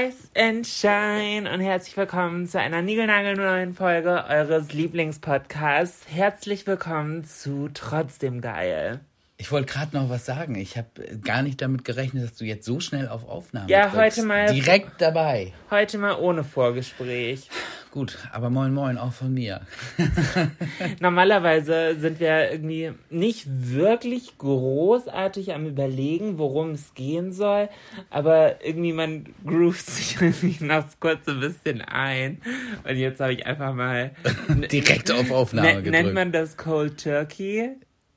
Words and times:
Rise 0.00 0.28
and 0.34 0.66
Shine 0.66 1.52
und 1.52 1.60
herzlich 1.60 1.94
willkommen 1.96 2.46
zu 2.46 2.58
einer 2.58 2.80
niegelnagelneuen 2.80 3.74
Folge 3.74 4.24
eures 4.28 4.72
Lieblingspodcasts. 4.72 6.06
Herzlich 6.08 6.66
willkommen 6.66 7.24
zu 7.24 7.68
Trotzdem 7.74 8.40
Geil. 8.40 9.00
Ich 9.36 9.52
wollte 9.52 9.70
gerade 9.72 9.94
noch 9.96 10.08
was 10.08 10.24
sagen. 10.24 10.54
Ich 10.54 10.78
habe 10.78 10.88
gar 11.22 11.42
nicht 11.42 11.60
damit 11.60 11.84
gerechnet, 11.84 12.24
dass 12.24 12.34
du 12.34 12.44
jetzt 12.46 12.64
so 12.64 12.80
schnell 12.80 13.08
auf 13.08 13.28
Aufnahme 13.28 13.68
Ja, 13.70 13.88
drückst. 13.88 13.96
heute 14.18 14.22
mal- 14.22 14.54
Direkt 14.54 15.00
dabei. 15.02 15.52
Heute 15.70 15.98
mal 15.98 16.14
ohne 16.18 16.44
Vorgespräch. 16.44 17.48
Gut, 17.90 18.18
aber 18.32 18.50
moin 18.50 18.72
moin 18.72 18.98
auch 18.98 19.12
von 19.12 19.34
mir. 19.34 19.62
Normalerweise 21.00 21.96
sind 21.98 22.20
wir 22.20 22.50
irgendwie 22.52 22.92
nicht 23.10 23.46
wirklich 23.48 24.38
großartig 24.38 25.52
am 25.54 25.66
Überlegen, 25.66 26.38
worum 26.38 26.70
es 26.70 26.94
gehen 26.94 27.32
soll, 27.32 27.68
aber 28.10 28.64
irgendwie 28.64 28.92
man 28.92 29.26
groovt 29.44 29.86
sich 29.86 30.16
irgendwie 30.20 30.64
noch 30.64 30.84
kurz 31.00 31.26
ein 31.28 31.40
bisschen 31.40 31.80
ein. 31.82 32.40
Und 32.88 32.96
jetzt 32.96 33.20
habe 33.20 33.32
ich 33.32 33.44
einfach 33.46 33.74
mal. 33.74 34.12
Direkt 34.70 35.10
auf 35.10 35.30
Aufnahme 35.30 35.68
Ne- 35.68 35.82
gedrückt. 35.82 35.90
nennt 36.04 36.14
man 36.14 36.32
das 36.32 36.56
Cold 36.56 37.02
Turkey? 37.02 37.70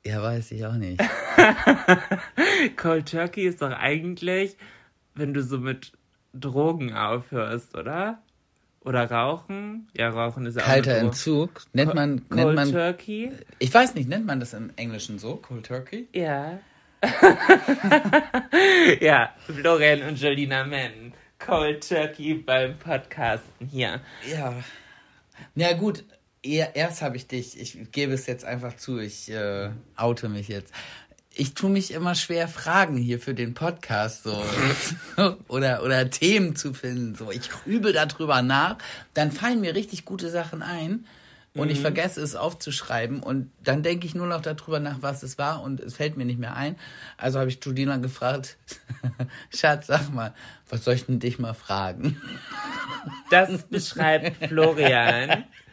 ja, 0.06 0.22
weiß 0.22 0.52
ich 0.52 0.64
auch 0.66 0.74
nicht. 0.74 1.02
Cold 2.76 3.10
Turkey 3.10 3.46
ist 3.46 3.62
doch 3.62 3.72
eigentlich, 3.72 4.56
wenn 5.14 5.32
du 5.34 5.42
so 5.42 5.58
mit 5.58 5.92
Drogen 6.32 6.92
aufhörst, 6.94 7.76
oder? 7.76 8.18
Oder 8.84 9.10
Rauchen? 9.10 9.88
Ja, 9.96 10.10
Rauchen 10.10 10.44
ist 10.46 10.56
ja 10.56 10.62
auch 10.62 10.66
Kalter 10.66 10.90
eine 10.90 10.98
Droge. 11.00 11.06
Entzug. 11.08 11.62
Nennt 11.72 11.94
man, 11.94 12.28
Cold 12.28 12.34
nennt 12.44 12.54
man, 12.54 12.70
Turkey? 12.70 13.32
ich 13.58 13.72
weiß 13.72 13.94
nicht, 13.94 14.08
nennt 14.08 14.26
man 14.26 14.40
das 14.40 14.52
im 14.52 14.70
Englischen 14.76 15.18
so? 15.18 15.36
Cold 15.36 15.64
Turkey? 15.66 16.06
Ja. 16.12 16.58
ja, 19.00 19.30
Florian 19.46 20.02
und 20.02 20.20
Jolina 20.20 20.64
Mann. 20.64 21.12
Cold 21.38 21.86
Turkey 21.88 22.34
beim 22.34 22.78
Podcasten 22.78 23.66
hier. 23.68 24.00
Ja. 24.30 24.54
Ja, 25.54 25.72
gut. 25.74 26.04
Er- 26.42 26.76
Erst 26.76 27.00
habe 27.02 27.16
ich 27.16 27.26
dich, 27.26 27.58
ich 27.58 27.90
gebe 27.90 28.12
es 28.12 28.26
jetzt 28.26 28.44
einfach 28.44 28.76
zu, 28.76 28.98
ich 28.98 29.30
äh, 29.30 29.70
oute 29.96 30.28
mich 30.28 30.48
jetzt. 30.48 30.72
Ich 31.36 31.54
tue 31.54 31.70
mich 31.70 31.92
immer 31.92 32.14
schwer, 32.14 32.46
Fragen 32.46 32.96
hier 32.96 33.18
für 33.18 33.34
den 33.34 33.54
Podcast 33.54 34.22
so 34.22 34.40
oder, 35.48 35.82
oder 35.82 36.08
Themen 36.08 36.54
zu 36.54 36.72
finden. 36.74 37.16
So, 37.16 37.32
ich 37.32 37.50
grübel 37.50 37.92
darüber 37.92 38.40
nach, 38.40 38.78
dann 39.14 39.32
fallen 39.32 39.60
mir 39.60 39.74
richtig 39.74 40.04
gute 40.04 40.30
Sachen 40.30 40.62
ein 40.62 41.06
und 41.56 41.70
ich 41.70 41.80
vergesse 41.80 42.20
es 42.20 42.34
aufzuschreiben 42.34 43.22
und 43.22 43.50
dann 43.62 43.84
denke 43.84 44.06
ich 44.06 44.14
nur 44.14 44.26
noch 44.26 44.42
darüber 44.42 44.80
nach, 44.80 45.02
was 45.02 45.22
es 45.22 45.38
war 45.38 45.62
und 45.62 45.80
es 45.80 45.94
fällt 45.94 46.16
mir 46.16 46.24
nicht 46.24 46.38
mehr 46.38 46.56
ein. 46.56 46.76
Also 47.16 47.38
habe 47.38 47.48
ich 47.48 47.64
Judina 47.64 47.96
gefragt, 47.98 48.56
Schatz, 49.54 49.86
sag 49.86 50.12
mal, 50.12 50.34
was 50.68 50.84
soll 50.84 50.94
ich 50.94 51.06
denn 51.06 51.20
dich 51.20 51.38
mal 51.38 51.54
fragen? 51.54 52.20
Das 53.30 53.62
beschreibt 53.64 54.48
Florian 54.48 55.44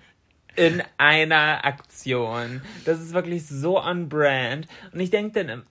in 0.56 0.82
einer 0.98 1.64
Aktion. 1.66 2.62
Das 2.86 3.00
ist 3.00 3.14
wirklich 3.14 3.48
so 3.48 3.80
on 3.82 4.10
brand. 4.10 4.68
Und 4.94 5.00
ich 5.00 5.10
denke 5.10 5.44
dann, 5.46 5.64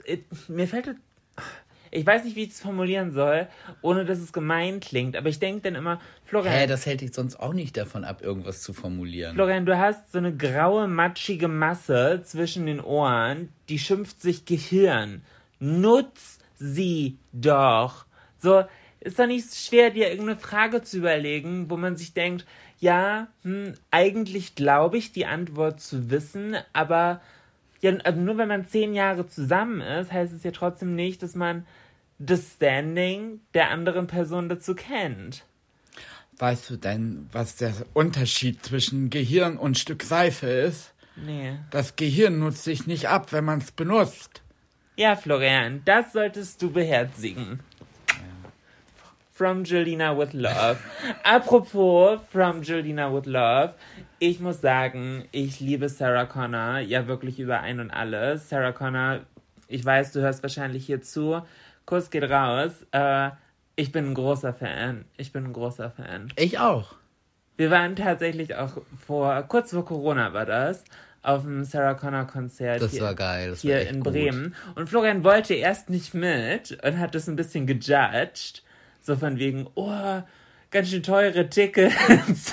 mir 0.49 0.67
fällt 0.69 0.87
das- 0.89 0.97
ich 1.93 2.07
weiß 2.07 2.23
nicht, 2.25 2.37
wie 2.37 2.45
ich 2.45 2.51
es 2.51 2.61
formulieren 2.61 3.11
soll, 3.13 3.49
ohne 3.83 4.05
dass 4.05 4.19
es 4.21 4.33
gemein 4.33 4.79
klingt, 4.79 5.17
aber 5.17 5.29
ich 5.29 5.41
denke 5.41 5.63
dann 5.63 5.75
immer, 5.75 6.01
Florian, 6.25 6.55
Hä, 6.55 6.67
das 6.69 6.87
hält 6.87 7.01
dich 7.01 7.13
sonst 7.13 7.35
auch 7.41 7.53
nicht 7.53 7.77
davon 7.77 8.05
ab, 8.05 8.23
irgendwas 8.23 8.63
zu 8.63 8.73
formulieren. 8.73 9.35
Florian, 9.35 9.67
du 9.67 9.77
hast 9.77 10.13
so 10.13 10.19
eine 10.19 10.35
graue, 10.37 10.87
matschige 10.87 11.49
Masse 11.49 12.23
zwischen 12.25 12.67
den 12.67 12.81
Ohren, 12.81 13.49
die 13.69 13.81
schimpft 13.81 14.23
sich 14.23 14.45
Gehirn. 14.45 15.23
Nutz 15.59 16.39
sie 16.59 17.19
doch. 17.33 18.07
So, 18.39 18.63
ist 19.01 19.19
doch 19.19 19.27
nicht 19.27 19.53
schwer, 19.55 19.91
dir 19.91 20.11
irgendeine 20.11 20.39
Frage 20.39 20.83
zu 20.83 20.99
überlegen, 20.99 21.71
wo 21.71 21.77
man 21.77 21.97
sich 21.97 22.15
denkt, 22.15 22.47
ja, 22.81 23.29
hm, 23.43 23.75
eigentlich 23.91 24.55
glaube 24.55 24.99
ich, 24.99 25.13
die 25.13 25.27
Antwort 25.27 25.81
zu 25.81 26.11
wissen, 26.11 26.57
aber 26.73 27.21
ja, 27.81 27.93
also 28.05 28.21
nur 28.21 28.37
wenn 28.39 28.49
man 28.49 28.67
zehn 28.67 28.95
Jahre 28.95 29.27
zusammen 29.27 29.81
ist, 29.81 30.13
heißt 30.13 30.33
es 30.33 30.43
ja 30.43 30.51
trotzdem 30.51 30.95
nicht, 30.95 31.23
dass 31.23 31.35
man 31.35 31.67
das 32.19 32.55
Standing 32.55 33.41
der 33.55 33.71
anderen 33.71 34.07
Person 34.07 34.49
dazu 34.49 34.75
kennt. 34.75 35.45
Weißt 36.39 36.71
du 36.71 36.77
denn, 36.77 37.29
was 37.33 37.57
der 37.57 37.75
Unterschied 37.93 38.65
zwischen 38.65 39.11
Gehirn 39.11 39.57
und 39.57 39.79
Stück 39.79 40.03
Seife 40.03 40.47
ist? 40.47 40.95
Nee. 41.17 41.59
Das 41.71 41.97
Gehirn 41.97 42.39
nutzt 42.39 42.65
sich 42.65 42.87
nicht 42.87 43.09
ab, 43.09 43.33
wenn 43.33 43.45
man 43.45 43.59
es 43.59 43.73
benutzt. 43.73 44.43
Ja, 44.97 45.17
Florian, 45.17 45.83
das 45.85 46.13
solltest 46.13 46.61
du 46.63 46.71
beherzigen. 46.71 47.61
From 49.41 49.65
Julina 49.65 50.15
with 50.15 50.35
Love. 50.35 50.77
Apropos 51.25 52.21
From 52.31 52.61
Julina 52.61 53.11
with 53.11 53.25
Love. 53.25 53.73
Ich 54.19 54.39
muss 54.39 54.61
sagen, 54.61 55.25
ich 55.33 55.61
liebe 55.61 55.89
Sarah 55.89 56.27
Connor 56.27 56.81
ja 56.81 57.07
wirklich 57.07 57.41
über 57.41 57.61
ein 57.61 57.81
und 57.81 57.91
alles. 57.91 58.51
Sarah 58.51 58.73
Connor, 58.73 59.21
ich 59.67 59.83
weiß, 59.83 60.13
du 60.13 60.21
hörst 60.21 60.43
wahrscheinlich 60.43 60.85
hier 60.85 61.01
zu. 61.01 61.41
Kuss 61.87 62.11
geht 62.11 62.25
raus. 62.25 62.87
Äh, 62.93 63.31
ich 63.77 63.93
bin 63.93 64.11
ein 64.11 64.15
großer 64.15 64.53
Fan. 64.53 65.07
Ich 65.17 65.33
bin 65.33 65.47
ein 65.47 65.53
großer 65.55 65.91
Fan. 65.91 66.31
Ich 66.37 66.59
auch. 66.59 66.97
Wir 67.57 67.71
waren 67.71 67.97
tatsächlich 67.97 68.57
auch 68.57 68.83
vor, 69.07 69.41
kurz 69.49 69.71
vor 69.71 69.87
Corona 69.87 70.35
war 70.35 70.45
das, 70.45 70.85
auf 71.23 71.45
dem 71.45 71.65
Sarah 71.65 71.95
Connor 71.95 72.27
Konzert. 72.27 72.83
Das 72.83 72.91
hier, 72.91 73.01
war 73.01 73.15
geil, 73.15 73.49
das 73.49 73.65
war 73.65 73.71
hier 73.71 73.81
echt 73.81 73.93
in 73.93 74.01
gut. 74.03 74.13
Bremen. 74.13 74.55
Und 74.75 74.91
Florian 74.91 75.25
wollte 75.25 75.55
erst 75.55 75.89
nicht 75.89 76.13
mit 76.13 76.79
und 76.85 76.99
hat 76.99 77.15
das 77.15 77.27
ein 77.27 77.37
bisschen 77.37 77.67
gejudged. 77.67 78.65
So 79.03 79.17
von 79.17 79.39
wegen, 79.39 79.67
oh, 79.75 80.23
ganz 80.71 80.91
schön 80.91 81.03
teure 81.03 81.49
Tickets 81.49 82.53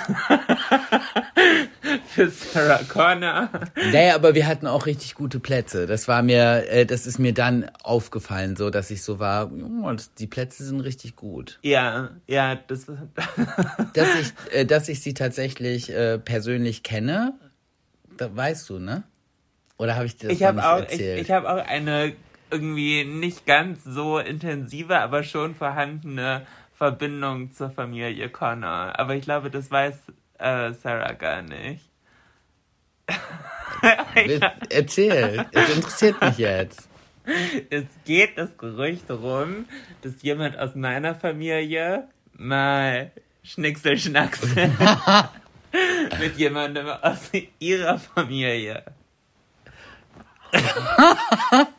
für 2.08 2.30
Sarah 2.30 2.82
Connor. 2.84 3.50
Naja, 3.92 4.14
aber 4.14 4.34
wir 4.34 4.46
hatten 4.46 4.66
auch 4.66 4.86
richtig 4.86 5.14
gute 5.14 5.40
Plätze. 5.40 5.86
Das 5.86 6.08
war 6.08 6.22
mir, 6.22 6.68
äh, 6.68 6.86
das 6.86 7.06
ist 7.06 7.18
mir 7.18 7.32
dann 7.32 7.70
aufgefallen, 7.82 8.56
so 8.56 8.70
dass 8.70 8.90
ich 8.90 9.02
so 9.02 9.18
war, 9.18 9.52
oh, 9.52 9.94
die 10.18 10.26
Plätze 10.26 10.64
sind 10.64 10.80
richtig 10.80 11.16
gut. 11.16 11.58
Ja, 11.62 12.10
ja, 12.26 12.56
das 12.56 12.86
Dass 13.94 14.08
ich, 14.20 14.32
äh, 14.52 14.64
dass 14.64 14.88
ich 14.88 15.00
sie 15.00 15.14
tatsächlich 15.14 15.90
äh, 15.90 16.18
persönlich 16.18 16.82
kenne, 16.82 17.34
da 18.16 18.34
weißt 18.34 18.68
du, 18.70 18.78
ne? 18.78 19.04
Oder 19.76 19.94
habe 19.94 20.06
ich 20.06 20.16
dir 20.16 20.28
das 20.28 20.36
ich 20.36 20.42
noch 20.42 20.54
nicht 20.54 20.64
auch, 20.64 20.78
ich, 20.78 20.90
erzählt? 20.90 21.22
ich 21.22 21.30
habe 21.30 21.48
auch 21.48 21.64
eine 21.64 22.16
irgendwie 22.50 23.04
nicht 23.04 23.46
ganz 23.46 23.84
so 23.84 24.18
intensive, 24.18 24.98
aber 24.98 25.22
schon 25.22 25.54
vorhandene 25.54 26.46
Verbindung 26.76 27.52
zur 27.52 27.70
Familie 27.70 28.28
Connor. 28.28 28.98
Aber 28.98 29.14
ich 29.14 29.22
glaube, 29.22 29.50
das 29.50 29.70
weiß 29.70 29.94
äh, 30.38 30.72
Sarah 30.72 31.12
gar 31.12 31.42
nicht. 31.42 31.84
Erzähl, 34.70 35.46
es 35.52 35.74
interessiert 35.74 36.20
mich 36.20 36.38
jetzt. 36.38 36.88
Es 37.70 37.84
geht 38.04 38.38
das 38.38 38.56
Gerücht 38.56 39.10
rum, 39.10 39.66
dass 40.02 40.22
jemand 40.22 40.58
aus 40.58 40.74
meiner 40.74 41.14
Familie 41.14 42.08
mal 42.32 43.10
Schnickselschnacksel 43.42 44.70
mit 46.20 46.36
jemandem 46.36 46.88
aus 46.88 47.30
ihrer 47.58 47.98
Familie. 47.98 48.82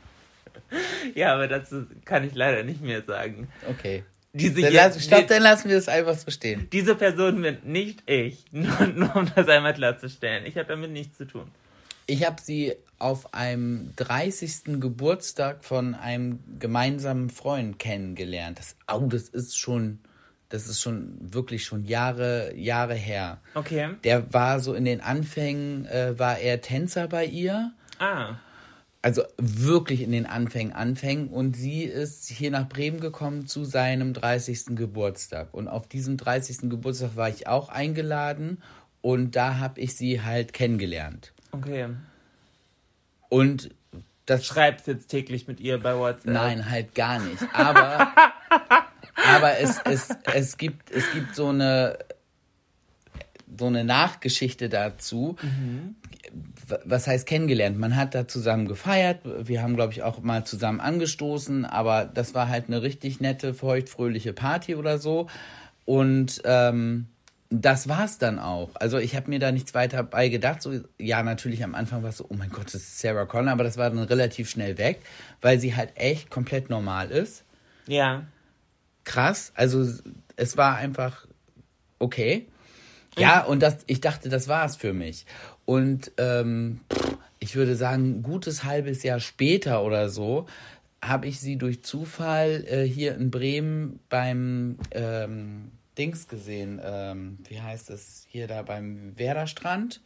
Ja, 1.16 1.34
aber 1.34 1.48
dazu 1.48 1.86
kann 2.06 2.24
ich 2.24 2.36
leider 2.36 2.64
nicht 2.64 2.82
mehr 2.82 3.02
sagen. 3.04 3.48
Okay. 3.68 4.04
Diese, 4.34 4.62
Dann, 4.62 4.74
lass, 4.74 5.04
stopp, 5.04 5.28
dann 5.28 5.42
lassen 5.42 5.70
wir 5.70 5.78
es 5.78 5.88
einfach 5.90 6.16
so 6.16 6.30
stehen. 6.30 6.68
diese 6.72 6.94
Person 6.96 7.42
bin 7.42 7.58
nicht 7.64 8.04
ich. 8.06 8.46
Nur, 8.52 8.88
nur 8.88 9.16
um 9.16 9.32
das 9.36 9.48
einmal 9.48 9.74
klarzustellen. 9.74 10.46
Ich 10.46 10.56
habe 10.56 10.68
damit 10.68 10.92
nichts 10.92 11.18
zu 11.18 11.26
tun. 11.26 11.50
Ich 12.06 12.26
habe 12.26 12.40
sie 12.42 12.74
auf 13.00 13.34
einem 13.34 13.94
30. 13.96 14.80
Geburtstag 14.80 15.64
von 15.64 15.96
einem 15.96 16.40
gemeinsamen 16.60 17.30
Freund 17.30 17.80
kennengelernt. 17.80 18.60
Das, 18.60 18.76
oh, 18.92 19.08
das 19.08 19.30
ist 19.30 19.58
schon, 19.58 20.00
das 20.50 20.68
ist 20.68 20.82
schon 20.82 21.18
wirklich 21.20 21.66
schon 21.66 21.86
Jahre, 21.86 22.54
Jahre 22.56 22.96
her. 22.96 23.40
Okay. 23.56 23.90
Der 24.04 24.32
war 24.34 24.60
so 24.60 24.74
in 24.74 24.86
den 24.86 25.02
Anfängen, 25.02 25.86
äh, 25.86 26.18
war 26.20 26.38
er 26.40 26.62
Tänzer 26.62 27.08
bei 27.08 27.26
ihr. 27.26 27.72
Ah. 28.00 28.36
Also 29.02 29.24
wirklich 29.38 30.02
in 30.02 30.12
den 30.12 30.26
Anfängen, 30.26 30.74
Anfängen. 30.74 31.30
Und 31.30 31.56
sie 31.56 31.84
ist 31.84 32.28
hier 32.28 32.52
nach 32.52 32.68
Bremen 32.68 33.00
gekommen 33.00 33.48
zu 33.48 33.64
seinem 33.64 34.14
30. 34.14 34.76
Geburtstag. 34.76 35.54
Und 35.54 35.68
auf 35.70 35.88
diesem 35.88 36.18
30. 36.18 36.70
Geburtstag 36.70 37.16
war 37.16 37.30
ich 37.30 37.48
auch 37.48 37.70
eingeladen. 37.70 38.62
Und 39.02 39.38
da 39.38 39.58
habe 39.58 39.80
ich 39.80 39.96
sie 39.96 40.22
halt 40.22 40.52
kennengelernt. 40.52 41.32
Okay. 41.54 41.88
Und 43.30 43.70
das 44.26 44.46
Schreibst 44.46 44.88
jetzt 44.88 45.08
täglich 45.08 45.48
mit 45.48 45.60
ihr 45.60 45.80
bei 45.80 45.98
WhatsApp. 45.98 46.34
Nein, 46.34 46.70
halt 46.70 46.94
gar 46.94 47.20
nicht. 47.20 47.42
Aber, 47.54 48.12
aber 49.34 49.60
es, 49.60 49.80
es, 49.86 50.10
es, 50.34 50.58
gibt, 50.58 50.92
es 50.92 51.10
gibt 51.14 51.36
so 51.36 51.48
eine, 51.48 51.98
so 53.58 53.68
eine 53.68 53.84
Nachgeschichte 53.86 54.68
dazu. 54.70 55.38
W- 55.42 55.94
Was 56.86 57.08
heißt 57.08 57.26
kennengelernt? 57.28 57.78
Man 57.78 57.96
hat 57.96 58.16
da 58.16 58.28
zusammen 58.28 58.68
gefeiert. 58.68 59.22
Wir 59.24 59.62
haben, 59.62 59.76
glaube 59.76 59.94
ich, 59.94 60.04
auch 60.04 60.22
mal 60.22 60.46
zusammen 60.46 60.80
angestoßen. 60.80 61.66
Aber 61.66 62.06
das 62.06 62.34
war 62.34 62.48
halt 62.48 62.68
eine 62.68 62.82
richtig 62.82 63.20
nette, 63.20 63.54
feuchtfröhliche 63.54 64.34
Party 64.34 64.76
oder 64.76 64.98
so. 64.98 65.28
Und 65.86 66.42
ähm, 66.46 67.08
das 67.50 67.90
war's 67.90 68.20
dann 68.20 68.38
auch. 68.38 68.70
Also 68.76 68.98
ich 68.98 69.16
habe 69.16 69.30
mir 69.30 69.40
da 69.40 69.52
nichts 69.52 69.74
weiter 69.74 70.04
bei 70.04 70.30
gedacht. 70.30 70.62
So, 70.62 70.80
ja, 71.00 71.24
natürlich 71.24 71.64
am 71.64 71.74
Anfang 71.74 72.04
war 72.04 72.12
es 72.12 72.18
so, 72.18 72.26
oh 72.30 72.36
mein 72.36 72.52
Gott, 72.52 72.68
das 72.68 72.76
ist 72.76 73.00
Sarah 73.00 73.26
Connor, 73.26 73.54
aber 73.54 73.64
das 73.64 73.78
war 73.78 73.90
dann 73.90 74.00
relativ 74.00 74.50
schnell 74.50 74.78
weg, 74.78 75.02
weil 75.42 75.60
sie 75.60 75.76
halt 75.76 75.92
echt 75.96 76.30
komplett 76.30 76.70
normal 76.70 77.10
ist. 77.10 77.44
Ja. 77.88 78.24
Krass. 79.04 79.52
Also 79.56 79.88
es 80.36 80.58
war 80.58 80.76
einfach 80.76 81.26
okay. 81.98 82.48
Ja, 83.18 83.44
und 83.44 83.62
das, 83.62 83.78
ich 83.88 84.00
dachte, 84.00 84.30
das 84.30 84.48
war's 84.48 84.78
für 84.78 84.94
mich. 84.94 85.26
Und 85.70 86.14
ähm, 86.18 86.80
ich 87.38 87.56
würde 87.56 87.76
sagen, 87.76 88.10
ein 88.10 88.24
gutes 88.24 88.64
halbes 88.64 89.04
Jahr 89.04 89.20
später 89.20 89.84
oder 89.84 90.10
so 90.10 90.48
habe 91.00 91.28
ich 91.28 91.40
sie 91.40 91.58
durch 91.58 91.84
Zufall 91.84 92.66
äh, 92.68 92.86
hier 92.86 93.14
in 93.14 93.30
Bremen 93.30 94.00
beim 94.10 94.80
ähm, 94.90 95.70
Dings 95.96 96.28
gesehen. 96.28 96.82
Ähm, 96.84 97.38
wie 97.48 97.62
heißt 97.62 97.92
es? 97.92 98.26
Hier 98.30 98.48
da 98.48 98.64
beim 98.64 99.14
Werderstrand. 99.16 100.02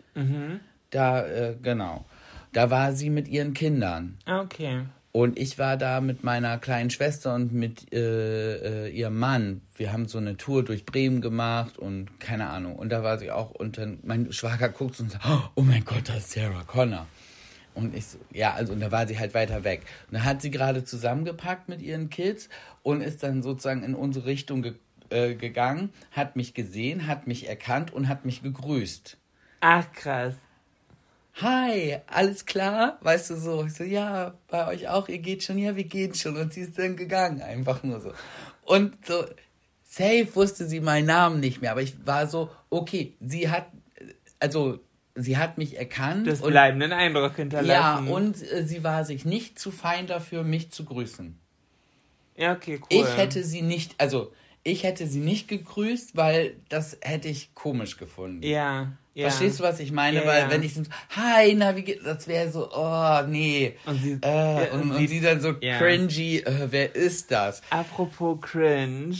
Da, 0.89 1.25
äh, 1.25 1.55
genau. 1.61 2.03
Da 2.51 2.69
war 2.69 2.91
sie 2.91 3.09
mit 3.09 3.29
ihren 3.29 3.53
Kindern. 3.53 4.17
Ah, 4.25 4.41
Okay. 4.41 4.81
Und 5.13 5.37
ich 5.37 5.59
war 5.59 5.77
da 5.77 6.01
mit 6.01 6.23
meiner 6.23 6.57
kleinen 6.57 6.89
Schwester 6.89 7.35
und 7.35 7.53
mit 7.53 7.93
äh, 7.93 8.87
äh, 8.87 8.89
ihrem 8.89 9.19
Mann. 9.19 9.61
Wir 9.75 9.93
haben 9.93 10.07
so 10.07 10.17
eine 10.17 10.37
Tour 10.37 10.65
durch 10.65 10.87
Bremen 10.87 11.21
gemacht 11.21 11.77
und 11.77 12.19
keine 12.19 12.49
Ahnung. 12.49 12.75
Und 12.75 12.89
da 12.89 13.03
war 13.03 13.19
sie 13.19 13.29
auch. 13.29 13.51
Und 13.51 13.77
dann 13.77 13.99
mein 14.01 14.33
Schwager 14.33 14.69
guckt 14.69 14.99
und 14.99 15.11
sagt, 15.11 15.23
oh 15.53 15.61
mein 15.61 15.85
Gott, 15.85 16.09
das 16.09 16.17
ist 16.17 16.31
Sarah 16.31 16.63
Connor. 16.63 17.05
Und 17.75 17.95
ich 17.95 18.07
so, 18.07 18.17
ja, 18.31 18.53
also 18.53 18.73
und 18.73 18.79
da 18.79 18.91
war 18.91 19.07
sie 19.07 19.19
halt 19.19 19.35
weiter 19.35 19.63
weg. 19.63 19.83
Und 20.09 20.17
da 20.17 20.23
hat 20.23 20.41
sie 20.41 20.49
gerade 20.49 20.83
zusammengepackt 20.83 21.69
mit 21.69 21.83
ihren 21.83 22.09
Kids 22.09 22.49
und 22.81 23.01
ist 23.01 23.21
dann 23.21 23.43
sozusagen 23.43 23.83
in 23.83 23.93
unsere 23.93 24.25
Richtung 24.25 24.63
ge 24.63 24.73
äh, 25.11 25.35
gegangen, 25.35 25.91
hat 26.11 26.35
mich 26.35 26.55
gesehen, 26.55 27.05
hat 27.05 27.27
mich 27.27 27.47
erkannt 27.47 27.93
und 27.93 28.07
hat 28.07 28.25
mich 28.25 28.41
gegrüßt. 28.41 29.17
Ach, 29.59 29.85
krass. 29.93 30.33
Hi, 31.35 31.97
alles 32.07 32.45
klar? 32.45 32.99
Weißt 33.01 33.31
du 33.31 33.35
so? 33.35 33.65
Ich 33.65 33.73
so, 33.73 33.83
ja, 33.83 34.35
bei 34.49 34.67
euch 34.67 34.87
auch, 34.87 35.09
ihr 35.09 35.17
geht 35.17 35.43
schon, 35.43 35.57
ja, 35.57 35.75
wir 35.75 35.85
gehen 35.85 36.13
schon. 36.13 36.37
Und 36.37 36.53
sie 36.53 36.61
ist 36.61 36.77
dann 36.77 36.95
gegangen, 36.95 37.41
einfach 37.41 37.81
nur 37.81 37.99
so. 37.99 38.13
Und 38.65 39.05
so, 39.05 39.25
safe 39.83 40.27
wusste 40.35 40.67
sie 40.67 40.79
meinen 40.79 41.07
Namen 41.07 41.39
nicht 41.39 41.61
mehr, 41.61 41.71
aber 41.71 41.81
ich 41.81 41.95
war 42.05 42.27
so, 42.27 42.51
okay, 42.69 43.15
sie 43.19 43.49
hat, 43.49 43.65
also, 44.39 44.79
sie 45.15 45.37
hat 45.37 45.57
mich 45.57 45.77
erkannt. 45.77 46.27
Das 46.27 46.41
und, 46.41 46.51
bleibenden 46.51 46.91
Eindruck 46.91 47.31
ja, 47.31 47.37
hinterlassen. 47.37 48.07
und 48.09 48.51
äh, 48.51 48.63
sie 48.65 48.83
war 48.83 49.03
sich 49.03 49.25
nicht 49.25 49.57
zu 49.57 49.71
fein 49.71 50.05
dafür, 50.05 50.43
mich 50.43 50.71
zu 50.71 50.85
grüßen. 50.85 51.39
Ja, 52.35 52.53
okay, 52.53 52.79
cool. 52.79 52.87
Ich 52.89 53.17
hätte 53.17 53.43
sie 53.43 53.63
nicht, 53.63 53.95
also, 53.97 54.31
ich 54.63 54.83
hätte 54.83 55.07
sie 55.07 55.19
nicht 55.19 55.47
gegrüßt, 55.47 56.15
weil 56.15 56.57
das 56.69 56.97
hätte 57.01 57.27
ich 57.27 57.55
komisch 57.55 57.97
gefunden. 57.97 58.43
Ja. 58.43 58.93
Ja. 59.13 59.29
Verstehst 59.29 59.59
du, 59.59 59.63
was 59.63 59.79
ich 59.79 59.91
meine? 59.91 60.21
Ja, 60.21 60.25
Weil 60.27 60.41
ja. 60.43 60.49
wenn 60.49 60.63
ich 60.63 60.73
so, 60.73 60.81
hi, 61.15 61.53
na, 61.55 61.75
wie 61.75 61.83
geht, 61.83 62.05
das 62.05 62.27
wäre 62.27 62.51
so, 62.51 62.69
oh, 62.73 63.21
nee. 63.27 63.75
Und 63.85 64.01
sie- 64.01 64.17
äh, 64.21 64.69
und, 64.71 64.81
und 64.81 64.91
und 64.91 65.07
sie- 65.07 65.21
dann 65.21 65.39
so 65.41 65.53
cringy, 65.53 66.37
äh, 66.39 66.67
wer 66.69 66.95
ist 66.95 67.31
das? 67.31 67.61
Apropos 67.69 68.39
cringe. 68.41 69.15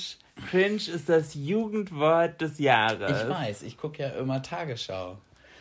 Cringe 0.49 0.75
ist 0.77 1.07
das 1.07 1.35
Jugendwort 1.35 2.41
des 2.41 2.57
Jahres. 2.59 3.21
Ich 3.21 3.29
weiß, 3.29 3.61
ich 3.63 3.77
gucke 3.77 4.01
ja 4.03 4.09
immer 4.09 4.41
Tagesschau. 4.41 5.17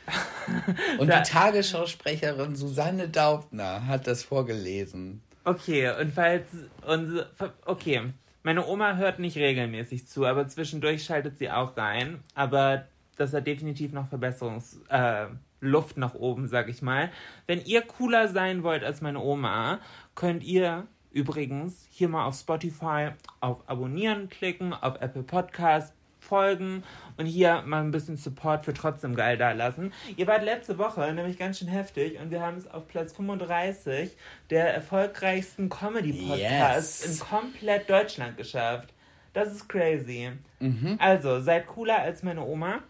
Und 0.99 1.06
die 1.12 1.23
Tagesschausprecherin 1.23 2.56
Susanne 2.56 3.08
Daubner 3.08 3.87
hat 3.87 4.06
das 4.08 4.25
vorgelesen. 4.25 5.23
Okay, 5.44 5.90
und 6.00 6.12
falls 6.12 6.44
unsere. 6.87 7.28
Okay, 7.67 8.02
meine 8.43 8.67
Oma 8.67 8.96
hört 8.96 9.19
nicht 9.20 9.37
regelmäßig 9.37 10.06
zu, 10.08 10.25
aber 10.26 10.49
zwischendurch 10.49 11.05
schaltet 11.05 11.38
sie 11.38 11.50
auch 11.50 11.76
rein. 11.76 12.20
Aber 12.35 12.85
das 13.17 13.32
hat 13.32 13.47
definitiv 13.47 13.93
noch 13.93 14.09
Verbesserungs. 14.09 14.81
Äh, 14.88 15.26
Luft 15.61 15.97
nach 15.97 16.14
oben, 16.14 16.49
sag 16.49 16.69
ich 16.69 16.82
mal. 16.82 17.11
Wenn 17.47 17.64
ihr 17.64 17.82
cooler 17.82 18.26
sein 18.26 18.64
wollt 18.64 18.82
als 18.82 19.00
meine 19.00 19.20
Oma, 19.20 19.79
könnt 20.17 20.43
ihr 20.43 20.88
übrigens 21.12 21.87
hier 21.91 22.09
mal 22.09 22.25
auf 22.26 22.35
Spotify 22.35 23.11
auf 23.41 23.59
Abonnieren 23.69 24.29
klicken, 24.29 24.73
auf 24.73 25.00
Apple 25.00 25.23
Podcast 25.23 25.94
folgen 26.19 26.82
und 27.17 27.26
hier 27.26 27.62
mal 27.67 27.81
ein 27.82 27.91
bisschen 27.93 28.17
Support 28.17 28.64
für 28.64 28.73
trotzdem 28.75 29.14
geil 29.14 29.37
da 29.37 29.53
lassen. 29.53 29.93
Ihr 30.17 30.26
wart 30.26 30.43
letzte 30.43 30.79
Woche 30.79 31.12
nämlich 31.12 31.38
ganz 31.38 31.59
schön 31.59 31.69
heftig 31.69 32.19
und 32.20 32.31
wir 32.32 32.41
haben 32.41 32.56
es 32.56 32.67
auf 32.69 32.88
Platz 32.88 33.12
35 33.12 34.17
der 34.50 34.73
erfolgreichsten 34.75 35.69
Comedy-Podcasts 35.69 37.05
Yes. 37.05 37.20
in 37.20 37.26
komplett 37.26 37.88
Deutschland 37.91 38.37
geschafft. 38.37 38.93
Das 39.32 39.50
ist 39.53 39.69
crazy. 39.69 40.31
Mhm. 40.61 40.97
Also, 41.00 41.40
seid 41.40 41.66
cooler 41.66 41.99
als 42.00 42.23
meine 42.23 42.45
Oma. 42.45 42.81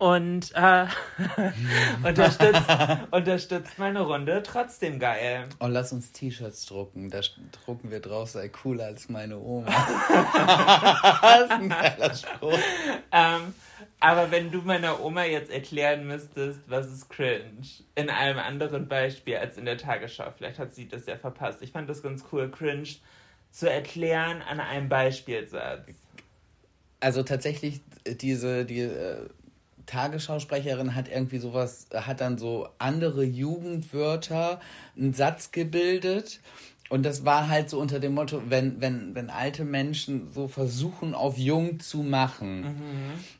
Und 0.00 0.52
äh, 0.54 0.86
unterstützt, 2.02 2.64
unterstützt 3.10 3.78
meine 3.78 4.00
Runde. 4.00 4.42
Trotzdem 4.42 4.98
geil. 4.98 5.46
Oh, 5.60 5.66
lass 5.66 5.92
uns 5.92 6.10
T-Shirts 6.12 6.64
drucken. 6.64 7.10
Da 7.10 7.20
drucken 7.66 7.90
wir 7.90 8.00
drauf, 8.00 8.30
sei 8.30 8.48
cooler 8.48 8.86
als 8.86 9.10
meine 9.10 9.38
Oma. 9.38 9.66
das 11.20 11.42
ist 11.42 11.50
ein 11.50 11.68
geiler 11.68 12.14
Spruch. 12.14 12.58
Ähm, 13.12 13.52
aber 14.00 14.30
wenn 14.30 14.50
du 14.50 14.62
meiner 14.62 15.04
Oma 15.04 15.24
jetzt 15.24 15.50
erklären 15.50 16.06
müsstest, 16.06 16.60
was 16.66 16.90
ist 16.90 17.10
cringe, 17.10 17.66
in 17.94 18.08
einem 18.08 18.38
anderen 18.38 18.88
Beispiel 18.88 19.36
als 19.36 19.58
in 19.58 19.66
der 19.66 19.76
Tagesschau, 19.76 20.32
vielleicht 20.34 20.58
hat 20.58 20.74
sie 20.74 20.88
das 20.88 21.04
ja 21.04 21.18
verpasst. 21.18 21.60
Ich 21.60 21.72
fand 21.72 21.90
das 21.90 22.02
ganz 22.02 22.24
cool, 22.32 22.50
cringe 22.50 22.88
zu 23.50 23.70
erklären 23.70 24.40
an 24.40 24.60
einem 24.60 24.88
Beispielsatz. 24.88 25.90
Also 27.00 27.22
tatsächlich, 27.22 27.82
diese, 28.06 28.64
die 28.64 28.80
äh, 28.80 29.28
Tagesschausprecherin 29.90 30.94
hat 30.94 31.08
irgendwie 31.08 31.38
sowas, 31.38 31.86
hat 31.92 32.20
dann 32.20 32.38
so 32.38 32.68
andere 32.78 33.24
Jugendwörter, 33.24 34.60
einen 34.96 35.14
Satz 35.14 35.50
gebildet. 35.50 36.40
Und 36.90 37.04
das 37.04 37.24
war 37.24 37.48
halt 37.48 37.70
so 37.70 37.78
unter 37.78 38.00
dem 38.00 38.14
Motto, 38.14 38.42
wenn, 38.48 38.80
wenn, 38.80 39.14
wenn 39.14 39.30
alte 39.30 39.64
Menschen 39.64 40.32
so 40.32 40.48
versuchen, 40.48 41.14
auf 41.14 41.38
jung 41.38 41.78
zu 41.78 41.98
machen. 42.02 42.64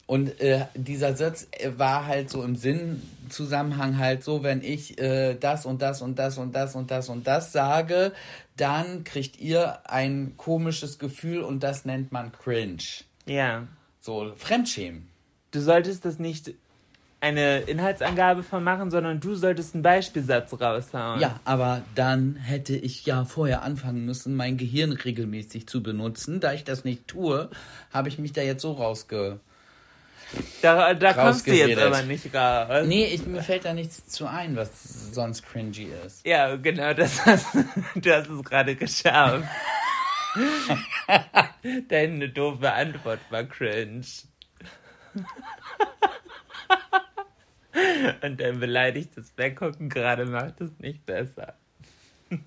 Und 0.07 0.41
äh, 0.41 0.67
dieser 0.77 1.17
Satz 1.17 1.49
äh, 1.51 1.73
war 1.77 2.07
halt 2.07 2.31
so 2.31 2.45
im 2.45 2.55
Sinnzusammenhang 2.55 3.99
halt 3.99 4.23
so, 4.23 4.45
wenn 4.45 4.63
ich 4.63 5.01
äh, 5.01 5.35
das 5.35 5.67
und 5.67 5.83
das 5.83 6.01
und 6.01 6.17
das 6.21 6.39
und 6.39 6.55
das 6.55 6.77
und 6.77 6.93
das 6.93 7.09
und 7.09 7.27
das 7.27 7.51
sage, 7.51 8.13
dann 8.57 9.03
kriegt 9.03 9.41
ihr 9.41 9.81
ein 9.91 10.35
komisches 10.37 11.01
Gefühl 11.01 11.41
und 11.41 11.65
das 11.65 11.85
nennt 11.85 12.13
man 12.13 12.31
cringe. 12.31 12.85
Ja. 13.27 13.67
So, 14.01 14.33
Fremdschämen. 14.37 15.10
Du 15.51 15.61
solltest 15.61 16.05
das 16.05 16.19
nicht 16.19 16.55
eine 17.21 17.61
Inhaltsangabe 17.61 18.43
von 18.43 18.65
machen, 18.65 18.91
sondern 18.91 19.21
du 19.21 19.35
solltest 19.35 19.75
einen 19.75 19.83
Beispielsatz 19.83 20.59
raushauen. 20.59 21.21
Ja, 21.21 21.39
aber 21.45 21.83
dann 21.95 22.37
hätte 22.37 22.75
ich 22.75 23.05
ja 23.05 23.25
vorher 23.25 23.63
anfangen 23.63 24.07
müssen, 24.07 24.37
mein 24.37 24.57
Gehirn 24.57 24.93
regelmäßig 24.93 25.67
zu 25.67 25.83
benutzen. 25.83 26.41
Da 26.41 26.55
ich 26.55 26.65
das 26.65 26.85
nicht 26.85 27.07
tue, 27.09 27.51
habe 27.93 28.09
ich 28.09 28.19
mich 28.19 28.33
da 28.33 28.41
jetzt 28.41 28.63
so 28.63 28.73
rausge 28.73 29.39
Da, 30.63 30.95
da 30.95 31.13
kommst 31.13 31.47
du 31.47 31.53
jetzt 31.53 31.79
aber 31.79 32.03
nicht 32.03 32.35
raus. 32.35 32.87
Nee, 32.87 33.05
ich, 33.07 33.27
mir 33.27 33.43
fällt 33.43 33.67
da 33.67 33.75
nichts 33.75 34.07
zu 34.07 34.27
ein, 34.27 34.57
was 34.57 35.13
sonst 35.13 35.43
cringy 35.43 35.89
ist. 36.07 36.27
Ja, 36.27 36.57
genau, 36.57 36.95
das 36.95 37.27
hast 37.27 37.55
du 37.97 38.11
hast 38.15 38.31
es 38.31 38.43
gerade 38.45 38.77
geschafft. 38.77 39.45
Deine 41.89 42.29
doofe 42.31 42.73
Antwort 42.73 43.21
war 43.31 43.45
cringe. 43.45 44.07
Und 48.23 48.41
dein 48.41 48.61
beleidigtes 48.61 49.33
Weggucken 49.37 49.89
gerade 49.89 50.27
macht 50.27 50.61
es 50.61 50.71
nicht 50.79 51.05
besser. 51.07 51.55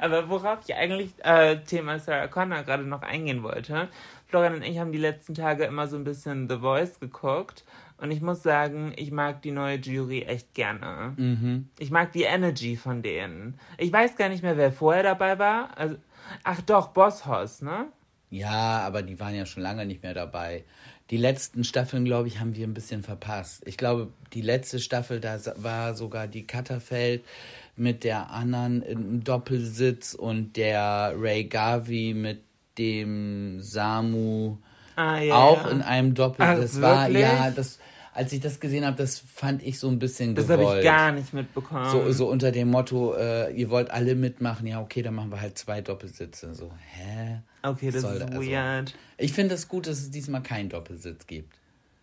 Aber 0.00 0.28
worauf 0.28 0.60
ich 0.66 0.74
eigentlich 0.74 1.12
äh, 1.22 1.58
Thema 1.60 1.98
Sarah 1.98 2.28
Connor 2.28 2.62
gerade 2.62 2.84
noch 2.84 3.02
eingehen 3.02 3.42
wollte, 3.42 3.88
Florian 4.26 4.54
und 4.54 4.62
ich 4.62 4.78
haben 4.78 4.92
die 4.92 4.98
letzten 4.98 5.34
Tage 5.34 5.64
immer 5.64 5.86
so 5.86 5.96
ein 5.96 6.04
bisschen 6.04 6.48
The 6.48 6.58
Voice 6.58 7.00
geguckt 7.00 7.64
und 7.98 8.10
ich 8.10 8.20
muss 8.20 8.42
sagen, 8.42 8.92
ich 8.96 9.10
mag 9.10 9.42
die 9.42 9.52
neue 9.52 9.78
Jury 9.78 10.22
echt 10.22 10.54
gerne. 10.54 11.14
Ich 11.78 11.90
mag 11.90 12.12
die 12.12 12.24
Energy 12.24 12.76
von 12.76 13.02
denen. 13.02 13.58
Ich 13.78 13.92
weiß 13.92 14.16
gar 14.16 14.28
nicht 14.28 14.42
mehr, 14.42 14.56
wer 14.56 14.72
vorher 14.72 15.02
dabei 15.02 15.38
war. 15.38 15.76
Also, 15.78 15.96
ach 16.42 16.60
doch, 16.62 16.88
Boss 16.88 17.26
Hoss, 17.26 17.62
ne? 17.62 17.86
Ja, 18.30 18.80
aber 18.80 19.02
die 19.02 19.18
waren 19.20 19.34
ja 19.34 19.46
schon 19.46 19.62
lange 19.62 19.86
nicht 19.86 20.02
mehr 20.02 20.14
dabei. 20.14 20.64
Die 21.10 21.16
letzten 21.18 21.64
Staffeln, 21.64 22.04
glaube 22.04 22.28
ich, 22.28 22.40
haben 22.40 22.56
wir 22.56 22.66
ein 22.66 22.74
bisschen 22.74 23.02
verpasst. 23.02 23.62
Ich 23.66 23.76
glaube, 23.76 24.08
die 24.32 24.40
letzte 24.40 24.78
Staffel, 24.80 25.20
da 25.20 25.38
war 25.56 25.94
sogar 25.94 26.26
die 26.28 26.46
Katterfeld 26.46 27.24
mit 27.76 28.04
der 28.04 28.30
anderen 28.30 28.82
im 28.82 29.22
Doppelsitz 29.22 30.14
und 30.14 30.56
der 30.56 31.12
Ray 31.16 31.44
Garvey 31.44 32.14
mit 32.14 32.42
dem 32.78 33.60
Samu 33.60 34.58
Ah, 34.96 35.18
ja. 35.18 35.34
auch 35.34 35.64
ja. 35.64 35.70
in 35.70 35.82
einem 35.82 36.14
Doppel. 36.14 36.46
Ach, 36.46 36.56
das 36.56 36.80
war, 36.80 37.08
wirklich? 37.08 37.22
ja, 37.22 37.50
das, 37.50 37.78
als 38.14 38.32
ich 38.32 38.40
das 38.40 38.60
gesehen 38.60 38.86
habe, 38.86 38.96
das 38.96 39.18
fand 39.18 39.62
ich 39.62 39.78
so 39.78 39.88
ein 39.88 39.98
bisschen 39.98 40.34
Das 40.34 40.48
habe 40.48 40.62
gewollt. 40.62 40.78
ich 40.78 40.84
gar 40.84 41.10
nicht 41.12 41.34
mitbekommen. 41.34 41.90
So, 41.90 42.10
so 42.12 42.28
unter 42.30 42.52
dem 42.52 42.70
Motto, 42.70 43.14
äh, 43.14 43.52
ihr 43.52 43.70
wollt 43.70 43.90
alle 43.90 44.14
mitmachen, 44.14 44.66
ja, 44.66 44.80
okay, 44.80 45.02
dann 45.02 45.14
machen 45.14 45.30
wir 45.30 45.40
halt 45.40 45.58
zwei 45.58 45.80
Doppelsitze. 45.80 46.54
So, 46.54 46.70
hä? 46.92 47.40
okay, 47.62 47.90
das 47.90 48.02
soll 48.02 48.14
ist 48.16 48.22
also- 48.22 48.40
weird. 48.40 48.94
Ich 49.18 49.32
finde 49.32 49.54
es 49.56 49.68
gut, 49.68 49.86
dass 49.88 49.98
es 49.98 50.10
diesmal 50.10 50.42
keinen 50.42 50.68
Doppelsitz 50.68 51.26
gibt. 51.26 51.54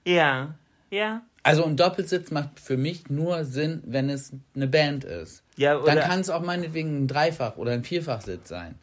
Ja, 0.06 0.56
ja. 0.90 1.22
Also 1.44 1.64
ein 1.66 1.76
Doppelsitz 1.78 2.30
macht 2.30 2.60
für 2.60 2.78
mich 2.78 3.10
nur 3.10 3.46
Sinn, 3.46 3.82
wenn 3.86 4.10
es 4.10 4.34
eine 4.56 4.68
Band 4.68 5.04
ist. 5.06 5.44
Ja, 5.58 5.74
Dann 5.76 5.84
oder- 5.84 6.02
kann 6.02 6.20
es 6.20 6.30
auch 6.30 6.42
meinetwegen 6.42 7.04
ein 7.04 7.08
Dreifach- 7.08 7.58
oder 7.58 7.72
ein 7.72 7.84
Vierfachsitz 7.84 8.50
sein. 8.50 8.76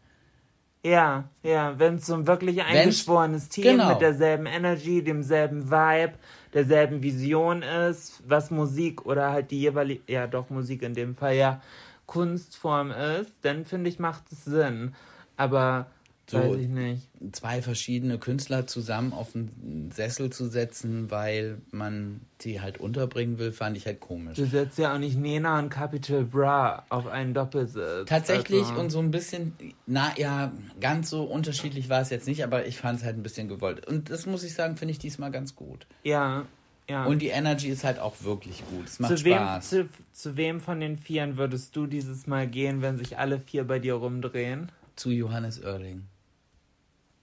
Ja, 0.85 1.29
ja, 1.43 1.79
wenn 1.79 1.97
es 1.97 2.07
so 2.07 2.15
ein 2.15 2.27
wirklich 2.27 2.63
eingeschworenes 2.63 3.49
Team 3.49 3.65
genau. 3.65 3.91
mit 3.91 4.01
derselben 4.01 4.47
Energy, 4.47 5.03
demselben 5.03 5.71
Vibe, 5.71 6.15
derselben 6.59 7.03
Vision 7.05 7.63
ist, 7.63 8.21
was 8.27 8.51
Musik 8.51 9.07
oder 9.07 9.31
halt 9.31 9.53
die 9.53 9.61
jeweilige, 9.61 10.01
ja 10.13 10.27
doch 10.27 10.51
Musik 10.51 10.83
in 10.83 10.93
dem 10.93 11.15
Fall 11.15 11.37
ja 11.37 11.61
Kunstform 12.07 12.91
ist, 12.91 13.33
dann 13.43 13.65
finde 13.65 13.89
ich, 13.89 14.01
macht 14.01 14.25
es 14.33 14.45
Sinn. 14.45 14.95
Aber 15.37 15.87
So- 16.31 16.39
weiß 16.39 16.57
ich 16.61 16.69
nicht. 16.69 17.09
Zwei 17.33 17.63
verschiedene 17.63 18.19
Künstler 18.19 18.67
zusammen 18.67 19.13
auf 19.13 19.35
einen 19.35 19.91
Sessel 19.93 20.31
zu 20.31 20.47
setzen, 20.49 21.11
weil 21.11 21.59
man 21.73 22.21
die 22.43 22.61
halt 22.61 22.79
unterbringen 22.79 23.39
will, 23.39 23.51
fand 23.53 23.77
ich 23.77 23.87
halt 23.87 23.99
komisch. 24.01 24.37
Du 24.37 24.47
setzt 24.47 24.79
ja 24.79 24.95
auch 24.95 24.99
nicht 24.99 25.17
Nena 25.19 25.59
und 25.59 25.69
Capital 25.71 26.25
Bra 26.25 26.85
auf 26.91 27.07
einen 27.07 27.35
Doppelsitz. 27.35 28.07
Tatsächlich 28.09 28.63
Also, 28.65 28.81
und 28.81 28.91
so 28.91 29.01
ein 29.01 29.11
bisschen, 29.11 29.53
na 29.87 30.13
ja, 30.17 30.53
ganz 30.81 31.11
so 31.11 31.25
unterschiedlich 31.25 31.89
war 31.89 32.01
es 32.03 32.11
jetzt 32.11 32.29
nicht, 32.29 32.45
aber 32.45 32.67
ich 32.67 32.77
fand 32.79 32.99
es 33.01 33.05
halt 33.05 33.17
ein 33.17 33.23
bisschen 33.23 33.49
gewollt. 33.49 33.87
Und 33.87 34.11
das 34.11 34.27
muss 34.27 34.45
ich 34.45 34.55
sagen, 34.55 34.77
finde 34.77 34.93
ich 34.93 34.99
diesmal 34.99 35.31
ganz 35.33 35.57
gut. 35.57 35.87
Ja, 36.05 36.47
ja. 36.89 37.05
Und 37.05 37.21
die 37.21 37.29
Energy 37.29 37.69
ist 37.69 37.85
halt 37.85 37.99
auch 37.99 38.15
wirklich 38.23 38.63
gut. 38.71 38.87
Es 38.87 39.01
macht 39.01 39.19
zu 39.19 39.25
wem, 39.25 39.35
Spaß. 39.35 39.69
zu, 39.71 39.89
zu 40.13 40.37
wem 40.37 40.61
von 40.61 40.79
den 40.81 40.97
Vieren 40.99 41.37
würdest 41.37 41.75
du 41.75 41.87
dieses 41.87 42.27
Mal 42.27 42.47
gehen, 42.47 42.81
wenn 42.81 42.97
sich 42.97 43.19
alle 43.19 43.41
vier 43.41 43.65
bei 43.65 43.79
dir 43.79 43.95
rumdrehen? 43.95 44.71
Zu 44.95 45.11
Johannes 45.11 45.63
Oerling. 45.63 46.05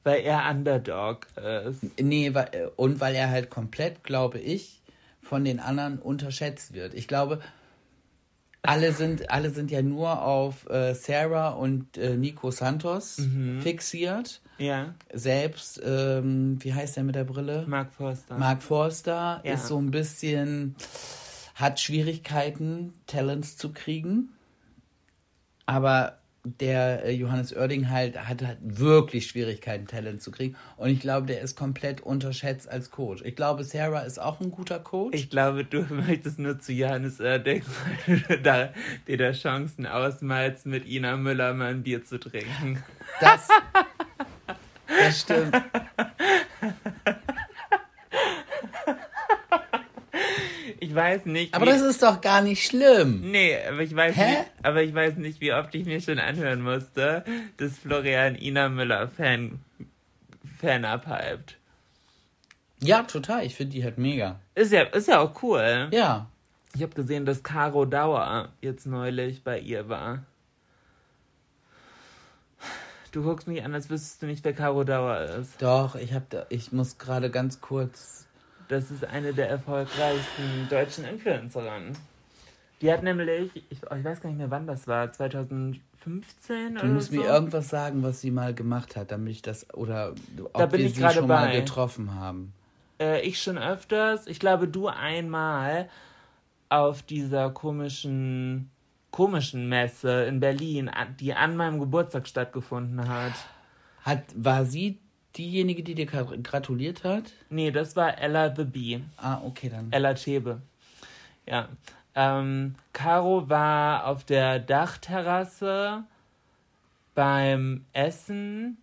Weil 0.05 0.21
er 0.21 0.49
Underdog 0.49 1.27
ist. 1.67 1.99
Nee, 1.99 2.33
weil, 2.33 2.47
äh, 2.53 2.67
und 2.77 3.01
weil 3.01 3.15
er 3.15 3.29
halt 3.31 3.49
komplett, 3.49 4.03
glaube 4.03 4.39
ich, 4.39 4.81
von 5.21 5.43
den 5.43 5.59
anderen 5.59 5.99
unterschätzt 5.99 6.73
wird. 6.73 6.93
Ich 6.93 7.07
glaube, 7.09 7.41
alle 8.61 8.93
sind, 8.93 9.29
alle 9.31 9.49
sind 9.49 9.71
ja 9.71 9.81
nur 9.81 10.21
auf 10.21 10.69
äh, 10.69 10.93
Sarah 10.93 11.49
und 11.49 11.97
äh, 11.97 12.15
Nico 12.17 12.51
Santos 12.51 13.17
Mhm. 13.17 13.59
fixiert. 13.61 14.41
Ja, 14.57 14.93
Selbst, 15.11 15.81
ähm, 15.83 16.57
wie 16.63 16.73
heißt 16.73 16.95
der 16.97 17.03
mit 17.03 17.15
der 17.15 17.23
Brille? 17.25 17.65
Mark 17.67 17.91
Forster. 17.93 18.37
Mark 18.37 18.61
Forster 18.63 19.41
Ja. 19.43 19.53
ist 19.55 19.67
so 19.67 19.77
ein 19.79 19.91
bisschen, 19.91 20.75
hat 21.55 21.79
Schwierigkeiten, 21.79 22.93
Talents 23.07 23.57
zu 23.57 23.73
kriegen. 23.73 24.29
Aber 25.65 26.19
der 26.45 27.05
äh, 27.05 27.11
Johannes 27.11 27.55
Oerding 27.55 27.89
halt 27.89 28.17
hat 28.17 28.43
halt 28.43 28.57
wirklich 28.61 29.27
Schwierigkeiten, 29.27 29.87
Talent 29.87 30.21
zu 30.21 30.31
kriegen. 30.31 30.55
Und 30.77 30.89
ich 30.89 30.99
glaube, 30.99 31.27
der 31.27 31.41
ist 31.41 31.55
komplett 31.57 32.01
unterschätzt 32.01 32.69
als 32.69 32.91
Coach. 32.91 33.23
Ich 33.25 33.35
glaube, 33.35 33.63
Sarah 33.63 34.01
ist 34.01 34.19
auch 34.19 34.39
ein 34.39 34.51
guter 34.51 34.79
Coach. 34.79 35.15
Ich 35.15 35.29
glaube, 35.29 35.65
du 35.65 35.81
möchtest 35.89 36.39
nur 36.39 36.59
zu 36.59 36.71
Johannes 36.71 37.19
Oerding, 37.19 37.63
weil 38.05 38.19
du 38.19 38.41
da, 38.41 38.69
dir 39.07 39.17
da 39.17 39.31
Chancen 39.31 39.85
ausmalst, 39.85 40.65
mit 40.65 40.85
Ina 40.85 41.17
Müller 41.17 41.53
mal 41.53 41.71
ein 41.71 41.83
Bier 41.83 42.03
zu 42.03 42.19
trinken. 42.19 42.83
das, 43.19 43.47
das 44.87 45.21
stimmt. 45.21 45.55
Ich 50.79 50.84
weiß 50.95 51.25
nicht. 51.25 51.53
Aber 51.53 51.65
das 51.65 51.81
ist 51.81 52.01
doch 52.01 52.21
gar 52.21 52.41
nicht 52.41 52.65
schlimm. 52.65 53.29
Nee, 53.31 53.57
aber 53.67 53.81
ich 53.81 53.95
weiß 53.95 54.15
Hä? 54.15 54.29
nicht, 54.29 54.51
aber 54.63 54.83
ich 54.83 54.93
weiß 54.93 55.17
nicht, 55.17 55.41
wie 55.41 55.53
oft 55.53 55.73
ich 55.75 55.85
mir 55.85 56.01
schon 56.01 56.19
anhören 56.19 56.61
musste, 56.61 57.23
dass 57.57 57.77
Florian 57.77 58.35
Ina 58.35 58.69
Müller 58.69 59.07
Fan, 59.09 59.59
Fan 60.59 60.85
abhypt. 60.85 61.57
Ja, 62.81 63.03
total. 63.03 63.45
Ich 63.45 63.55
finde 63.55 63.73
die 63.73 63.83
halt 63.83 63.97
mega. 63.97 64.39
Ist 64.53 64.71
ja, 64.71 64.83
ist 64.83 65.07
ja 65.07 65.19
auch 65.19 65.41
cool. 65.43 65.89
Ja. 65.91 66.29
Ich 66.75 66.81
habe 66.81 66.93
gesehen, 66.93 67.25
dass 67.25 67.41
Caro 67.41 67.85
Dauer 67.85 68.49
jetzt 68.61 68.85
neulich 68.85 69.43
bei 69.43 69.59
ihr 69.59 69.87
war. 69.87 70.25
Du 73.11 73.23
guckst 73.23 73.47
mich 73.47 73.63
an, 73.63 73.73
als 73.73 73.89
wüsstest 73.89 74.21
du 74.21 74.25
nicht, 74.25 74.43
wer 74.43 74.51
Caro 74.51 74.83
Dauer 74.83 75.21
ist. 75.21 75.61
Doch, 75.61 75.95
ich 75.95 76.13
hab 76.13 76.29
da, 76.29 76.45
ich 76.49 76.73
muss 76.73 76.97
gerade 76.97 77.31
ganz 77.31 77.61
kurz. 77.61 78.24
Das 78.67 78.89
ist 78.91 79.05
eine 79.05 79.33
der 79.33 79.49
erfolgreichsten 79.49 80.67
deutschen 80.69 81.05
Influencerinnen. 81.05 81.97
Die 82.81 82.91
hat 82.91 83.03
nämlich, 83.03 83.51
ich, 83.55 83.63
ich 83.69 83.81
weiß 84.03 84.21
gar 84.21 84.29
nicht 84.29 84.37
mehr, 84.37 84.51
wann 84.51 84.67
das 84.67 84.87
war, 84.87 85.11
2015 85.11 86.75
Du 86.75 86.85
musst 86.87 87.11
so? 87.11 87.17
mir 87.17 87.25
irgendwas 87.25 87.69
sagen, 87.69 88.03
was 88.03 88.21
sie 88.21 88.31
mal 88.31 88.53
gemacht 88.53 88.95
hat, 88.95 89.11
damit 89.11 89.31
ich 89.33 89.41
das 89.41 89.73
oder 89.73 90.13
ob 90.43 90.53
Da 90.53 90.65
bin 90.65 90.79
wir 90.79 90.87
ich 90.87 90.95
sie 90.95 91.01
gerade 91.01 91.15
schon 91.15 91.27
mal 91.27 91.47
bei. 91.47 91.59
getroffen 91.61 92.15
haben. 92.15 92.53
Äh, 92.99 93.21
ich 93.21 93.41
schon 93.41 93.57
öfters. 93.57 94.27
Ich 94.27 94.39
glaube, 94.39 94.67
du 94.67 94.87
einmal 94.87 95.89
auf 96.69 97.01
dieser 97.03 97.49
komischen, 97.51 98.71
komischen 99.11 99.69
Messe 99.69 100.25
in 100.25 100.39
Berlin, 100.39 100.91
die 101.19 101.33
an 101.33 101.55
meinem 101.55 101.79
Geburtstag 101.79 102.27
stattgefunden 102.27 103.07
hat. 103.07 103.33
Hat 104.03 104.23
war 104.35 104.65
sie 104.65 104.99
diejenige, 105.37 105.83
die 105.83 105.95
dir 105.95 106.07
gra- 106.07 106.41
gratuliert 106.41 107.03
hat? 107.03 107.33
Nee, 107.49 107.71
das 107.71 107.95
war 107.95 108.17
Ella 108.17 108.53
the 108.55 108.63
Bee. 108.63 109.01
Ah, 109.17 109.41
okay, 109.43 109.69
dann. 109.69 109.91
Ella 109.91 110.13
Chebe. 110.15 110.61
Ja. 111.45 111.69
Ähm, 112.15 112.75
Caro 112.93 113.49
war 113.49 114.05
auf 114.07 114.23
der 114.23 114.59
Dachterrasse 114.59 116.03
beim 117.13 117.85
Essen. 117.93 118.77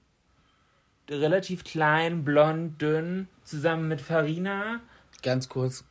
Relativ 1.10 1.64
klein, 1.64 2.24
blond, 2.24 2.80
dünn, 2.80 3.28
zusammen 3.44 3.88
mit 3.88 4.00
Farina. 4.00 4.80
Ganz 5.22 5.48
kurz. 5.48 5.84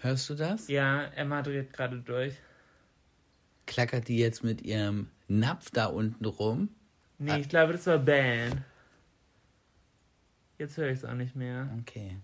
Hörst 0.00 0.28
du 0.30 0.34
das? 0.34 0.68
Ja, 0.68 1.04
Emma 1.14 1.42
dreht 1.42 1.72
gerade 1.72 1.98
durch. 1.98 2.34
Klackert 3.66 4.08
die 4.08 4.18
jetzt 4.18 4.44
mit 4.44 4.62
ihrem 4.62 5.08
Napf 5.28 5.70
da 5.70 5.86
unten 5.86 6.24
rum? 6.24 6.68
Nee, 7.18 7.38
ich 7.40 7.48
glaube, 7.48 7.72
das 7.72 7.86
war 7.86 7.98
Ben. 7.98 8.64
Jetzt 10.58 10.76
höre 10.76 10.88
ich 10.90 10.98
es 10.98 11.04
auch 11.04 11.14
nicht 11.14 11.34
mehr. 11.36 11.68
Okay. 11.80 12.16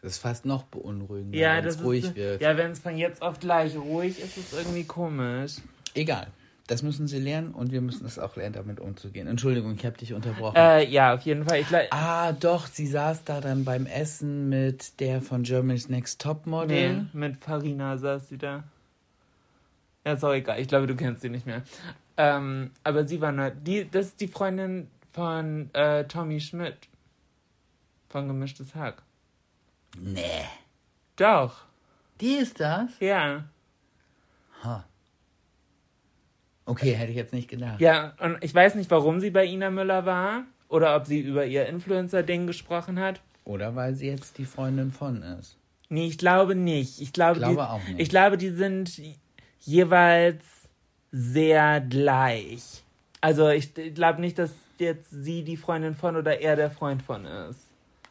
Das 0.00 0.12
ist 0.12 0.18
fast 0.18 0.44
noch 0.44 0.64
beunruhigender, 0.64 1.38
Ja, 1.38 1.56
wenn 1.58 1.64
es 1.66 1.76
ist, 1.76 1.84
ruhig 1.84 2.14
wird. 2.16 2.42
Ja, 2.42 2.56
wenn 2.56 2.72
es 2.72 2.80
von 2.80 2.96
jetzt 2.96 3.22
auf 3.22 3.38
gleich 3.38 3.76
ruhig 3.76 4.18
ist, 4.18 4.36
ist 4.36 4.52
es 4.52 4.58
irgendwie 4.58 4.84
komisch. 4.84 5.56
Egal. 5.94 6.26
Das 6.66 6.82
müssen 6.82 7.06
sie 7.06 7.18
lernen 7.18 7.52
und 7.52 7.70
wir 7.70 7.80
müssen 7.80 8.06
es 8.06 8.18
auch 8.18 8.36
lernen, 8.36 8.54
damit 8.54 8.80
umzugehen. 8.80 9.26
Entschuldigung, 9.26 9.74
ich 9.74 9.84
habe 9.84 9.98
dich 9.98 10.12
unterbrochen. 10.14 10.56
Äh, 10.56 10.88
ja, 10.88 11.14
auf 11.14 11.20
jeden 11.22 11.44
Fall. 11.44 11.60
Ich 11.60 11.66
Ah, 11.90 12.32
doch, 12.32 12.66
sie 12.66 12.86
saß 12.86 13.24
da 13.24 13.40
dann 13.40 13.64
beim 13.64 13.86
Essen 13.86 14.48
mit 14.48 14.98
der 15.00 15.20
von 15.20 15.42
Germany's 15.42 15.88
Next 15.88 16.20
Topmodel. 16.20 16.94
nee, 16.94 17.04
mit 17.12 17.44
Farina 17.44 17.96
saß 17.98 18.28
sie 18.28 18.38
da. 18.38 18.64
Ja, 20.06 20.12
ist 20.14 20.24
auch 20.24 20.32
egal. 20.32 20.60
Ich 20.60 20.68
glaube, 20.68 20.86
du 20.86 20.96
kennst 20.96 21.22
sie 21.22 21.28
nicht 21.28 21.46
mehr. 21.46 21.62
Ähm, 22.16 22.70
aber 22.84 23.06
sie 23.06 23.20
war 23.20 23.32
neu. 23.32 23.50
Die, 23.50 23.88
das 23.88 24.06
ist 24.06 24.20
die 24.20 24.28
Freundin 24.28 24.88
von 25.12 25.70
äh, 25.74 26.04
Tommy 26.04 26.40
Schmidt. 26.40 26.76
Von 28.12 28.28
Gemischtes 28.28 28.74
Hack. 28.74 29.02
Nee. 29.98 30.44
Doch. 31.16 31.64
Die 32.20 32.34
ist 32.34 32.60
das? 32.60 32.90
Ja. 33.00 33.44
Okay, 36.66 36.92
hätte 36.92 37.10
ich 37.10 37.16
jetzt 37.16 37.32
nicht 37.32 37.48
gedacht. 37.48 37.80
Ja, 37.80 38.14
und 38.20 38.36
ich 38.42 38.54
weiß 38.54 38.74
nicht, 38.74 38.90
warum 38.90 39.18
sie 39.18 39.30
bei 39.30 39.46
Ina 39.46 39.70
Müller 39.70 40.04
war 40.04 40.44
oder 40.68 40.94
ob 40.94 41.06
sie 41.06 41.20
über 41.20 41.46
ihr 41.46 41.66
Influencer-Ding 41.66 42.46
gesprochen 42.46 43.00
hat. 43.00 43.20
Oder 43.44 43.74
weil 43.74 43.94
sie 43.94 44.08
jetzt 44.08 44.36
die 44.36 44.44
Freundin 44.44 44.92
von 44.92 45.22
ist. 45.22 45.56
Nee, 45.88 46.06
ich 46.06 46.18
glaube 46.18 46.54
nicht. 46.54 47.00
Ich 47.00 47.14
glaube, 47.14 47.40
Glaube 47.40 47.54
die, 47.54 47.60
auch 47.60 47.82
nicht. 47.88 47.98
Ich 47.98 48.10
glaube, 48.10 48.36
die 48.36 48.50
sind 48.50 49.00
jeweils 49.60 50.44
sehr 51.10 51.80
gleich. 51.80 52.84
Also 53.22 53.48
ich 53.48 53.72
glaube 53.94 54.20
nicht, 54.20 54.38
dass 54.38 54.52
jetzt 54.78 55.10
sie 55.10 55.44
die 55.44 55.56
Freundin 55.56 55.94
von 55.94 56.16
oder 56.16 56.40
er 56.40 56.56
der 56.56 56.70
Freund 56.70 57.02
von 57.02 57.24
ist. 57.24 57.61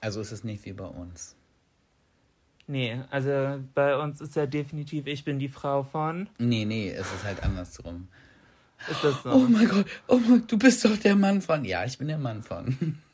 Also 0.01 0.19
ist 0.19 0.31
es 0.31 0.43
nicht 0.43 0.65
wie 0.65 0.73
bei 0.73 0.85
uns. 0.85 1.35
Nee, 2.67 2.99
also 3.09 3.59
bei 3.73 3.97
uns 3.97 4.21
ist 4.21 4.35
ja 4.35 4.45
definitiv, 4.45 5.07
ich 5.07 5.23
bin 5.23 5.39
die 5.39 5.49
Frau 5.49 5.83
von. 5.83 6.29
Nee, 6.37 6.65
nee, 6.65 6.89
es 6.89 7.11
ist 7.13 7.23
halt 7.23 7.43
andersrum. 7.43 8.07
Ist 8.89 9.03
das 9.03 9.21
so? 9.23 9.31
Oh 9.31 9.45
mein 9.47 9.67
Gott, 9.67 9.85
oh 10.07 10.17
mein, 10.17 10.45
du 10.47 10.57
bist 10.57 10.83
doch 10.85 10.97
der 10.97 11.15
Mann 11.15 11.41
von. 11.41 11.65
Ja, 11.65 11.85
ich 11.85 11.97
bin 11.97 12.07
der 12.07 12.17
Mann 12.17 12.43
von. 12.43 12.97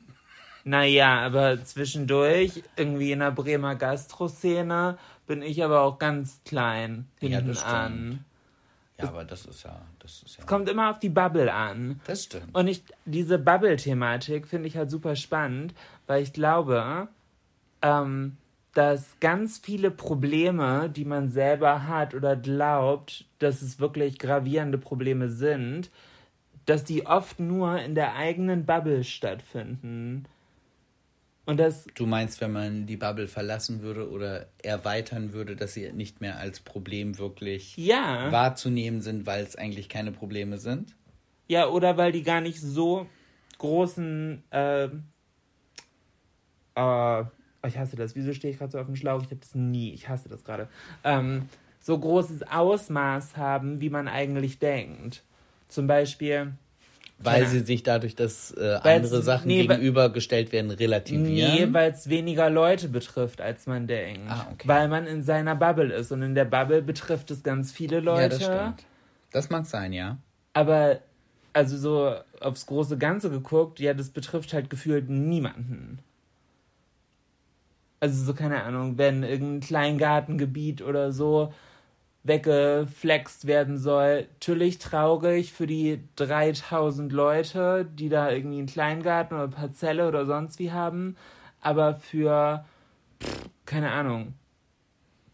Naja, 0.63 1.22
aber 1.22 1.63
zwischendurch, 1.63 2.62
irgendwie 2.75 3.13
in 3.13 3.20
der 3.20 3.32
Bremer 3.32 3.75
Gastro-Szene, 3.75 4.98
bin 5.25 5.41
ich 5.41 5.63
aber 5.63 5.79
auch 5.79 5.98
ganz 5.98 6.41
klein 6.44 7.08
Ja, 7.22 7.38
hinten 7.38 7.53
stimmt. 7.56 7.72
an. 7.74 8.25
Ja, 8.99 9.09
aber 9.09 9.25
das 9.25 9.45
ist 9.45 9.63
ja, 9.63 9.81
das 9.99 10.23
ist 10.23 10.37
ja. 10.37 10.45
Kommt 10.45 10.69
immer 10.69 10.89
auf 10.89 10.99
die 10.99 11.09
Bubble 11.09 11.53
an. 11.53 12.01
Das 12.07 12.23
stimmt. 12.23 12.55
Und 12.55 12.67
ich, 12.67 12.83
diese 13.05 13.37
Bubble-Thematik 13.37 14.47
finde 14.47 14.67
ich 14.67 14.75
halt 14.75 14.89
super 14.89 15.15
spannend, 15.15 15.75
weil 16.07 16.23
ich 16.23 16.33
glaube, 16.33 17.07
ähm, 17.83 18.37
dass 18.73 19.19
ganz 19.19 19.59
viele 19.59 19.91
Probleme, 19.91 20.89
die 20.89 21.05
man 21.05 21.29
selber 21.29 21.87
hat 21.87 22.15
oder 22.15 22.35
glaubt, 22.35 23.25
dass 23.39 23.61
es 23.61 23.79
wirklich 23.79 24.17
gravierende 24.17 24.77
Probleme 24.77 25.29
sind, 25.29 25.91
dass 26.65 26.83
die 26.83 27.05
oft 27.05 27.39
nur 27.39 27.79
in 27.79 27.95
der 27.95 28.15
eigenen 28.15 28.65
Bubble 28.65 29.03
stattfinden. 29.03 30.25
Und 31.47 31.57
das, 31.57 31.87
Du 31.95 32.05
meinst, 32.05 32.41
wenn 32.41 32.51
man 32.51 32.85
die 32.85 32.97
Bubble 32.97 33.27
verlassen 33.27 33.81
würde 33.81 34.09
oder 34.11 34.47
erweitern 34.61 35.31
würde, 35.31 35.55
dass 35.55 35.73
sie 35.73 35.91
nicht 35.93 36.21
mehr 36.21 36.37
als 36.37 36.59
Problem 36.59 37.17
wirklich 37.17 37.75
ja, 37.77 38.31
wahrzunehmen 38.31 39.01
sind, 39.01 39.25
weil 39.25 39.43
es 39.43 39.55
eigentlich 39.55 39.89
keine 39.89 40.11
Probleme 40.11 40.59
sind? 40.59 40.95
ja, 41.47 41.67
oder 41.69 41.97
weil 41.97 42.11
die 42.11 42.23
gar 42.23 42.41
nicht 42.41 42.59
so 42.59 43.07
großen, 43.57 44.43
äh, 44.51 44.89
äh, 46.75 47.23
ich 47.65 47.77
hasse 47.77 47.95
das, 47.95 48.15
wieso 48.15 48.33
stehe 48.33 48.51
ich 48.51 48.59
gerade 48.59 48.71
so 48.71 48.79
auf 48.79 48.85
dem 48.85 48.95
Schlauch? 48.95 49.21
Ich 49.21 49.27
habe 49.27 49.37
das 49.37 49.55
nie, 49.55 49.93
ich 49.93 50.09
hasse 50.09 50.29
das 50.29 50.43
gerade. 50.43 50.67
Ähm, 51.03 51.47
so 51.79 51.97
großes 51.97 52.43
Ausmaß 52.43 53.37
haben, 53.37 53.79
wie 53.79 53.89
man 53.89 54.07
eigentlich 54.09 54.59
denkt. 54.59 55.23
Zum 55.69 55.87
Beispiel, 55.87 56.53
Weil 57.19 57.43
Ja. 57.43 57.50
sie 57.50 57.59
sich 57.62 57.81
dadurch, 57.81 58.15
dass 58.15 58.51
äh, 58.51 58.79
andere 58.83 59.24
Sachen 59.24 59.47
nee, 59.47 59.65
gegenübergestellt 59.65 60.51
werden, 60.51 60.69
relativieren. 60.69 61.69
Nee, 61.69 61.74
weil 61.74 61.91
es 61.91 62.09
weniger 62.09 62.50
Leute 62.50 62.89
betrifft, 62.89 63.41
als 63.41 63.65
man 63.65 63.88
denkt. 63.88 64.29
Ah, 64.29 64.47
okay. 64.51 64.67
Weil 64.67 64.88
man 64.88 65.07
in 65.07 65.24
seiner 65.24 65.55
Bubble 65.55 65.91
ist. 65.93 66.12
Und 66.12 66.21
in 66.21 66.36
der 66.36 66.45
Bubble 66.45 66.83
betrifft 66.83 67.31
es 67.31 67.41
ganz 67.41 67.71
viele 67.71 68.01
Leute. 68.01 68.21
ja, 68.21 68.29
das 68.29 68.43
stimmt. 68.45 68.86
Das 69.31 69.50
mag 69.50 69.65
sein, 69.65 69.93
ja. 69.93 70.17
Aber, 70.53 71.00
also 71.53 71.75
so 71.77 72.15
aufs 72.39 72.67
große 72.67 72.97
Ganze 73.00 73.31
geguckt, 73.31 73.79
ja, 73.79 73.95
das 73.95 74.09
betrifft 74.09 74.53
halt 74.53 74.69
gefühlt 74.69 75.09
niemanden. 75.09 76.00
Also 78.00 78.24
so, 78.25 78.33
keine 78.36 78.62
Ahnung, 78.63 79.00
wenn 79.00 79.24
irgendein 79.24 79.62
Kleingartengebiet 79.67 80.83
oder 80.83 81.12
so 81.12 81.51
weggeflext 82.27 83.48
werden 83.48 83.77
soll. 83.77 84.27
Natürlich 84.34 84.79
traurig 84.79 85.53
für 85.53 85.67
die 85.67 86.00
3000 86.15 87.12
Leute, 87.12 87.86
die 87.86 88.10
da 88.10 88.31
irgendwie 88.31 88.60
einen 88.60 88.67
Kleingarten 88.67 89.36
oder 89.38 89.48
Parzelle 89.48 90.07
oder 90.07 90.25
sonst 90.25 90.60
wie 90.60 90.72
haben. 90.72 91.15
Aber 91.62 91.96
für, 91.96 92.65
pff, 93.22 93.50
keine 93.65 93.91
Ahnung, 93.91 94.34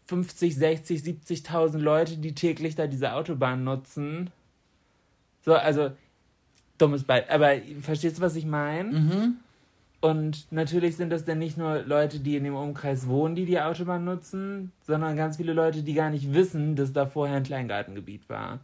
50, 0.06 0.56
60, 0.56 1.02
70.000 1.02 1.78
Leute, 1.78 2.16
die 2.18 2.34
täglich 2.34 2.74
da 2.74 2.86
diese 2.86 3.14
Autobahn 3.14 3.64
nutzen. 3.64 4.30
So, 5.44 5.54
also, 5.54 5.92
dummes 6.78 7.04
Beispiel. 7.04 7.32
Aber 7.32 7.54
verstehst 7.80 8.18
du, 8.18 8.22
was 8.22 8.36
ich 8.36 8.46
meine? 8.46 8.90
Mhm. 8.90 9.36
Und 10.04 10.52
natürlich 10.52 10.96
sind 10.96 11.08
das 11.08 11.24
dann 11.24 11.38
nicht 11.38 11.56
nur 11.56 11.78
Leute, 11.78 12.18
die 12.20 12.36
in 12.36 12.44
dem 12.44 12.54
Umkreis 12.54 13.08
wohnen, 13.08 13.34
die 13.34 13.46
die 13.46 13.58
Autobahn 13.58 14.04
nutzen, 14.04 14.70
sondern 14.82 15.16
ganz 15.16 15.38
viele 15.38 15.54
Leute, 15.54 15.82
die 15.82 15.94
gar 15.94 16.10
nicht 16.10 16.34
wissen, 16.34 16.76
dass 16.76 16.92
da 16.92 17.06
vorher 17.06 17.38
ein 17.38 17.42
Kleingartengebiet 17.42 18.28
war. 18.28 18.60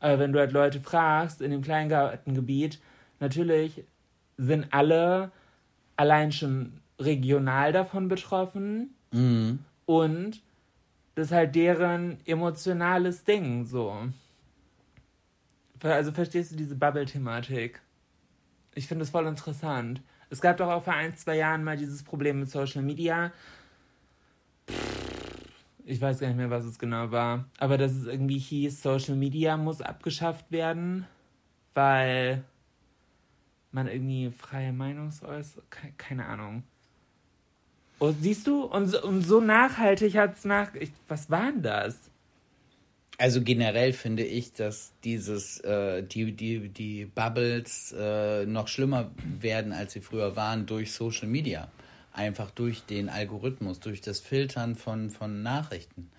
Aber 0.00 0.18
wenn 0.18 0.34
du 0.34 0.40
halt 0.40 0.52
Leute 0.52 0.82
fragst 0.82 1.40
in 1.40 1.52
dem 1.52 1.62
Kleingartengebiet, 1.62 2.80
natürlich 3.18 3.82
sind 4.36 4.74
alle 4.74 5.32
allein 5.96 6.32
schon 6.32 6.74
regional 6.98 7.72
davon 7.72 8.08
betroffen 8.08 8.94
Mhm. 9.10 9.60
und 9.86 10.42
das 11.14 11.28
ist 11.28 11.32
halt 11.32 11.54
deren 11.54 12.18
emotionales 12.26 13.24
Ding, 13.24 13.64
so. 13.64 13.96
Also 15.82 16.12
verstehst 16.12 16.52
du 16.52 16.56
diese 16.56 16.76
Bubble-Thematik? 16.76 17.80
Ich 18.74 18.86
finde 18.86 19.04
das 19.04 19.10
voll 19.10 19.26
interessant. 19.26 20.02
Es 20.34 20.40
gab 20.40 20.56
doch 20.56 20.68
auch 20.68 20.82
vor 20.82 20.94
ein, 20.94 21.16
zwei 21.16 21.36
Jahren 21.36 21.62
mal 21.62 21.76
dieses 21.76 22.02
Problem 22.02 22.40
mit 22.40 22.50
Social 22.50 22.82
Media. 22.82 23.30
Ich 25.84 26.00
weiß 26.00 26.18
gar 26.18 26.26
nicht 26.26 26.36
mehr, 26.36 26.50
was 26.50 26.64
es 26.64 26.76
genau 26.76 27.12
war. 27.12 27.44
Aber 27.60 27.78
dass 27.78 27.92
es 27.92 28.04
irgendwie 28.06 28.38
hieß, 28.38 28.82
Social 28.82 29.14
Media 29.14 29.56
muss 29.56 29.80
abgeschafft 29.80 30.50
werden, 30.50 31.06
weil 31.74 32.42
man 33.70 33.86
irgendwie 33.86 34.32
freie 34.32 34.72
Meinungsäußerung, 34.72 35.70
ke- 35.70 35.92
keine 35.98 36.26
Ahnung. 36.26 36.64
Und 38.00 38.20
siehst 38.20 38.48
du, 38.48 38.64
und 38.64 38.88
so, 38.88 39.04
und 39.04 39.22
so 39.22 39.40
nachhaltig 39.40 40.16
hat 40.16 40.34
es 40.34 40.44
nach. 40.44 40.74
Ich, 40.74 40.90
was 41.06 41.30
war 41.30 41.52
denn 41.52 41.62
das? 41.62 42.10
Also 43.16 43.42
generell 43.42 43.92
finde 43.92 44.24
ich, 44.24 44.52
dass 44.54 44.92
dieses, 45.04 45.60
äh, 45.60 46.02
die, 46.02 46.32
die, 46.32 46.68
die 46.68 47.04
Bubbles 47.04 47.94
äh, 47.96 48.44
noch 48.44 48.66
schlimmer 48.66 49.10
werden, 49.40 49.72
als 49.72 49.92
sie 49.92 50.00
früher 50.00 50.34
waren, 50.34 50.66
durch 50.66 50.92
Social 50.92 51.28
Media. 51.28 51.68
Einfach 52.12 52.50
durch 52.50 52.82
den 52.82 53.08
Algorithmus, 53.08 53.80
durch 53.80 54.00
das 54.00 54.20
Filtern 54.20 54.74
von, 54.74 55.10
von 55.10 55.42
Nachrichten. 55.42 56.10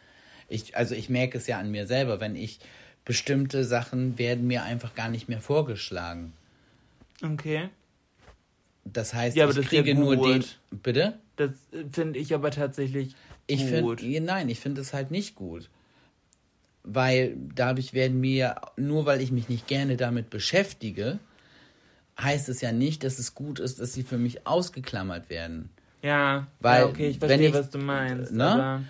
Ich, 0.47 0.77
also 0.77 0.95
ich 0.95 1.09
merke 1.09 1.37
es 1.37 1.47
ja 1.47 1.59
an 1.59 1.71
mir 1.71 1.85
selber, 1.87 2.19
wenn 2.19 2.35
ich 2.35 2.59
bestimmte 3.03 3.63
Sachen 3.63 4.17
werden 4.17 4.47
mir 4.47 4.63
einfach 4.63 4.95
gar 4.95 5.09
nicht 5.09 5.27
mehr 5.27 5.41
vorgeschlagen. 5.41 6.33
Okay. 7.21 7.69
Das 8.85 9.13
heißt, 9.13 9.35
Ja, 9.35 9.45
ich 9.49 9.55
das 9.55 9.65
ist 9.65 9.71
ja 9.71 9.81
kriege 9.81 9.95
nur 9.95 10.15
den. 10.15 10.45
Bitte? 10.71 11.19
Das 11.35 11.51
äh, 11.71 11.85
finde 11.91 12.19
ich 12.19 12.33
aber 12.33 12.51
tatsächlich 12.51 13.15
Ich 13.47 13.69
gut. 13.81 13.99
finde, 13.99 14.21
nein, 14.21 14.49
ich 14.49 14.59
finde 14.59 14.81
es 14.81 14.93
halt 14.93 15.11
nicht 15.11 15.35
gut. 15.35 15.69
Weil 16.87 17.35
dadurch 17.55 17.93
werden 17.93 18.19
mir, 18.19 18.55
nur 18.77 19.05
weil 19.05 19.21
ich 19.21 19.31
mich 19.31 19.49
nicht 19.49 19.67
gerne 19.67 19.97
damit 19.97 20.29
beschäftige, 20.29 21.19
heißt 22.19 22.47
es 22.49 22.61
ja 22.61 22.71
nicht, 22.71 23.03
dass 23.03 23.19
es 23.19 23.33
gut 23.35 23.59
ist, 23.59 23.79
dass 23.79 23.93
sie 23.93 24.03
für 24.03 24.17
mich 24.17 24.45
ausgeklammert 24.47 25.29
werden. 25.29 25.69
ja, 26.01 26.47
Weil, 26.59 26.81
ja, 26.83 26.85
okay, 26.87 27.09
ich 27.09 27.21
wenn 27.21 27.29
verstehe, 27.29 27.47
ich- 27.49 27.53
was 27.53 27.69
du 27.71 27.77
meinst. 27.79 28.31
Ne? 28.31 28.81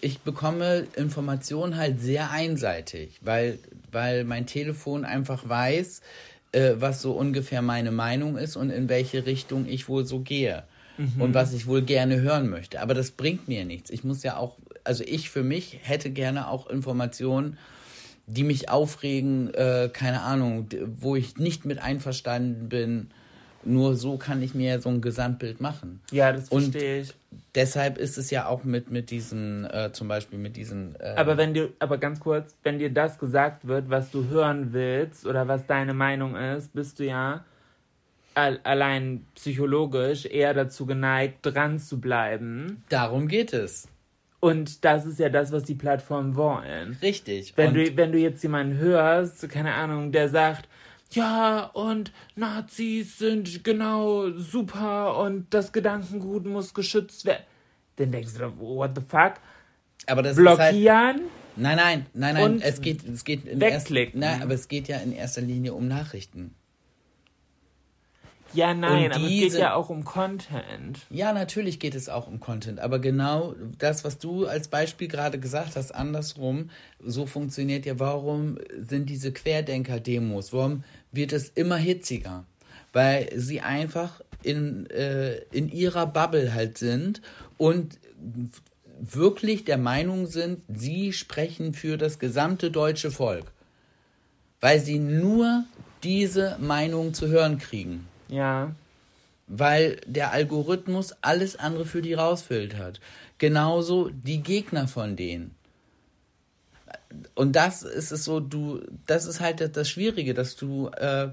Ich 0.00 0.20
bekomme 0.20 0.86
Informationen 0.96 1.76
halt 1.76 2.00
sehr 2.00 2.30
einseitig, 2.30 3.18
weil, 3.22 3.58
weil 3.92 4.24
mein 4.24 4.46
Telefon 4.46 5.04
einfach 5.04 5.48
weiß, 5.48 6.02
äh, 6.52 6.72
was 6.76 7.00
so 7.02 7.12
ungefähr 7.12 7.62
meine 7.62 7.90
Meinung 7.90 8.36
ist 8.36 8.56
und 8.56 8.70
in 8.70 8.88
welche 8.88 9.24
Richtung 9.26 9.66
ich 9.66 9.88
wohl 9.88 10.04
so 10.06 10.20
gehe. 10.20 10.64
Und 11.18 11.34
was 11.34 11.52
ich 11.52 11.66
wohl 11.66 11.82
gerne 11.82 12.20
hören 12.20 12.48
möchte. 12.48 12.80
Aber 12.80 12.94
das 12.94 13.10
bringt 13.10 13.48
mir 13.48 13.64
nichts. 13.64 13.90
Ich 13.90 14.04
muss 14.04 14.22
ja 14.22 14.36
auch, 14.36 14.56
also 14.84 15.02
ich 15.06 15.30
für 15.30 15.42
mich 15.42 15.78
hätte 15.82 16.10
gerne 16.10 16.48
auch 16.48 16.68
Informationen, 16.68 17.58
die 18.26 18.44
mich 18.44 18.68
aufregen, 18.70 19.52
äh, 19.52 19.90
keine 19.92 20.22
Ahnung, 20.22 20.68
wo 20.96 21.16
ich 21.16 21.36
nicht 21.36 21.64
mit 21.64 21.78
einverstanden 21.82 22.68
bin. 22.68 23.10
Nur 23.66 23.96
so 23.96 24.18
kann 24.18 24.42
ich 24.42 24.54
mir 24.54 24.78
so 24.80 24.90
ein 24.90 25.00
Gesamtbild 25.00 25.60
machen. 25.60 26.00
ja, 26.10 26.32
das 26.32 26.48
Und- 26.50 26.72
verstehe 26.72 27.00
ich. 27.02 27.14
Deshalb 27.54 27.98
ist 27.98 28.16
es 28.18 28.30
ja 28.30 28.46
auch 28.46 28.62
mit, 28.64 28.90
mit 28.90 29.10
diesen, 29.10 29.64
äh, 29.64 29.90
zum 29.92 30.06
Beispiel 30.06 30.38
mit 30.38 30.56
diesen. 30.56 30.94
Äh, 31.00 31.14
Aber 31.16 31.36
wenn 31.36 31.52
dir, 31.54 31.70
aber 31.80 31.98
ganz 31.98 32.20
kurz, 32.20 32.54
wenn 32.62 32.78
dir 32.78 32.90
das 32.92 33.18
gesagt 33.18 33.66
wird, 33.66 33.90
was 33.90 34.10
du 34.10 34.28
hören 34.28 34.72
willst 34.72 35.26
oder 35.26 35.48
was 35.48 35.66
deine 35.66 35.94
Meinung 35.94 36.36
ist, 36.36 36.72
bist 36.74 36.98
du 37.00 37.04
ja 37.06 37.44
al 38.34 38.60
allein 38.64 39.24
psychologisch 39.34 40.26
eher 40.26 40.54
dazu 40.54 40.86
geneigt, 40.86 41.38
dran 41.42 41.78
zu 41.78 42.00
bleiben. 42.00 42.82
darum 42.88 43.28
geht 43.28 43.52
es. 43.52 43.88
Und 44.44 44.84
das 44.84 45.06
ist 45.06 45.18
ja 45.18 45.30
das, 45.30 45.52
was 45.52 45.62
die 45.62 45.74
Plattformen 45.74 46.36
wollen. 46.36 46.98
Richtig. 47.00 47.54
Wenn 47.56 47.68
Und 47.68 47.74
du, 47.76 47.96
wenn 47.96 48.12
du 48.12 48.18
jetzt 48.18 48.42
jemanden 48.42 48.76
hörst, 48.76 49.48
keine 49.48 49.72
Ahnung, 49.72 50.12
der 50.12 50.28
sagt, 50.28 50.68
ja, 51.12 51.64
und 51.72 52.12
Nazis 52.36 53.16
sind 53.16 53.64
genau 53.64 54.28
super 54.32 55.16
und 55.16 55.46
das 55.48 55.72
Gedankengut 55.72 56.44
muss 56.44 56.74
geschützt 56.74 57.24
werden. 57.24 57.44
dann 57.96 58.12
denkst 58.12 58.34
du, 58.34 58.52
what 58.58 58.90
the 58.94 59.00
fuck? 59.08 59.36
Aber 60.06 60.22
das 60.22 60.36
ist 60.36 60.46
halt, 60.46 60.72
Blockieren? 60.72 61.22
nein, 61.56 61.76
nein, 61.78 62.06
nein, 62.12 62.34
nein, 62.34 62.60
es 62.62 62.82
geht, 62.82 63.02
es 63.08 63.24
geht 63.24 63.46
in 63.46 63.62
erster, 63.62 63.94
nein, 64.12 64.42
aber 64.42 64.52
es 64.52 64.68
geht 64.68 64.88
ja 64.88 64.98
in 64.98 65.12
erster 65.12 65.40
Linie 65.40 65.72
um 65.72 65.88
Nachrichten. 65.88 66.54
Ja, 68.54 68.72
nein, 68.72 69.06
Und 69.06 69.16
aber 69.16 69.24
es 69.24 69.30
geht 69.30 69.54
ja 69.54 69.74
auch 69.74 69.90
um 69.90 70.04
Content. 70.04 71.00
Ja, 71.10 71.32
natürlich 71.32 71.80
geht 71.80 71.94
es 71.94 72.08
auch 72.08 72.28
um 72.28 72.38
Content, 72.38 72.78
aber 72.78 73.00
genau 73.00 73.54
das, 73.78 74.04
was 74.04 74.18
du 74.18 74.46
als 74.46 74.68
Beispiel 74.68 75.08
gerade 75.08 75.40
gesagt 75.40 75.74
hast, 75.74 75.92
andersrum, 75.92 76.70
so 77.04 77.26
funktioniert 77.26 77.84
ja, 77.84 77.98
warum 77.98 78.58
sind 78.80 79.10
diese 79.10 79.32
Querdenker-Demos, 79.32 80.52
warum 80.52 80.84
wird 81.10 81.32
es 81.32 81.48
immer 81.48 81.76
hitziger? 81.76 82.44
Weil 82.92 83.28
sie 83.34 83.60
einfach 83.60 84.20
in, 84.44 84.88
äh, 84.90 85.38
in 85.50 85.68
ihrer 85.68 86.06
Bubble 86.06 86.54
halt 86.54 86.78
sind 86.78 87.22
und 87.58 87.98
wirklich 89.00 89.64
der 89.64 89.78
Meinung 89.78 90.26
sind, 90.26 90.60
sie 90.68 91.12
sprechen 91.12 91.74
für 91.74 91.98
das 91.98 92.20
gesamte 92.20 92.70
deutsche 92.70 93.10
Volk. 93.10 93.50
Weil 94.60 94.78
sie 94.78 95.00
nur 95.00 95.64
diese 96.04 96.56
Meinung 96.60 97.14
zu 97.14 97.26
hören 97.28 97.58
kriegen 97.58 98.06
Ja. 98.28 98.74
weil 99.46 100.00
der 100.06 100.32
Algorithmus 100.32 101.14
alles 101.20 101.56
andere 101.56 101.84
für 101.84 102.00
die 102.00 102.14
rausfiltert. 102.14 103.00
Genauso 103.38 104.08
die 104.08 104.40
Gegner 104.42 104.88
von 104.88 105.16
denen. 105.16 105.54
Und 107.34 107.54
das 107.54 107.82
ist 107.82 108.10
es 108.10 108.24
so, 108.24 108.40
du, 108.40 108.80
das 109.06 109.26
ist 109.26 109.40
halt 109.40 109.76
das- 109.76 109.88
Schwierige, 109.90 110.34
dass 110.34 110.56
du, 110.56 110.88
äh, 110.88 111.28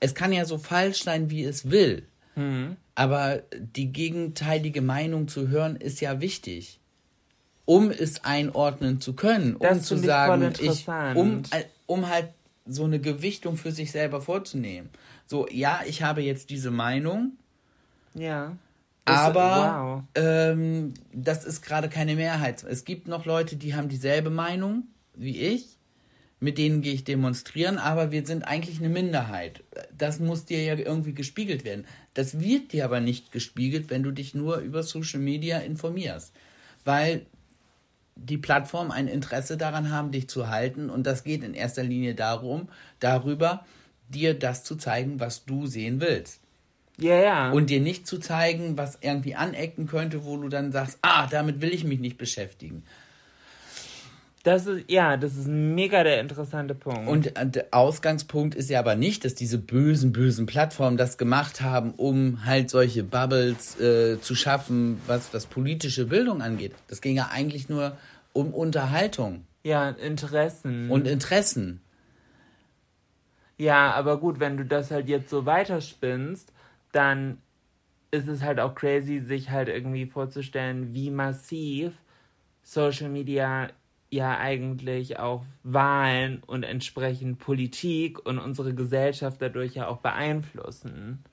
es 0.00 0.14
kann 0.14 0.32
ja 0.32 0.44
so 0.44 0.58
falsch 0.58 1.04
sein, 1.04 1.30
wie 1.30 1.44
es 1.44 1.70
will, 1.70 2.02
aber 2.94 3.42
die 3.52 3.92
gegenteilige 3.92 4.82
Meinung 4.82 5.26
zu 5.28 5.48
hören 5.48 5.76
ist 5.76 6.00
ja 6.02 6.20
wichtig, 6.20 6.80
um 7.64 7.90
es 7.90 8.24
einordnen 8.24 9.00
zu 9.00 9.14
können, 9.14 9.54
um 9.56 9.60
Das 9.60 9.84
zu 9.84 9.94
ich 9.94 10.00
voll 10.00 10.06
sagen, 10.06 10.52
ich, 10.60 10.86
um, 11.16 11.42
äh, 11.50 11.64
um 11.86 12.08
halt 12.08 12.28
so 12.66 12.84
eine 12.84 12.98
Gewichtung 13.00 13.56
für 13.56 13.72
sich 13.72 13.90
selber 13.90 14.20
vorzunehmen. 14.20 14.90
So, 15.26 15.48
ja, 15.50 15.80
ich 15.86 16.02
habe 16.02 16.22
jetzt 16.22 16.50
diese 16.50 16.70
Meinung, 16.70 17.32
Ja. 18.14 18.56
Aber 19.08 20.04
Wow. 20.16 20.22
ähm, 20.24 20.94
das 21.12 21.44
ist 21.44 21.62
gerade 21.62 21.88
keine 21.88 22.16
Mehrheit. 22.16 22.64
Es 22.64 22.84
gibt 22.84 23.06
noch 23.06 23.24
Leute, 23.24 23.54
die 23.54 23.74
haben 23.76 23.88
dieselbe 23.88 24.30
Meinung 24.30 24.88
wie 25.14 25.38
ich. 25.38 25.76
Mit 26.40 26.58
denen 26.58 26.82
gehe 26.82 26.92
ich 26.92 27.04
demonstrieren, 27.04 27.78
aber 27.78 28.10
wir 28.10 28.26
sind 28.26 28.42
eigentlich 28.42 28.78
eine 28.78 28.88
Minderheit. 28.88 29.62
Das 29.96 30.18
muss 30.18 30.44
dir 30.44 30.62
ja 30.62 30.74
irgendwie 30.74 31.14
gespiegelt 31.14 31.64
werden. 31.64 31.86
Das 32.14 32.40
wird 32.40 32.72
dir 32.72 32.84
aber 32.84 33.00
nicht 33.00 33.30
gespiegelt, 33.32 33.90
wenn 33.90 34.02
du 34.02 34.10
dich 34.10 34.34
nur 34.34 34.58
über 34.58 34.82
Social 34.82 35.20
Media 35.20 35.58
informierst. 35.58 36.34
Weil 36.84 37.24
die 38.16 38.38
Plattformen 38.38 38.90
ein 38.90 39.08
Interesse 39.08 39.56
daran 39.56 39.90
haben, 39.90 40.10
dich 40.10 40.28
zu 40.28 40.48
halten. 40.48 40.90
Und 40.90 41.06
das 41.06 41.22
geht 41.22 41.44
in 41.44 41.54
erster 41.54 41.82
Linie 41.84 42.14
darum, 42.14 42.68
darüber, 42.98 43.64
dir 44.08 44.34
das 44.34 44.64
zu 44.64 44.76
zeigen, 44.76 45.20
was 45.20 45.44
du 45.44 45.66
sehen 45.66 46.00
willst 46.00 46.40
Ja, 46.98 47.16
ja. 47.20 47.50
und 47.50 47.70
dir 47.70 47.80
nicht 47.80 48.06
zu 48.06 48.18
zeigen, 48.18 48.76
was 48.78 48.98
irgendwie 49.00 49.34
anecken 49.34 49.86
könnte, 49.86 50.24
wo 50.24 50.36
du 50.36 50.48
dann 50.48 50.72
sagst, 50.72 50.98
ah, 51.02 51.26
damit 51.26 51.60
will 51.60 51.72
ich 51.72 51.84
mich 51.84 51.98
nicht 52.00 52.18
beschäftigen. 52.18 52.82
das 54.44 54.66
ist, 54.66 54.84
ja, 54.88 55.16
das 55.16 55.36
ist 55.36 55.48
mega 55.48 56.04
der 56.04 56.20
interessante 56.20 56.74
Punkt. 56.76 57.08
Und 57.08 57.36
äh, 57.36 57.46
der 57.46 57.66
Ausgangspunkt 57.72 58.54
ist 58.54 58.70
ja 58.70 58.78
aber 58.78 58.94
nicht, 58.94 59.24
dass 59.24 59.34
diese 59.34 59.58
bösen, 59.58 60.12
bösen 60.12 60.46
Plattformen 60.46 60.96
das 60.96 61.18
gemacht 61.18 61.60
haben, 61.62 61.90
um 61.96 62.44
halt 62.46 62.70
solche 62.70 63.02
Bubbles 63.02 63.78
äh, 63.80 64.20
zu 64.20 64.36
schaffen, 64.36 65.00
was 65.08 65.30
das 65.32 65.46
politische 65.46 66.04
Bildung 66.06 66.42
angeht. 66.42 66.72
Das 66.86 67.00
ging 67.00 67.16
ja 67.16 67.30
eigentlich 67.32 67.68
nur 67.68 67.96
um 68.32 68.54
Unterhaltung 68.54 69.44
ja, 69.64 69.88
Interessen. 69.90 70.90
und 70.92 71.08
Interessen. 71.08 71.80
Ja, 73.58 73.92
aber 73.92 74.18
gut, 74.20 74.38
wenn 74.40 74.56
du 74.56 74.64
das 74.64 74.90
halt 74.90 75.08
jetzt 75.08 75.30
so 75.30 75.46
weiterspinnst, 75.46 76.52
dann 76.92 77.38
ist 78.10 78.28
es 78.28 78.42
halt 78.42 78.60
auch 78.60 78.74
crazy, 78.74 79.18
sich 79.20 79.50
halt 79.50 79.68
irgendwie 79.68 80.06
vorzustellen, 80.06 80.94
wie 80.94 81.10
massiv 81.10 81.92
Social 82.62 83.08
Media 83.08 83.68
ja 84.10 84.38
eigentlich 84.38 85.18
auch 85.18 85.44
Wahlen 85.62 86.42
und 86.46 86.62
entsprechend 86.62 87.38
Politik 87.38 88.24
und 88.26 88.38
unsere 88.38 88.74
Gesellschaft 88.74 89.42
dadurch 89.42 89.74
ja 89.74 89.88
auch 89.88 89.98
beeinflussen. 89.98 91.24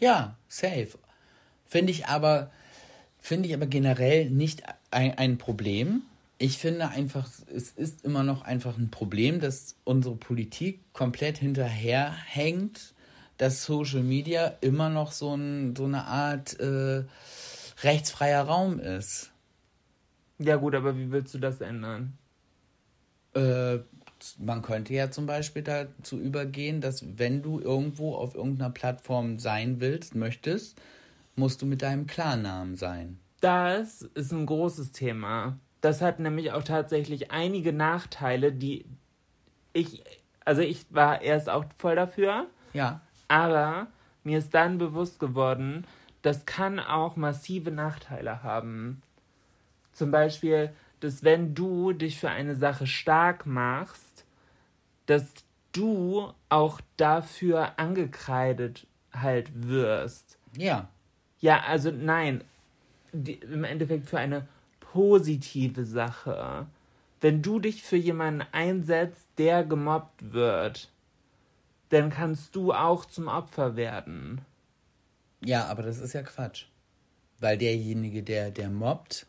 Ja, 0.00 0.36
safe. 0.48 0.98
Finde 1.66 1.92
ich 1.92 2.06
aber, 2.06 2.50
finde 3.18 3.48
ich 3.48 3.54
aber 3.54 3.66
generell 3.66 4.30
nicht 4.30 4.62
ein, 4.90 5.16
ein 5.18 5.38
Problem. 5.38 6.02
Ich 6.38 6.58
finde 6.58 6.88
einfach, 6.88 7.28
es 7.52 7.72
ist 7.72 8.04
immer 8.04 8.22
noch 8.22 8.42
einfach 8.42 8.78
ein 8.78 8.90
Problem, 8.90 9.40
dass 9.40 9.76
unsere 9.84 10.14
Politik 10.14 10.80
komplett 10.92 11.38
hinterherhängt, 11.38 12.94
dass 13.38 13.64
Social 13.64 14.02
Media 14.02 14.54
immer 14.60 14.88
noch 14.88 15.10
so, 15.10 15.34
ein, 15.34 15.74
so 15.74 15.84
eine 15.84 16.04
Art 16.04 16.58
äh, 16.60 17.04
rechtsfreier 17.82 18.42
Raum 18.42 18.78
ist. 18.78 19.32
Ja 20.38 20.56
gut, 20.56 20.76
aber 20.76 20.96
wie 20.96 21.10
willst 21.10 21.34
du 21.34 21.38
das 21.38 21.60
ändern? 21.60 22.16
Äh, 23.34 23.78
man 24.38 24.62
könnte 24.62 24.94
ja 24.94 25.10
zum 25.10 25.26
Beispiel 25.26 25.62
dazu 25.62 26.18
übergehen, 26.18 26.80
dass 26.80 27.04
wenn 27.18 27.42
du 27.42 27.60
irgendwo 27.60 28.14
auf 28.14 28.34
irgendeiner 28.34 28.70
Plattform 28.70 29.38
sein 29.38 29.80
willst, 29.80 30.14
möchtest, 30.14 30.80
musst 31.36 31.62
du 31.62 31.66
mit 31.66 31.82
deinem 31.82 32.06
Klarnamen 32.06 32.76
sein. 32.76 33.18
Das 33.40 34.02
ist 34.02 34.32
ein 34.32 34.46
großes 34.46 34.92
Thema. 34.92 35.58
Das 35.80 36.02
hat 36.02 36.18
nämlich 36.18 36.52
auch 36.52 36.62
tatsächlich 36.64 37.30
einige 37.30 37.72
Nachteile, 37.72 38.52
die 38.52 38.84
ich, 39.72 40.02
also 40.44 40.62
ich 40.62 40.86
war 40.90 41.22
erst 41.22 41.48
auch 41.48 41.64
voll 41.78 41.94
dafür, 41.96 42.46
Ja. 42.72 43.00
aber 43.28 43.86
mir 44.24 44.38
ist 44.38 44.54
dann 44.54 44.78
bewusst 44.78 45.20
geworden, 45.20 45.86
das 46.22 46.46
kann 46.46 46.80
auch 46.80 47.16
massive 47.16 47.70
Nachteile 47.70 48.42
haben. 48.42 49.02
Zum 49.92 50.10
Beispiel, 50.10 50.70
dass 51.00 51.22
wenn 51.22 51.54
du 51.54 51.92
dich 51.92 52.18
für 52.18 52.30
eine 52.30 52.56
Sache 52.56 52.86
stark 52.86 53.46
machst, 53.46 54.24
dass 55.06 55.32
du 55.72 56.32
auch 56.48 56.80
dafür 56.96 57.78
angekreidet 57.78 58.86
halt 59.12 59.50
wirst. 59.54 60.38
Ja. 60.56 60.88
Ja, 61.40 61.60
also 61.60 61.92
nein, 61.92 62.42
die, 63.12 63.34
im 63.34 63.62
Endeffekt 63.64 64.06
für 64.08 64.18
eine 64.18 64.48
positive 64.92 65.84
Sache. 65.84 66.66
Wenn 67.20 67.42
du 67.42 67.58
dich 67.58 67.82
für 67.82 67.96
jemanden 67.96 68.42
einsetzt, 68.52 69.26
der 69.38 69.64
gemobbt 69.64 70.32
wird, 70.32 70.90
dann 71.88 72.10
kannst 72.10 72.54
du 72.54 72.72
auch 72.72 73.04
zum 73.04 73.28
Opfer 73.28 73.76
werden. 73.76 74.42
Ja, 75.44 75.66
aber 75.66 75.82
das 75.82 75.98
ist 75.98 76.12
ja 76.12 76.22
Quatsch. 76.22 76.66
Weil 77.40 77.58
derjenige, 77.58 78.22
der, 78.22 78.50
der 78.50 78.68
mobbt, 78.70 79.26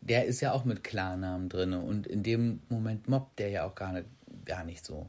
der 0.00 0.26
ist 0.26 0.40
ja 0.40 0.52
auch 0.52 0.64
mit 0.64 0.84
Klarnamen 0.84 1.48
drin. 1.48 1.72
Und 1.74 2.06
in 2.06 2.22
dem 2.22 2.60
Moment 2.68 3.08
mobbt 3.08 3.38
der 3.38 3.50
ja 3.50 3.64
auch 3.64 3.74
gar 3.74 3.92
nicht, 3.92 4.06
gar 4.44 4.64
nicht 4.64 4.84
so. 4.84 5.08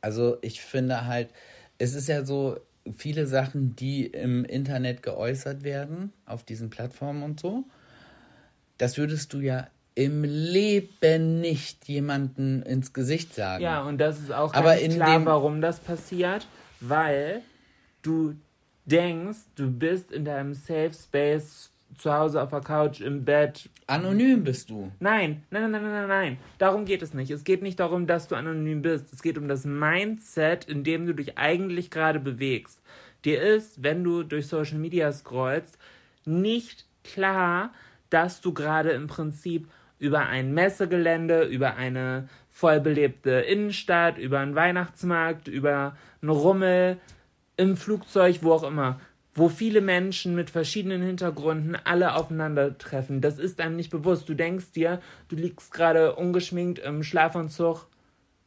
Also 0.00 0.38
ich 0.42 0.60
finde 0.60 1.06
halt, 1.06 1.30
es 1.78 1.94
ist 1.94 2.08
ja 2.08 2.24
so, 2.24 2.58
viele 2.94 3.26
Sachen, 3.26 3.74
die 3.76 4.06
im 4.06 4.44
Internet 4.44 5.02
geäußert 5.02 5.64
werden, 5.64 6.12
auf 6.24 6.44
diesen 6.44 6.70
Plattformen 6.70 7.22
und 7.22 7.40
so, 7.40 7.64
das 8.78 8.98
würdest 8.98 9.32
du 9.32 9.38
ja 9.40 9.68
im 9.94 10.24
Leben 10.24 11.40
nicht 11.40 11.88
jemanden 11.88 12.62
ins 12.62 12.92
Gesicht 12.92 13.34
sagen. 13.34 13.62
Ja, 13.62 13.82
und 13.82 13.98
das 13.98 14.20
ist 14.20 14.32
auch 14.32 14.52
Aber 14.54 14.70
ganz 14.72 14.82
in 14.82 14.92
klar, 14.96 15.18
dem- 15.18 15.26
warum 15.26 15.60
das 15.60 15.80
passiert, 15.80 16.46
weil 16.80 17.40
du 18.02 18.34
denkst, 18.84 19.38
du 19.56 19.70
bist 19.70 20.12
in 20.12 20.24
deinem 20.24 20.54
Safe 20.54 20.92
Space 20.92 21.70
zu 21.96 22.12
Hause 22.12 22.42
auf 22.42 22.50
der 22.50 22.60
Couch 22.60 23.00
im 23.00 23.24
Bett. 23.24 23.70
Anonym 23.86 24.44
bist 24.44 24.68
du. 24.68 24.92
Nein, 25.00 25.42
nein, 25.50 25.62
nein, 25.62 25.72
nein, 25.72 25.82
nein, 25.82 25.92
nein, 25.92 26.08
nein. 26.08 26.38
Darum 26.58 26.84
geht 26.84 27.00
es 27.02 27.14
nicht. 27.14 27.30
Es 27.30 27.42
geht 27.44 27.62
nicht 27.62 27.80
darum, 27.80 28.06
dass 28.06 28.28
du 28.28 28.34
anonym 28.34 28.82
bist. 28.82 29.12
Es 29.14 29.22
geht 29.22 29.38
um 29.38 29.48
das 29.48 29.64
Mindset, 29.64 30.66
in 30.66 30.84
dem 30.84 31.06
du 31.06 31.14
dich 31.14 31.38
eigentlich 31.38 31.90
gerade 31.90 32.20
bewegst. 32.20 32.80
Dir 33.24 33.40
ist, 33.40 33.82
wenn 33.82 34.04
du 34.04 34.24
durch 34.24 34.46
Social 34.46 34.76
Media 34.78 35.10
scrollst, 35.10 35.78
nicht 36.26 36.84
klar, 37.02 37.72
dass 38.10 38.40
du 38.40 38.52
gerade 38.52 38.90
im 38.90 39.06
Prinzip 39.06 39.68
über 39.98 40.26
ein 40.26 40.52
Messegelände, 40.52 41.44
über 41.44 41.76
eine 41.76 42.28
vollbelebte 42.48 43.30
Innenstadt, 43.30 44.18
über 44.18 44.40
einen 44.40 44.54
Weihnachtsmarkt, 44.54 45.48
über 45.48 45.96
einen 46.20 46.30
Rummel, 46.30 46.98
im 47.56 47.76
Flugzeug, 47.76 48.38
wo 48.42 48.52
auch 48.52 48.62
immer, 48.62 49.00
wo 49.34 49.48
viele 49.48 49.80
Menschen 49.80 50.34
mit 50.34 50.50
verschiedenen 50.50 51.02
Hintergründen 51.02 51.76
alle 51.84 52.14
aufeinandertreffen. 52.14 53.20
Das 53.20 53.38
ist 53.38 53.60
einem 53.60 53.76
nicht 53.76 53.90
bewusst. 53.90 54.28
Du 54.28 54.34
denkst 54.34 54.72
dir, 54.72 55.00
du 55.28 55.36
liegst 55.36 55.72
gerade 55.72 56.14
ungeschminkt 56.14 56.78
im 56.78 57.02
Schlafanzug 57.02 57.86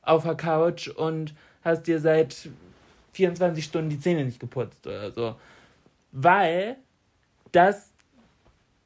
auf 0.02 0.24
der 0.24 0.36
Couch 0.36 0.88
und 0.88 1.34
hast 1.64 1.84
dir 1.84 2.00
seit 2.00 2.50
24 3.14 3.64
Stunden 3.64 3.90
die 3.90 4.00
Zähne 4.00 4.26
nicht 4.26 4.40
geputzt 4.40 4.88
oder 4.88 5.12
so. 5.12 5.36
Weil 6.12 6.78
das 7.52 7.89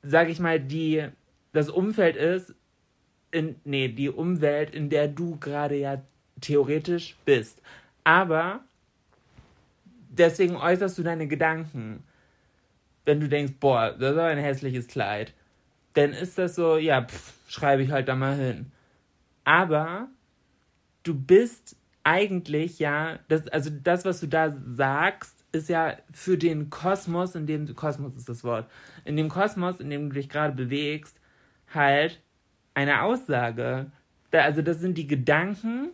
sag 0.03 0.29
ich 0.29 0.39
mal, 0.39 0.59
die, 0.59 1.07
das 1.53 1.69
Umfeld 1.69 2.15
ist, 2.15 2.53
in, 3.31 3.55
nee, 3.63 3.87
die 3.87 4.09
Umwelt, 4.09 4.75
in 4.75 4.89
der 4.89 5.07
du 5.07 5.37
gerade 5.37 5.75
ja 5.75 6.01
theoretisch 6.39 7.15
bist. 7.25 7.61
Aber 8.03 8.63
deswegen 10.09 10.55
äußerst 10.55 10.97
du 10.97 11.03
deine 11.03 11.27
Gedanken. 11.27 12.03
Wenn 13.05 13.19
du 13.19 13.27
denkst, 13.27 13.53
boah, 13.59 13.91
das 13.91 14.11
ist 14.11 14.17
aber 14.17 14.27
ein 14.27 14.37
hässliches 14.37 14.87
Kleid, 14.87 15.33
dann 15.93 16.11
ist 16.11 16.37
das 16.37 16.55
so, 16.55 16.77
ja, 16.77 17.03
pff, 17.03 17.33
schreibe 17.47 17.83
ich 17.83 17.91
halt 17.91 18.07
da 18.07 18.15
mal 18.15 18.35
hin. 18.35 18.71
Aber 19.43 20.07
du 21.03 21.13
bist 21.13 21.75
eigentlich 22.03 22.79
ja, 22.79 23.19
das, 23.27 23.47
also 23.47 23.69
das, 23.69 24.05
was 24.05 24.19
du 24.19 24.27
da 24.27 24.55
sagst, 24.75 25.43
ist 25.51 25.69
ja 25.69 25.97
für 26.11 26.37
den 26.37 26.69
Kosmos, 26.69 27.35
in 27.35 27.45
dem 27.45 27.73
Kosmos 27.75 28.15
ist 28.15 28.27
das 28.27 28.43
Wort, 28.43 28.69
in 29.05 29.17
dem 29.17 29.29
Kosmos, 29.29 29.79
in 29.79 29.89
dem 29.89 30.09
du 30.09 30.15
dich 30.15 30.29
gerade 30.29 30.53
bewegst, 30.53 31.19
halt 31.73 32.21
eine 32.73 33.03
Aussage. 33.03 33.91
Da, 34.31 34.41
also 34.41 34.61
das 34.61 34.79
sind 34.79 34.97
die 34.97 35.07
Gedanken, 35.07 35.89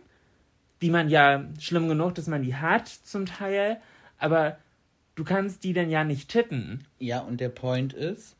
die 0.82 0.90
man 0.90 1.08
ja 1.08 1.44
schlimm 1.58 1.88
genug, 1.88 2.14
dass 2.14 2.26
man 2.26 2.42
die 2.42 2.54
hat 2.54 2.88
zum 2.88 3.26
Teil, 3.26 3.80
aber 4.18 4.56
du 5.14 5.24
kannst 5.24 5.64
die 5.64 5.72
dann 5.72 5.90
ja 5.90 6.04
nicht 6.04 6.30
tippen. 6.30 6.84
Ja, 6.98 7.20
und 7.20 7.40
der 7.40 7.50
Point 7.50 7.92
ist, 7.92 8.36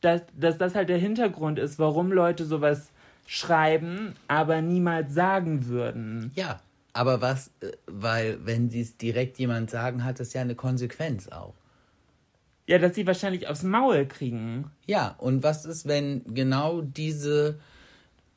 Dass, 0.00 0.22
dass 0.36 0.58
das 0.58 0.74
halt 0.74 0.90
der 0.90 0.98
Hintergrund 0.98 1.58
ist, 1.58 1.78
warum 1.78 2.12
Leute 2.12 2.44
sowas 2.44 2.90
schreiben, 3.26 4.14
aber 4.28 4.60
niemals 4.60 5.14
sagen 5.14 5.66
würden. 5.66 6.30
ja, 6.34 6.60
aber 6.92 7.20
was, 7.22 7.50
äh, 7.60 7.72
weil 7.86 8.38
wenn 8.44 8.68
sie 8.70 8.82
es 8.82 8.96
direkt 8.98 9.38
jemand 9.38 9.70
sagen, 9.70 10.04
hat 10.04 10.20
das 10.20 10.32
ja 10.34 10.42
eine 10.42 10.54
Konsequenz 10.54 11.28
auch. 11.28 11.54
Ja, 12.66 12.78
dass 12.78 12.94
sie 12.94 13.06
wahrscheinlich 13.06 13.46
aufs 13.48 13.62
Maul 13.62 14.06
kriegen. 14.06 14.70
Ja, 14.86 15.14
und 15.18 15.42
was 15.42 15.66
ist, 15.66 15.86
wenn 15.86 16.22
genau 16.34 16.80
diese 16.80 17.58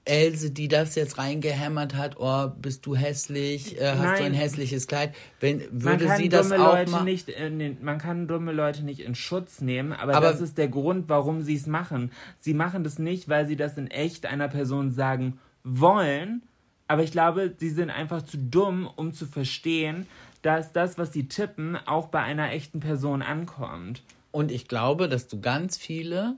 Else, 0.04 0.52
die 0.52 0.68
das 0.70 0.96
jetzt 0.96 1.18
reingehämmert 1.18 1.96
hat, 1.96 2.16
oh, 2.18 2.48
bist 2.62 2.86
du 2.86 2.96
hässlich, 2.96 3.80
äh, 3.80 3.92
hast 3.92 4.20
du 4.20 4.24
ein 4.26 4.32
Nein. 4.32 4.34
hässliches 4.34 4.88
Kleid, 4.88 5.14
wenn 5.42 5.62
würde 5.72 6.10
sie 6.16 6.30
das 6.30 6.52
auch 6.52 6.58
Leute 6.76 6.92
machen? 6.92 7.06
nicht 7.06 7.28
in 7.30 7.60
den, 7.60 7.84
man 7.84 7.98
kann 7.98 8.28
dumme 8.28 8.54
Leute 8.54 8.84
nicht 8.84 9.02
in 9.02 9.16
Schutz 9.16 9.60
nehmen, 9.62 9.92
aber, 9.94 10.16
Aber- 10.16 10.28
das 10.32 10.40
ist 10.42 10.58
der 10.58 10.70
Grund, 10.70 11.10
warum 11.10 11.42
sie 11.42 11.56
es 11.56 11.68
machen. 11.68 12.12
Sie 12.40 12.54
machen 12.54 12.84
das 12.86 13.00
nicht, 13.00 13.28
weil 13.28 13.48
sie 13.48 13.58
das 13.58 13.78
in 13.78 13.88
echt 13.92 14.26
einer 14.26 14.48
Person 14.48 14.92
sagen 14.92 15.40
wollen, 15.66 16.42
aber 16.88 17.04
ich 17.04 17.12
glaube, 17.12 17.54
sie 17.58 17.70
sind 17.70 17.90
einfach 17.90 18.22
zu 18.22 18.38
dumm, 18.38 18.90
um 18.96 19.14
zu 19.14 19.26
verstehen, 19.26 20.08
dass 20.42 20.72
das, 20.72 20.98
was 20.98 21.12
sie 21.12 21.28
tippen, 21.28 21.76
auch 21.86 22.08
bei 22.08 22.22
einer 22.22 22.52
echten 22.54 22.80
Person 22.80 23.22
ankommt. 23.22 24.04
Und 24.38 24.52
ich 24.52 24.68
glaube, 24.68 25.10
dass 25.10 25.28
du 25.28 25.42
ganz 25.42 25.80
viele 25.80 26.36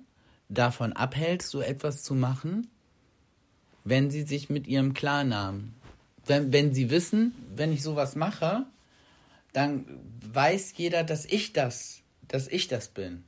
davon 0.47 0.93
abhältst, 0.93 1.49
so 1.49 1.59
etwas 1.59 2.01
zu 2.01 2.15
machen, 2.15 2.69
wenn 3.83 4.09
sie 4.09 4.21
sich 4.21 4.49
mit 4.49 4.67
ihrem 4.67 4.93
Klarnamen, 4.93 5.73
wenn, 6.25 6.53
wenn 6.53 6.73
sie 6.73 6.91
wissen, 6.91 7.35
wenn 7.57 7.73
ich 7.73 7.83
sowas 7.83 8.15
mache, 8.15 8.65
dann 9.51 9.83
weiß 10.31 10.75
jeder, 10.77 11.03
dass 11.03 11.25
ich 11.25 11.51
das, 11.51 11.99
dass 12.29 12.47
ich 12.47 12.69
das 12.69 12.87
bin. 12.87 13.25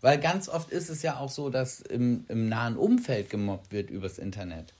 Weil 0.00 0.18
ganz 0.20 0.48
oft 0.48 0.70
ist 0.70 0.88
es 0.88 1.02
ja 1.02 1.18
auch 1.18 1.28
so, 1.28 1.50
dass 1.50 1.82
im, 1.82 2.24
im 2.28 2.48
nahen 2.48 2.78
Umfeld 2.78 3.28
gemobbt 3.28 3.72
wird 3.72 3.90
übers 3.90 4.16
Internet. 4.16 4.72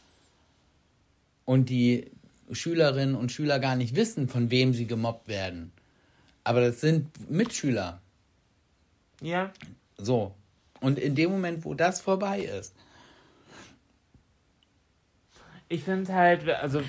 Und 1.45 1.69
die 1.69 2.11
Schülerinnen 2.51 3.15
und 3.15 3.31
Schüler 3.31 3.59
gar 3.59 3.77
nicht 3.77 3.95
wissen, 3.95 4.27
von 4.27 4.51
wem 4.51 4.73
sie 4.73 4.87
gemobbt 4.87 5.29
werden. 5.29 5.71
Aber 6.45 6.63
das 6.63 6.81
sind 6.81 7.31
Mitschüler. 7.31 8.01
Ja, 9.21 9.53
So. 9.99 10.35
Und 10.81 10.99
in 10.99 11.15
dem 11.15 11.31
Moment, 11.31 11.65
wo 11.65 11.75
das 11.75 12.01
vorbei 12.01 12.41
ist, 12.41 12.75
ich 15.69 15.83
finde 15.83 16.13
halt, 16.13 16.49
also 16.49 16.83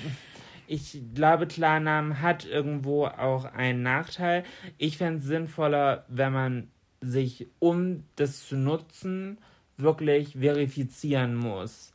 ich 0.66 1.00
glaube, 1.14 1.46
Klarnamen 1.46 2.20
hat 2.20 2.44
irgendwo 2.44 3.06
auch 3.06 3.44
einen 3.46 3.82
Nachteil. 3.82 4.44
Ich 4.76 4.98
fände 4.98 5.20
es 5.20 5.24
sinnvoller, 5.24 6.04
wenn 6.08 6.32
man 6.32 6.70
sich, 7.00 7.46
um 7.58 8.04
das 8.16 8.46
zu 8.46 8.56
nutzen, 8.56 9.38
wirklich 9.78 10.36
verifizieren 10.38 11.34
muss 11.34 11.92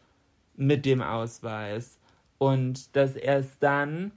mit 0.56 0.86
dem 0.86 1.02
Ausweis. 1.02 2.00
Und 2.38 2.96
dass 2.96 3.16
erst 3.16 3.58
dann, 3.62 4.12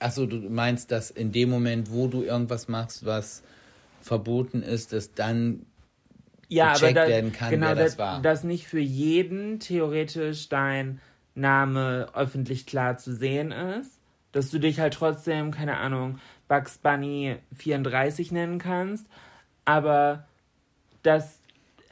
achso, 0.00 0.26
du 0.26 0.36
meinst, 0.50 0.90
dass 0.90 1.10
in 1.10 1.32
dem 1.32 1.48
Moment, 1.48 1.90
wo 1.92 2.08
du 2.08 2.22
irgendwas 2.22 2.68
machst, 2.68 3.06
was 3.06 3.42
verboten 4.02 4.62
ist, 4.62 4.92
dass 4.92 5.14
dann 5.14 5.66
ja, 6.48 6.66
aber 6.66 6.74
gecheckt 6.74 6.96
da, 6.98 7.08
werden 7.08 7.32
kann, 7.32 7.50
genau, 7.50 7.68
wer 7.68 7.74
das 7.76 7.84
dass, 7.92 7.98
war. 7.98 8.22
dass 8.22 8.44
nicht 8.44 8.66
für 8.66 8.80
jeden 8.80 9.58
theoretisch 9.58 10.48
dein 10.48 11.00
Name 11.34 12.08
öffentlich 12.14 12.66
klar 12.66 12.98
zu 12.98 13.14
sehen 13.14 13.52
ist. 13.52 13.98
Dass 14.32 14.50
du 14.50 14.58
dich 14.58 14.80
halt 14.80 14.94
trotzdem, 14.94 15.50
keine 15.50 15.76
Ahnung, 15.76 16.18
Bugs 16.48 16.78
Bunny 16.78 17.36
34 17.56 18.32
nennen 18.32 18.58
kannst, 18.58 19.06
aber 19.64 20.26
dass 21.02 21.38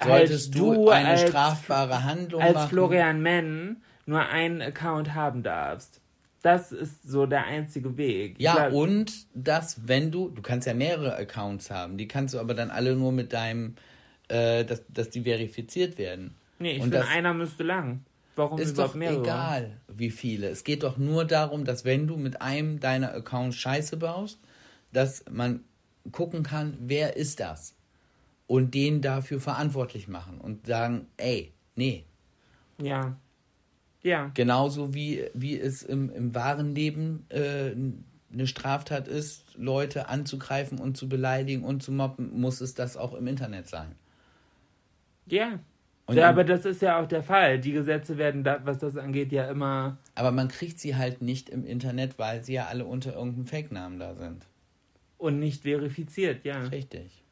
solltest 0.03 0.55
halt 0.55 0.63
du, 0.63 0.89
eine 0.91 1.09
als, 1.09 1.23
strafbare 1.23 2.05
Handlung 2.05 2.41
als 2.41 2.55
machen. 2.55 2.69
Florian 2.69 3.23
Menn 3.23 3.83
nur 4.07 4.21
einen 4.21 4.63
Account 4.63 5.15
haben 5.15 5.43
darfst. 5.43 6.00
Das 6.43 6.73
ist 6.73 7.03
so 7.03 7.27
der 7.27 7.45
einzige 7.45 7.97
Weg. 7.97 8.37
Ja, 8.41 8.69
glaub- 8.69 8.73
und 8.73 9.27
dass, 9.35 9.87
wenn 9.87 10.11
du, 10.11 10.31
du 10.31 10.41
kannst 10.41 10.67
ja 10.67 10.75
mehrere 10.75 11.17
Accounts 11.17 11.71
haben, 11.71 11.99
die 11.99 12.09
kannst 12.09 12.35
du 12.35 12.41
aber 12.41 12.55
dann 12.55 12.71
alle 12.71 12.97
nur 12.97 13.13
mit 13.13 13.33
deinem, 13.33 13.75
äh, 14.29 14.65
dass, 14.65 14.83
dass 14.89 15.11
die 15.11 15.23
verifiziert 15.23 15.99
werden. 15.99 16.35
Nee, 16.59 16.73
ich 16.73 16.83
und 16.83 16.91
finde, 16.91 17.07
einer 17.07 17.35
müsste 17.35 17.63
lang. 17.63 18.05
Warum 18.37 18.59
ist 18.59 18.79
doch 18.79 18.95
mehrere? 18.95 19.21
egal, 19.21 19.81
wie 19.89 20.11
viele. 20.11 20.49
Es 20.49 20.65
geht 20.65 20.83
doch 20.83 20.97
nur 20.97 21.27
darum, 21.27 21.65
dass 21.65 21.85
wenn 21.85 22.07
du 22.07 22.17
mit 22.17 22.41
einem 22.41 22.81
deiner 22.81 23.13
Accounts 23.13 23.57
Scheiße 23.57 23.99
baust, 23.99 24.39
dass 24.93 25.25
man 25.31 25.65
gucken 26.13 26.43
kann, 26.43 26.77
wer 26.81 27.17
ist 27.17 27.41
das? 27.41 27.75
Und 28.47 28.75
den 28.75 29.03
dafür 29.03 29.41
verantwortlich 29.41 30.09
machen 30.09 30.41
und 30.41 30.67
sagen, 30.67 31.07
ey, 31.19 31.53
nee. 31.77 32.05
Ja. 32.81 33.17
Ja. 34.03 34.31
Genauso 34.35 34.95
wie, 34.95 35.25
wie 35.35 35.59
es 35.59 35.83
im, 35.83 36.11
im 36.11 36.35
wahren 36.35 36.75
Leben 36.75 37.27
äh, 37.29 37.73
eine 38.33 38.47
Straftat 38.47 39.09
ist, 39.09 39.57
Leute 39.57 40.09
anzugreifen 40.09 40.79
und 40.79 40.97
zu 40.97 41.09
beleidigen 41.09 41.65
und 41.65 41.83
zu 41.83 41.93
mobben, 41.93 42.41
muss 42.41 42.61
es 42.61 42.75
das 42.75 42.97
auch 42.97 43.15
im 43.15 43.27
Internet 43.27 43.69
sein. 43.69 43.95
Ja. 45.27 45.59
Und 46.07 46.17
ja, 46.17 46.29
aber 46.29 46.43
das 46.43 46.65
ist 46.65 46.83
ja 46.83 47.01
auch 47.01 47.07
der 47.07 47.23
Fall. 47.23 47.61
Die 47.61 47.73
Gesetze 47.73 48.19
werden, 48.19 48.43
da, 48.43 48.61
was 48.65 48.79
das 48.79 48.97
angeht, 48.97 49.31
ja 49.31 49.49
immer. 49.49 49.99
Aber 50.17 50.33
man 50.33 50.49
kriegt 50.49 50.81
sie 50.81 50.97
halt 50.97 51.23
nicht 51.23 51.49
im 51.49 51.65
Internet, 51.65 52.19
weil 52.19 52.43
sie 52.43 52.55
ja 52.55 52.67
alle 52.67 52.85
unter 52.85 53.15
irgendeinem 53.15 53.47
Fake-Namen 53.47 53.99
da 54.01 54.15
sind. 54.15 54.47
Und 55.19 55.39
nicht 55.39 55.63
verifiziert, 55.63 56.45
ja. 56.45 56.59
Richtig. 56.63 57.23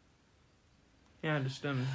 Ja, 1.23 1.41
das 1.41 1.57
stimmt. 1.57 1.87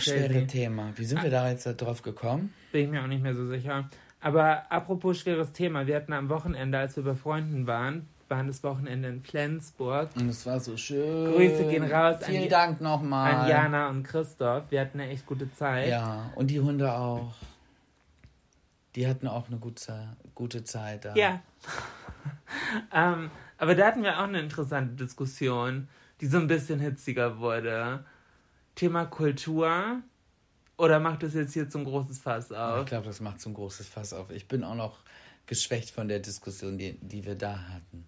Schwere 0.00 0.32
Crazy. 0.32 0.46
Thema. 0.46 0.92
Wie 0.96 1.04
sind 1.04 1.22
wir 1.22 1.30
da 1.30 1.48
jetzt 1.48 1.64
drauf 1.64 2.02
gekommen? 2.02 2.52
Bin 2.76 2.84
ich 2.84 2.90
mir 2.90 3.02
auch 3.02 3.06
nicht 3.06 3.22
mehr 3.22 3.34
so 3.34 3.46
sicher. 3.46 3.88
Aber 4.20 4.70
apropos 4.70 5.18
schweres 5.18 5.50
Thema, 5.52 5.86
wir 5.86 5.96
hatten 5.96 6.12
am 6.12 6.28
Wochenende, 6.28 6.76
als 6.78 6.94
wir 6.94 7.04
bei 7.04 7.14
Freunden 7.14 7.66
waren, 7.66 8.06
waren 8.28 8.48
das 8.48 8.62
Wochenende 8.62 9.08
in 9.08 9.22
Flensburg. 9.22 10.10
Und 10.14 10.28
es 10.28 10.44
war 10.44 10.60
so 10.60 10.76
schön. 10.76 11.32
Grüße 11.32 11.68
gehen 11.70 11.84
raus 11.84 12.16
an 12.16 12.24
Vielen 12.24 12.42
die- 12.42 12.48
Dank 12.50 12.82
nochmal. 12.82 13.32
An 13.34 13.48
Jana 13.48 13.88
und 13.88 14.02
Christoph. 14.02 14.64
Wir 14.68 14.82
hatten 14.82 15.00
eine 15.00 15.10
echt 15.10 15.24
gute 15.24 15.50
Zeit. 15.54 15.88
Ja, 15.88 16.30
und 16.34 16.48
die 16.50 16.60
Hunde 16.60 16.92
auch. 16.92 17.32
Die 18.94 19.08
hatten 19.08 19.26
auch 19.26 19.48
eine 19.48 19.56
gute, 19.56 19.94
gute 20.34 20.62
Zeit 20.62 21.06
da. 21.06 21.14
Ja. 21.14 21.40
ähm, 22.92 23.30
aber 23.56 23.74
da 23.74 23.86
hatten 23.86 24.02
wir 24.02 24.18
auch 24.18 24.24
eine 24.24 24.40
interessante 24.40 25.02
Diskussion, 25.02 25.88
die 26.20 26.26
so 26.26 26.36
ein 26.36 26.46
bisschen 26.46 26.80
hitziger 26.80 27.38
wurde. 27.38 28.04
Thema 28.74 29.06
Kultur. 29.06 30.02
Oder 30.78 31.00
macht 31.00 31.22
das 31.22 31.34
jetzt 31.34 31.54
hier 31.54 31.68
zum 31.68 31.84
großes 31.84 32.18
Fass 32.18 32.50
Ich 32.50 32.56
auf? 32.56 32.86
glaube, 32.86 33.06
das 33.06 33.20
macht 33.20 33.44
ein 33.46 33.54
großes 33.54 33.88
Fass 33.88 34.12
auf. 34.12 34.30
Ich 34.30 34.46
bin 34.46 34.62
auch 34.62 34.74
noch 34.74 34.98
geschwächt 35.46 35.90
von 35.90 36.08
der 36.08 36.18
Diskussion, 36.18 36.76
die, 36.76 36.98
die 37.00 37.24
wir 37.24 37.34
da 37.34 37.58
hatten. 37.72 38.06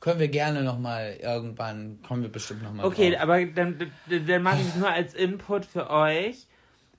Können 0.00 0.18
wir 0.18 0.28
gerne 0.28 0.62
nochmal 0.62 1.18
irgendwann, 1.20 2.00
kommen 2.02 2.22
wir 2.22 2.30
bestimmt 2.32 2.62
nochmal 2.62 2.86
Okay, 2.86 3.10
drauf. 3.10 3.20
aber 3.20 3.44
dann, 3.44 3.92
dann, 4.08 4.42
mache 4.42 4.60
ich 4.62 4.68
es 4.68 4.76
nur 4.76 4.88
als 4.88 5.12
Input 5.14 5.66
für 5.66 5.90
euch. 5.90 6.46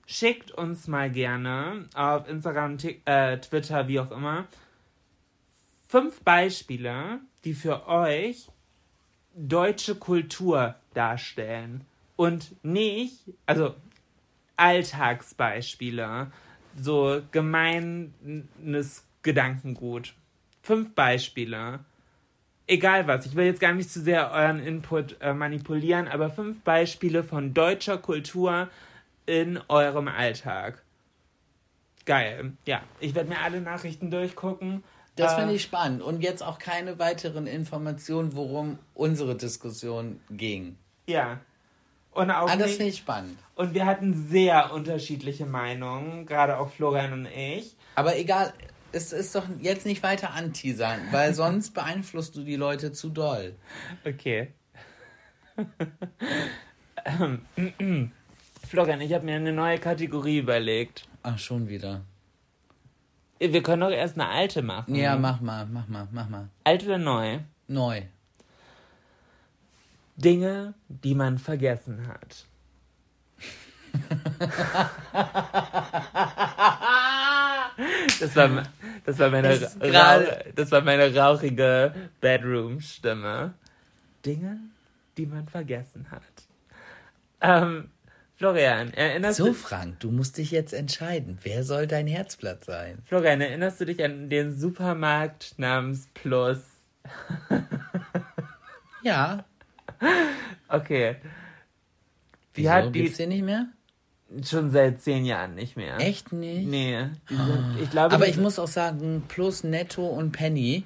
Schickt 0.06 0.52
uns 0.52 0.86
mal 0.86 1.10
gerne 1.10 1.86
auf 1.94 2.28
Instagram, 2.28 2.76
äh, 3.04 3.38
Twitter, 3.38 3.88
wie 3.88 3.98
auch 3.98 4.10
immer, 4.12 4.46
fünf 5.88 6.20
Beispiele, 6.20 7.20
die 7.44 7.54
für 7.54 7.88
euch 7.88 8.48
deutsche 9.34 9.96
Kultur 9.96 10.76
darstellen. 10.94 11.84
Und 12.16 12.64
nicht, 12.64 13.18
also 13.46 13.74
Alltagsbeispiele, 14.62 16.30
so 16.80 17.20
gemeines 17.32 19.04
Gedankengut. 19.22 20.14
Fünf 20.62 20.94
Beispiele. 20.94 21.80
egal 22.68 23.06
was, 23.06 23.26
ich 23.26 23.34
will 23.34 23.44
jetzt 23.46 23.60
gar 23.60 23.74
nicht 23.74 23.90
zu 23.90 24.00
sehr 24.00 24.30
euren 24.30 24.60
Input 24.60 25.16
äh, 25.20 25.34
manipulieren, 25.34 26.08
aber 26.08 26.30
fünf 26.30 26.60
Beispiele 26.62 27.24
von 27.24 27.52
deutscher 27.54 27.98
Kultur 27.98 28.68
in 29.26 29.60
eurem 29.68 30.08
Alltag. 30.08 30.82
Geil. 32.06 32.52
Ja, 32.66 32.82
ich 33.00 33.14
werde 33.14 33.28
mir 33.28 33.40
alle 33.40 33.60
Nachrichten 33.60 34.10
durchgucken. 34.10 34.82
Das 35.16 35.34
Äh, 35.34 35.36
finde 35.40 35.54
ich 35.54 35.62
spannend. 35.62 36.02
Und 36.02 36.22
jetzt 36.22 36.42
auch 36.42 36.58
keine 36.58 36.98
weiteren 36.98 37.46
Informationen, 37.46 38.34
worum 38.34 38.78
unsere 38.94 39.36
Diskussion 39.36 40.20
ging. 40.30 40.76
Ja. 41.06 41.40
Und 42.12 42.30
auch 42.30 42.48
Ah, 42.48 42.56
das 42.56 42.66
nicht- 42.68 42.76
finde 42.76 42.90
ich 42.90 42.98
spannend. 42.98 43.38
Und 43.54 43.74
wir 43.74 43.86
hatten 43.86 44.28
sehr 44.28 44.72
unterschiedliche 44.72 45.46
Meinungen, 45.46 46.26
gerade 46.26 46.58
auch 46.58 46.70
Florian 46.70 47.12
und 47.12 47.26
ich. 47.26 47.74
Aber 47.94 48.16
egal, 48.18 48.52
es 48.92 49.12
ist 49.12 49.34
doch 49.34 49.44
jetzt 49.60 49.86
nicht 49.86 50.02
weiter 50.02 50.32
anteasern, 50.34 51.00
weil 51.10 51.32
sonst 51.42 51.72
beeinflusst 51.72 52.36
du 52.36 52.42
die 52.44 52.56
Leute 52.56 52.92
zu 52.92 53.08
doll. 53.10 53.54
Okay. 54.04 54.52
Florian, 58.68 59.00
ich 59.00 59.12
habe 59.12 59.24
mir 59.24 59.36
eine 59.36 59.52
neue 59.52 59.78
Kategorie 59.78 60.38
überlegt. 60.38 61.06
Ach, 61.22 61.38
schon 61.38 61.68
wieder. 61.68 62.02
Wir 63.38 63.62
können 63.62 63.80
doch 63.80 63.90
erst 63.90 64.14
eine 64.18 64.28
alte 64.28 64.62
machen. 64.62 64.94
Ja, 64.94 65.16
mach 65.16 65.40
mal, 65.40 65.66
mach 65.66 65.88
mal, 65.88 66.06
mach 66.12 66.28
mal. 66.28 66.48
Alt 66.64 66.84
oder 66.84 66.98
neu? 66.98 67.38
Neu. 67.66 68.02
Dinge, 70.16 70.74
die 70.88 71.14
man 71.14 71.38
vergessen 71.38 72.08
hat. 72.08 72.46
Das 78.20 78.36
war, 78.36 78.62
das 79.04 79.18
war 79.18 79.30
meine, 79.30 79.58
das 80.54 80.70
war 80.70 80.82
meine 80.82 81.14
rauchige 81.14 81.92
Bedroom-Stimme. 82.20 83.54
Dinge, 84.24 84.58
die 85.16 85.26
man 85.26 85.48
vergessen 85.48 86.06
hat. 86.10 86.22
Ähm, 87.40 87.90
Florian, 88.36 88.92
erinnerst 88.94 89.38
So, 89.38 89.46
du, 89.46 89.54
Frank, 89.54 90.00
du 90.00 90.10
musst 90.10 90.38
dich 90.38 90.50
jetzt 90.50 90.72
entscheiden. 90.72 91.38
Wer 91.42 91.64
soll 91.64 91.86
dein 91.86 92.06
Herzblatt 92.06 92.64
sein? 92.64 92.98
Florian, 93.06 93.40
erinnerst 93.40 93.80
du 93.80 93.86
dich 93.86 94.02
an 94.04 94.30
den 94.30 94.56
Supermarkt 94.56 95.58
namens 95.58 96.08
Plus? 96.14 96.58
Ja. 99.02 99.44
Okay. 100.68 101.16
Die 102.56 102.62
Wieso? 102.62 102.70
hat 102.70 102.94
die 102.94 103.02
Gibt's 103.02 103.18
den 103.18 103.28
nicht 103.28 103.44
mehr? 103.44 103.66
schon 104.44 104.70
seit 104.70 105.02
zehn 105.02 105.24
Jahren 105.26 105.54
nicht 105.54 105.76
mehr. 105.76 105.98
Echt 105.98 106.32
nicht? 106.32 106.66
Nee, 106.66 107.08
die 107.28 107.36
sind, 107.36 107.76
ich 107.82 107.90
glaube. 107.90 108.14
Aber 108.14 108.24
die 108.24 108.30
ich 108.30 108.38
muss 108.38 108.58
auch 108.58 108.68
sagen, 108.68 109.24
plus 109.28 109.64
Netto 109.64 110.06
und 110.06 110.32
Penny 110.32 110.84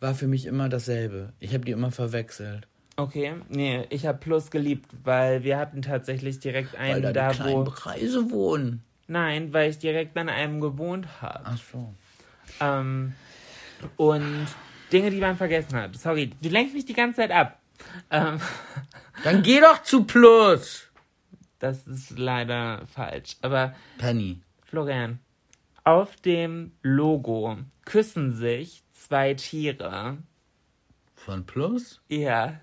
war 0.00 0.14
für 0.14 0.26
mich 0.26 0.46
immer 0.46 0.68
dasselbe. 0.68 1.32
Ich 1.38 1.54
habe 1.54 1.64
die 1.64 1.72
immer 1.72 1.92
verwechselt. 1.92 2.66
Okay, 2.96 3.34
nee, 3.48 3.84
ich 3.90 4.06
habe 4.06 4.18
Plus 4.18 4.50
geliebt, 4.50 4.90
weil 5.04 5.44
wir 5.44 5.56
hatten 5.56 5.82
tatsächlich 5.82 6.40
direkt 6.40 6.72
Weil 6.72 6.94
einen 6.94 7.02
da 7.02 7.12
da, 7.12 7.32
die 7.32 7.54
wo. 7.54 7.62
Preise 7.62 8.30
wohnen. 8.32 8.82
Nein, 9.06 9.52
weil 9.52 9.70
ich 9.70 9.78
direkt 9.78 10.16
an 10.18 10.28
einem 10.28 10.60
gewohnt 10.60 11.06
habe. 11.22 11.44
Ach 11.44 11.58
so. 11.58 11.94
Ähm, 12.60 13.14
und 13.96 14.46
Dinge, 14.92 15.12
die 15.12 15.20
man 15.20 15.36
vergessen 15.36 15.76
hat. 15.76 15.96
Sorry, 15.96 16.30
du 16.42 16.48
lenkst 16.48 16.74
mich 16.74 16.86
die 16.86 16.92
ganze 16.92 17.20
Zeit 17.20 17.30
ab. 17.30 17.60
Ähm, 18.10 18.40
Dann 19.24 19.42
geh 19.42 19.60
doch 19.60 19.82
zu 19.82 20.04
Plus. 20.04 20.88
das 21.58 21.86
ist 21.86 22.18
leider 22.18 22.86
falsch. 22.86 23.36
Aber 23.42 23.74
Penny. 23.98 24.40
Florian, 24.64 25.18
auf 25.84 26.16
dem 26.16 26.72
Logo 26.82 27.56
küssen 27.84 28.34
sich 28.36 28.82
zwei 28.92 29.34
Tiere. 29.34 30.18
Von 31.14 31.44
Plus? 31.46 32.00
Ja, 32.08 32.60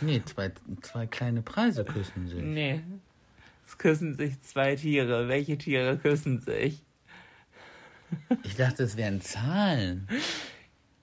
Nee, 0.00 0.22
zwei, 0.24 0.52
zwei 0.82 1.06
kleine 1.08 1.42
Preise 1.42 1.84
küssen 1.84 2.28
sich. 2.28 2.40
nee. 2.40 2.82
Es 3.66 3.76
küssen 3.78 4.14
sich 4.16 4.40
zwei 4.42 4.76
Tiere. 4.76 5.26
Welche 5.28 5.58
Tiere 5.58 5.98
küssen 5.98 6.38
sich? 6.40 6.82
Ich 8.44 8.56
dachte, 8.56 8.84
es 8.84 8.96
wären 8.96 9.20
Zahlen. 9.20 10.08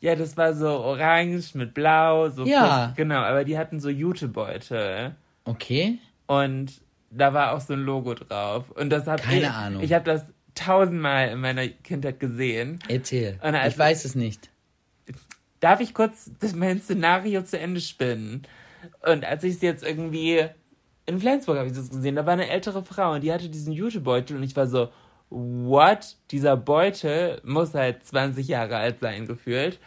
Ja, 0.02 0.16
das 0.16 0.38
war 0.38 0.54
so 0.54 0.68
orange 0.68 1.56
mit 1.56 1.74
blau, 1.74 2.30
so 2.30 2.46
Ja. 2.46 2.88
Kuss- 2.88 2.98
genau, 2.98 3.20
aber 3.20 3.44
die 3.44 3.58
hatten 3.58 3.80
so 3.80 3.90
Jutebeutel 3.90 5.16
Okay. 5.46 5.98
und 6.28 6.74
da 7.12 7.34
war 7.34 7.54
auch 7.54 7.62
so 7.62 7.74
ein 7.74 7.80
Logo 7.84 8.14
drauf 8.14 8.70
und 8.72 8.90
das 8.90 9.08
hab 9.08 9.22
Keine 9.22 9.42
ich, 9.42 9.50
Ahnung. 9.50 9.82
Ich 9.84 9.94
habe 9.94 10.04
das 10.06 10.24
tausendmal 10.54 11.30
in 11.30 11.40
meiner 11.40 11.68
Kindheit 11.68 12.20
gesehen. 12.20 12.80
Erzähl. 12.88 13.40
Ich 13.68 13.78
weiß 13.78 14.06
es 14.06 14.16
nicht. 14.16 14.50
Darf 15.60 15.80
ich 15.80 15.94
kurz 15.94 16.32
das, 16.40 16.54
mein 16.56 16.80
Szenario 16.82 17.42
zu 17.44 17.58
Ende 17.60 17.82
spinnen? 17.82 18.44
Und 19.08 19.26
als 19.26 19.44
ich 19.44 19.56
es 19.56 19.62
jetzt 19.62 19.84
irgendwie 19.84 20.46
in 21.08 21.20
Flensburg 21.20 21.58
habe 21.58 21.68
ich 21.68 21.74
das 21.76 21.90
gesehen, 21.90 22.16
da 22.16 22.26
war 22.26 22.34
eine 22.34 22.50
ältere 22.50 22.84
Frau 22.84 23.14
und 23.14 23.22
die 23.24 23.32
hatte 23.34 23.50
diesen 23.50 23.74
Jutebeutel 23.74 24.38
und 24.38 24.44
ich 24.44 24.56
war 24.56 24.68
so, 24.68 24.90
what? 25.36 26.16
Dieser 26.32 26.56
Beutel 26.56 27.42
muss 27.44 27.74
halt 27.74 28.06
20 28.06 28.48
Jahre 28.48 28.78
alt 28.78 29.02
sein, 29.02 29.28
gefühlt. 29.28 29.80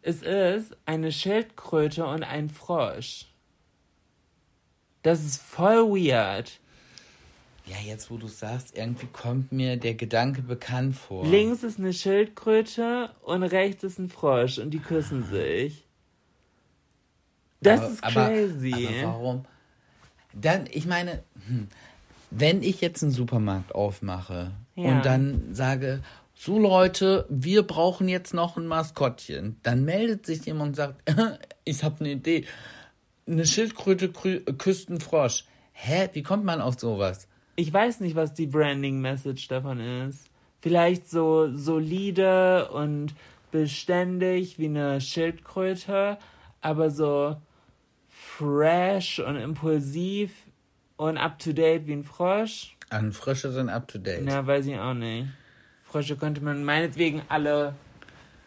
Es 0.00 0.22
ist 0.22 0.76
eine 0.86 1.12
Schildkröte 1.12 2.06
und 2.06 2.22
ein 2.22 2.48
Frosch. 2.48 3.26
Das 5.02 5.22
ist 5.22 5.42
voll 5.42 5.88
weird. 5.90 6.58
Ja, 7.66 7.76
jetzt 7.84 8.10
wo 8.10 8.16
du 8.16 8.26
sagst, 8.26 8.76
irgendwie 8.76 9.06
kommt 9.06 9.52
mir 9.52 9.76
der 9.76 9.94
Gedanke 9.94 10.42
bekannt 10.42 10.96
vor. 10.96 11.26
Links 11.26 11.62
ist 11.62 11.78
eine 11.78 11.92
Schildkröte 11.92 13.10
und 13.22 13.42
rechts 13.42 13.84
ist 13.84 13.98
ein 13.98 14.08
Frosch 14.08 14.58
und 14.58 14.70
die 14.70 14.80
küssen 14.80 15.24
sich. 15.24 15.84
Das 17.60 17.80
aber, 17.80 17.90
ist 17.90 18.04
aber- 18.04 18.26
crazy. 18.26 18.88
Aber 19.02 19.12
warum? 19.12 19.44
Dann, 20.32 20.66
ich 20.70 20.86
meine, 20.86 21.22
hm, 21.46 21.68
wenn 22.30 22.62
ich 22.62 22.80
jetzt 22.80 23.02
einen 23.02 23.12
Supermarkt 23.12 23.74
aufmache 23.74 24.50
Ja. 24.76 24.90
und 24.96 25.04
dann 25.06 25.54
sage, 25.54 26.00
so 26.34 26.58
Leute, 26.58 27.26
wir 27.28 27.62
brauchen 27.62 28.08
jetzt 28.08 28.34
noch 28.34 28.56
ein 28.56 28.66
Maskottchen, 28.66 29.56
dann 29.62 29.84
meldet 29.84 30.26
sich 30.26 30.44
jemand 30.46 30.70
und 30.70 30.74
sagt, 30.74 31.12
ich 31.64 31.84
habe 31.84 32.00
eine 32.00 32.10
Idee. 32.12 32.44
Eine 33.26 33.46
Schildkröte 33.46 34.08
krü- 34.08 34.52
küsst 34.58 34.88
einen 34.90 35.00
Frosch. 35.00 35.44
Hä? 35.72 36.08
Wie 36.12 36.22
kommt 36.22 36.44
man 36.44 36.60
auf 36.60 36.78
sowas? 36.78 37.28
Ich 37.56 37.72
weiß 37.72 38.00
nicht, 38.00 38.16
was 38.16 38.34
die 38.34 38.46
Branding-Message 38.46 39.48
davon 39.48 39.80
ist. 39.80 40.28
Vielleicht 40.60 41.08
so 41.08 41.56
solide 41.56 42.68
und 42.70 43.14
beständig 43.52 44.58
wie 44.58 44.66
eine 44.66 45.00
Schildkröte, 45.00 46.18
aber 46.60 46.90
so 46.90 47.36
fresh 48.08 49.20
und 49.20 49.36
impulsiv 49.36 50.32
und 50.96 51.16
up-to-date 51.18 51.86
wie 51.86 51.92
ein 51.92 52.04
Frosch. 52.04 52.73
An 52.90 53.12
Frösche 53.12 53.50
sind 53.52 53.68
up 53.68 53.88
to 53.88 53.98
date. 53.98 54.22
Na, 54.22 54.46
weiß 54.46 54.66
ich 54.66 54.78
auch 54.78 54.94
nicht. 54.94 55.28
Frösche 55.84 56.16
könnte 56.16 56.40
man 56.40 56.64
meinetwegen 56.64 57.22
alle 57.28 57.74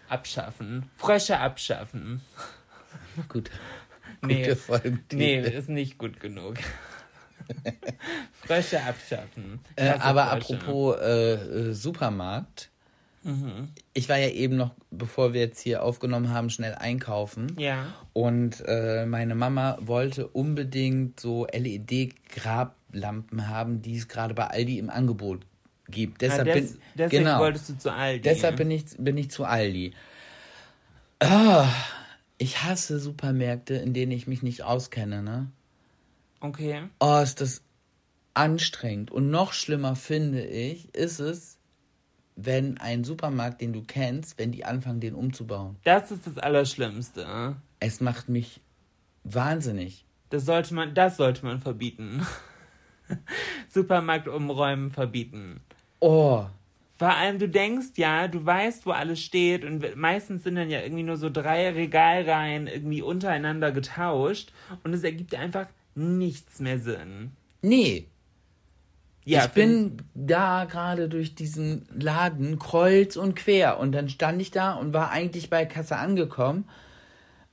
abschaffen. 0.09 0.89
Frösche 0.97 1.39
abschaffen. 1.39 2.21
Gut. 3.29 3.49
Nee, 4.21 4.55
nee, 5.13 5.39
ist 5.39 5.69
nicht 5.69 5.99
gut 5.99 6.19
genug. 6.19 6.55
Frösche 8.45 8.81
abschaffen. 8.81 9.59
Äh, 9.75 9.89
aber 9.89 10.25
Frösche. 10.25 10.55
apropos 10.55 10.97
äh, 10.99 11.33
äh, 11.33 11.73
Supermarkt. 11.73 12.71
Mhm. 13.27 13.67
Ich 13.93 14.07
war 14.07 14.17
ja 14.17 14.29
eben 14.29 14.55
noch, 14.55 14.71
bevor 14.89 15.33
wir 15.33 15.41
jetzt 15.41 15.59
hier 15.59 15.83
aufgenommen 15.83 16.29
haben, 16.31 16.49
schnell 16.49 16.75
einkaufen. 16.75 17.53
Ja. 17.59 17.93
Und 18.13 18.63
äh, 18.65 19.05
meine 19.05 19.35
Mama 19.35 19.77
wollte 19.81 20.27
unbedingt 20.27 21.19
so 21.19 21.45
LED-Grablampen 21.51 23.49
haben, 23.49 23.81
die 23.81 23.97
es 23.97 24.07
gerade 24.07 24.33
bei 24.33 24.47
Aldi 24.47 24.79
im 24.79 24.89
Angebot 24.89 25.41
gibt. 25.89 26.23
Ah, 26.23 26.27
Deshalb 26.27 26.53
des, 26.53 26.71
bin, 26.71 26.81
deswegen 26.95 27.23
genau, 27.25 27.39
wolltest 27.39 27.69
du 27.69 27.77
zu 27.77 27.91
Aldi. 27.91 28.21
deshalb 28.21 28.55
bin 28.55 28.71
ich, 28.71 28.85
bin 28.97 29.17
ich 29.17 29.29
zu 29.29 29.43
Aldi. 29.43 29.93
Ah, 31.19 31.67
ich 32.37 32.63
hasse 32.63 32.99
Supermärkte, 32.99 33.75
in 33.75 33.93
denen 33.93 34.13
ich 34.13 34.25
mich 34.27 34.41
nicht 34.41 34.63
auskenne, 34.63 35.21
ne? 35.21 35.51
Okay. 36.39 36.83
Oh, 37.01 37.19
ist 37.21 37.41
das 37.41 37.61
anstrengend. 38.35 39.11
Und 39.11 39.29
noch 39.31 39.51
schlimmer 39.51 39.95
finde 39.95 40.45
ich, 40.45 40.93
ist 40.95 41.19
es, 41.19 41.56
wenn 42.37 42.77
ein 42.77 43.03
Supermarkt, 43.03 43.61
den 43.61 43.73
du 43.73 43.81
kennst, 43.81 44.37
wenn 44.37 44.51
die 44.51 44.63
anfangen, 44.63 44.99
den 44.99 45.15
umzubauen. 45.15 45.75
Das 45.83 46.11
ist 46.11 46.25
das 46.27 46.37
Allerschlimmste. 46.37 47.55
Es 47.79 47.99
macht 47.99 48.29
mich 48.29 48.61
wahnsinnig. 49.23 50.05
Das 50.29 50.45
sollte 50.45 50.73
man, 50.73 50.93
das 50.93 51.17
sollte 51.17 51.45
man 51.45 51.59
verbieten. 51.59 52.25
Supermarkt 53.69 54.27
umräumen 54.27 54.91
verbieten. 54.91 55.61
Oh, 55.99 56.45
Vor 56.99 57.09
allem, 57.09 57.39
du 57.39 57.49
denkst 57.49 57.93
ja, 57.95 58.27
du 58.27 58.45
weißt, 58.45 58.85
wo 58.85 58.91
alles 58.91 59.19
steht 59.19 59.65
und 59.65 59.95
meistens 59.95 60.43
sind 60.43 60.55
dann 60.55 60.69
ja 60.69 60.81
irgendwie 60.81 61.03
nur 61.03 61.17
so 61.17 61.29
drei 61.29 61.69
Regalreihen 61.71 62.67
irgendwie 62.67 63.01
untereinander 63.01 63.71
getauscht 63.71 64.51
und 64.83 64.93
es 64.93 65.03
ergibt 65.03 65.33
einfach 65.33 65.67
nichts 65.95 66.59
mehr 66.59 66.79
Sinn. 66.79 67.31
nee. 67.61 68.07
Ja, 69.27 69.43
ich 69.43 69.51
bin 69.51 69.97
da 70.15 70.63
gerade 70.63 71.09
durch 71.09 71.35
diesen 71.35 71.85
Laden 71.93 72.59
kreuz 72.59 73.17
und 73.17 73.35
quer 73.35 73.77
und 73.77 73.91
dann 73.91 74.07
stand 74.07 74.41
ich 74.41 74.51
da 74.51 74.73
und 74.73 74.93
war 74.93 75.11
eigentlich 75.11 75.49
bei 75.49 75.65
Kasse 75.65 75.97
angekommen. 75.97 76.63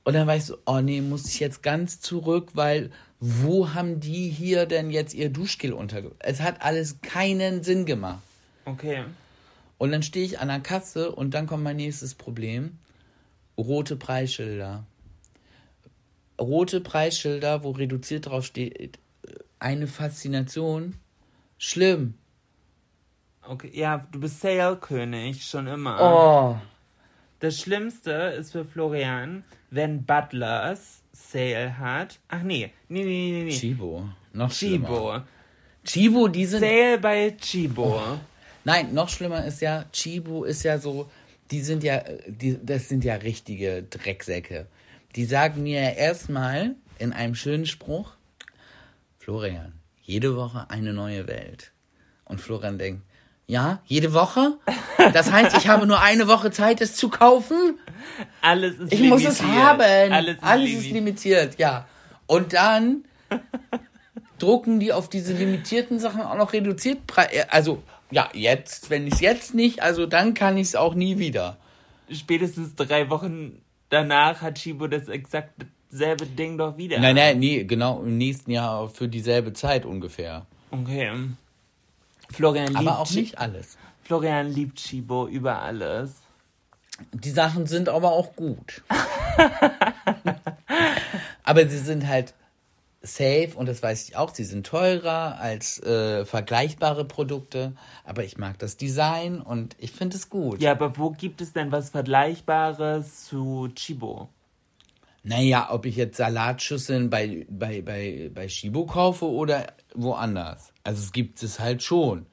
Und 0.05 0.13
dann 0.13 0.25
war 0.25 0.37
ich 0.37 0.45
so, 0.45 0.57
oh 0.65 0.79
nee, 0.79 1.01
muss 1.01 1.27
ich 1.27 1.41
jetzt 1.41 1.63
ganz 1.63 1.99
zurück, 1.99 2.51
weil 2.53 2.91
wo 3.19 3.73
haben 3.73 3.99
die 3.99 4.29
hier 4.29 4.67
denn 4.67 4.89
jetzt 4.89 5.13
ihr 5.13 5.29
Duschgel 5.29 5.73
untergebracht? 5.73 6.21
Es 6.23 6.39
hat 6.39 6.61
alles 6.61 7.01
keinen 7.01 7.61
Sinn 7.61 7.85
gemacht. 7.85 8.23
Okay. 8.63 9.03
Und 9.77 9.91
dann 9.91 10.01
stehe 10.01 10.25
ich 10.25 10.39
an 10.39 10.47
der 10.47 10.61
Kasse 10.61 11.11
und 11.11 11.33
dann 11.33 11.45
kommt 11.45 11.63
mein 11.63 11.75
nächstes 11.75 12.15
Problem. 12.15 12.77
Rote 13.57 13.97
Preisschilder. 13.97 14.85
Rote 16.39 16.79
Preisschilder, 16.79 17.63
wo 17.63 17.71
reduziert 17.71 18.27
drauf 18.27 18.45
steht, 18.45 18.97
eine 19.59 19.87
Faszination. 19.87 20.93
Schlimm. 21.67 22.13
Okay, 23.41 23.71
ja, 23.73 24.05
du 24.11 24.19
bist 24.19 24.39
Sale-König, 24.39 25.43
schon 25.43 25.65
immer. 25.65 25.97
Oh. 25.99 26.61
Das 27.39 27.59
Schlimmste 27.59 28.11
ist 28.11 28.51
für 28.51 28.65
Florian, 28.65 29.43
wenn 29.71 30.05
Butlers 30.05 31.01
Sale 31.11 31.75
hat. 31.79 32.19
Ach 32.27 32.43
nee, 32.43 32.71
nee, 32.87 33.03
nee, 33.03 33.31
nee, 33.31 33.43
nee. 33.45 33.57
Chibo. 33.57 34.07
Noch 34.33 34.51
Chibo. 34.51 34.85
schlimmer. 34.85 35.27
Chibo, 35.83 36.27
die 36.27 36.45
sind. 36.45 36.59
Sale 36.59 36.99
bei 36.99 37.31
Chibo. 37.31 37.99
Nein, 38.63 38.93
noch 38.93 39.09
schlimmer 39.09 39.43
ist 39.43 39.59
ja, 39.61 39.85
Chibo 39.91 40.43
ist 40.43 40.61
ja 40.61 40.77
so, 40.77 41.09
die 41.49 41.61
sind 41.61 41.83
ja, 41.83 42.03
die, 42.27 42.63
das 42.63 42.89
sind 42.89 43.03
ja 43.03 43.15
richtige 43.15 43.81
Drecksäcke. 43.81 44.67
Die 45.15 45.25
sagen 45.25 45.63
mir 45.63 45.81
ja 45.81 45.89
erstmal 45.89 46.75
in 46.99 47.11
einem 47.11 47.33
schönen 47.33 47.65
Spruch, 47.65 48.11
Florian, 49.17 49.73
jede 50.05 50.35
Woche 50.35 50.69
eine 50.69 50.93
neue 50.93 51.27
Welt. 51.27 51.71
Und 52.25 52.39
Florian 52.41 52.77
denkt, 52.77 53.01
ja, 53.47 53.79
jede 53.85 54.13
Woche? 54.13 54.57
Das 55.13 55.31
heißt, 55.31 55.55
ich 55.57 55.67
habe 55.67 55.85
nur 55.85 56.01
eine 56.01 56.27
Woche 56.27 56.49
Zeit, 56.51 56.81
es 56.81 56.95
zu 56.95 57.09
kaufen? 57.09 57.77
Alles 58.41 58.79
ist 58.79 58.91
Ich 58.93 58.99
limitiert. 58.99 59.09
muss 59.09 59.23
es 59.25 59.43
haben. 59.43 60.11
Alles 60.13 60.35
ist, 60.37 60.43
Alles 60.43 60.69
ist 60.71 60.89
limitiert. 60.91 61.59
ja. 61.59 61.87
Und 62.27 62.53
dann 62.53 63.03
drucken 64.39 64.79
die 64.79 64.91
auf 64.93 65.09
diese 65.09 65.33
limitierten 65.33 65.99
Sachen 65.99 66.21
auch 66.21 66.35
noch 66.37 66.53
reduziert. 66.53 67.05
Pre 67.07 67.27
also, 67.49 67.83
ja, 68.11 68.29
jetzt, 68.33 68.89
wenn 68.89 69.05
ich 69.07 69.13
es 69.15 69.21
jetzt 69.21 69.53
nicht, 69.53 69.81
also 69.83 70.05
dann 70.07 70.33
kann 70.33 70.57
ich 70.57 70.67
es 70.69 70.75
auch 70.75 70.95
nie 70.95 71.19
wieder. 71.19 71.57
Spätestens 72.11 72.75
drei 72.75 73.09
Wochen 73.09 73.61
danach 73.89 74.41
hat 74.41 74.55
Chibo 74.55 74.87
das 74.87 75.07
exakt 75.07 75.53
selbe 75.95 76.25
Ding 76.25 76.57
doch 76.57 76.77
wieder. 76.77 76.99
Nein, 76.99 77.15
nein, 77.15 77.39
nee, 77.39 77.63
genau 77.63 78.01
im 78.01 78.17
nächsten 78.17 78.51
Jahr 78.51 78.89
für 78.89 79.07
dieselbe 79.07 79.53
Zeit 79.53 79.85
ungefähr. 79.85 80.45
Okay. 80.71 81.11
Florian 82.31 82.67
liebt, 82.67 82.79
Aber 82.79 82.99
auch 82.99 83.11
nicht 83.11 83.37
alles. 83.37 83.77
Florian 84.03 84.51
liebt 84.51 84.77
Chibo 84.77 85.27
über 85.27 85.61
alles. 85.61 86.15
Die 87.13 87.29
Sachen 87.29 87.65
sind 87.65 87.89
aber 87.89 88.11
auch 88.11 88.35
gut. 88.35 88.83
aber 91.43 91.67
sie 91.67 91.77
sind 91.77 92.07
halt 92.07 92.33
safe 93.01 93.51
und 93.55 93.67
das 93.67 93.83
weiß 93.83 94.09
ich 94.09 94.15
auch, 94.15 94.33
sie 94.33 94.43
sind 94.43 94.65
teurer 94.65 95.39
als 95.39 95.81
äh, 95.83 96.25
vergleichbare 96.25 97.05
Produkte, 97.05 97.73
aber 98.03 98.23
ich 98.23 98.37
mag 98.37 98.57
das 98.59 98.77
Design 98.77 99.41
und 99.41 99.75
ich 99.79 99.91
finde 99.91 100.17
es 100.17 100.29
gut. 100.29 100.61
Ja, 100.61 100.71
aber 100.71 100.97
wo 100.97 101.11
gibt 101.11 101.41
es 101.41 101.53
denn 101.53 101.71
was 101.71 101.91
Vergleichbares 101.91 103.25
zu 103.25 103.69
Chibo? 103.75 104.29
Naja, 105.27 105.69
ob 105.71 105.87
ich 105.87 105.95
jetzt 105.95 106.17
Salatschüsseln 106.17 107.09
bei, 107.09 107.47
bei, 107.49 107.81
bei, 107.81 108.29
bei 108.33 108.47
Shibo 108.47 108.85
kaufe 108.85 109.25
oder 109.25 109.73
woanders. 109.95 110.71
Also 110.83 111.01
es 111.01 111.11
gibt 111.11 111.41
es 111.41 111.59
halt 111.59 111.81
schon. 111.81 112.27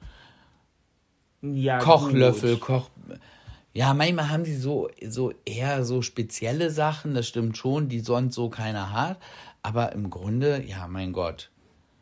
Ja, 1.41 1.79
Kochlöffel, 1.79 2.53
gut. 2.53 2.61
Koch. 2.61 2.89
Ja, 3.73 3.95
manchmal 3.95 4.29
haben 4.29 4.43
die 4.43 4.55
so, 4.55 4.89
so 5.07 5.33
eher 5.43 5.83
so 5.83 6.03
spezielle 6.03 6.69
Sachen, 6.69 7.15
das 7.15 7.27
stimmt 7.27 7.57
schon, 7.57 7.89
die 7.89 7.99
sonst 8.01 8.35
so 8.35 8.49
keiner 8.49 8.93
hat. 8.93 9.17
Aber 9.63 9.93
im 9.93 10.11
Grunde, 10.11 10.63
ja, 10.63 10.87
mein 10.87 11.13
Gott. 11.13 11.49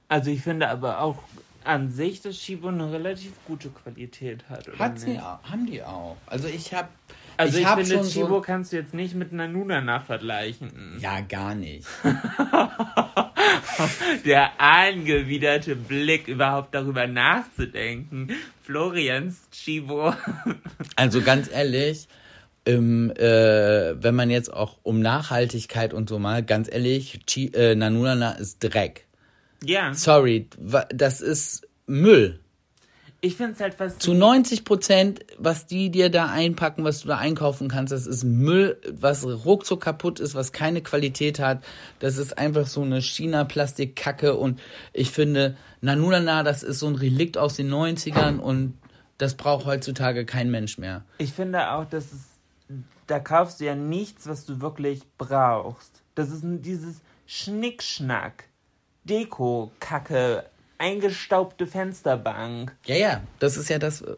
Also 0.09 0.29
ich 0.29 0.41
finde 0.41 0.67
aber 0.67 0.99
auch 0.99 1.19
an 1.63 1.89
sich, 1.89 2.21
dass 2.21 2.35
Chibo 2.35 2.67
eine 2.67 2.91
relativ 2.91 3.31
gute 3.47 3.69
Qualität 3.69 4.43
hat. 4.49 4.67
Oder 4.67 4.77
Hat 4.79 4.99
sie, 4.99 5.17
auch- 5.19 5.41
haben 5.43 5.65
die 5.67 5.81
auch. 5.83 6.17
Also 6.25 6.49
ich 6.49 6.73
habe 6.73 6.89
Also 7.41 7.57
ich, 7.57 7.65
hab 7.65 7.79
finde, 7.79 8.07
Chibo 8.07 8.27
so, 8.27 8.41
kannst 8.41 8.71
du 8.71 8.77
jetzt 8.77 8.93
nicht 8.93 9.15
mit 9.15 9.33
einer 9.33 9.47
Nunana 9.47 9.99
vergleichen. 9.99 10.97
Ja, 10.99 11.21
gar 11.21 11.55
nicht. 11.55 11.87
Der 14.25 14.61
angewiderte 14.61 15.75
Blick, 15.75 16.27
überhaupt 16.27 16.75
darüber 16.75 17.07
nachzudenken. 17.07 18.29
Florians 18.63 19.49
Chibo. 19.51 20.13
Also 20.95 21.21
ganz 21.21 21.49
ehrlich, 21.49 22.07
ähm, 22.65 23.11
äh, 23.15 24.03
wenn 24.03 24.13
man 24.13 24.29
jetzt 24.29 24.53
auch 24.53 24.77
um 24.83 24.99
Nachhaltigkeit 24.99 25.93
und 25.93 26.09
so 26.09 26.19
mal, 26.19 26.43
ganz 26.43 26.69
ehrlich, 26.71 27.21
Chi, 27.25 27.51
äh, 27.53 27.75
Nanunana 27.75 28.33
ist 28.33 28.59
Dreck. 28.59 29.07
ja, 29.63 29.93
Sorry, 29.93 30.47
das 30.89 31.21
ist 31.21 31.67
Müll. 31.87 32.40
Ich 33.23 33.35
finde 33.35 33.53
es 33.53 33.59
halt 33.59 33.75
fast 33.75 34.01
Zu 34.01 34.15
90 34.15 34.65
Prozent, 34.65 35.25
was 35.37 35.67
die 35.67 35.91
dir 35.91 36.09
da 36.09 36.25
einpacken, 36.25 36.83
was 36.83 37.01
du 37.01 37.07
da 37.07 37.17
einkaufen 37.17 37.67
kannst, 37.67 37.93
das 37.93 38.07
ist 38.07 38.23
Müll, 38.23 38.81
was 38.91 39.23
ruckzuck 39.23 39.81
kaputt 39.81 40.19
ist, 40.19 40.33
was 40.33 40.51
keine 40.51 40.81
Qualität 40.81 41.39
hat. 41.39 41.63
Das 41.99 42.17
ist 42.17 42.39
einfach 42.39 42.65
so 42.65 42.81
eine 42.81 42.99
China-Plastik-Kacke 42.99 44.35
und 44.35 44.59
ich 44.91 45.11
finde, 45.11 45.55
Nanunana, 45.81 46.41
das 46.41 46.63
ist 46.63 46.79
so 46.79 46.87
ein 46.87 46.95
Relikt 46.95 47.37
aus 47.37 47.55
den 47.55 47.71
90ern 47.71 48.39
und 48.39 48.77
das 49.19 49.35
braucht 49.35 49.67
heutzutage 49.67 50.25
kein 50.25 50.49
Mensch 50.49 50.79
mehr. 50.79 51.03
Ich 51.19 51.31
finde 51.31 51.71
auch, 51.73 51.85
dass 51.85 52.05
es, 52.05 52.21
da 53.05 53.19
kaufst 53.19 53.59
du 53.59 53.65
ja 53.65 53.75
nichts, 53.75 54.27
was 54.27 54.45
du 54.45 54.61
wirklich 54.61 55.03
brauchst. 55.19 56.01
Das 56.15 56.31
ist 56.31 56.41
dieses 56.43 57.01
Schnickschnack, 57.27 58.45
Deko-Kacke, 59.03 60.45
eingestaubte 60.81 61.67
Fensterbank. 61.67 62.75
Ja, 62.85 62.95
ja, 62.95 63.21
das 63.39 63.55
ist 63.55 63.69
ja 63.69 63.77
das. 63.79 64.01
äh, 64.01 64.15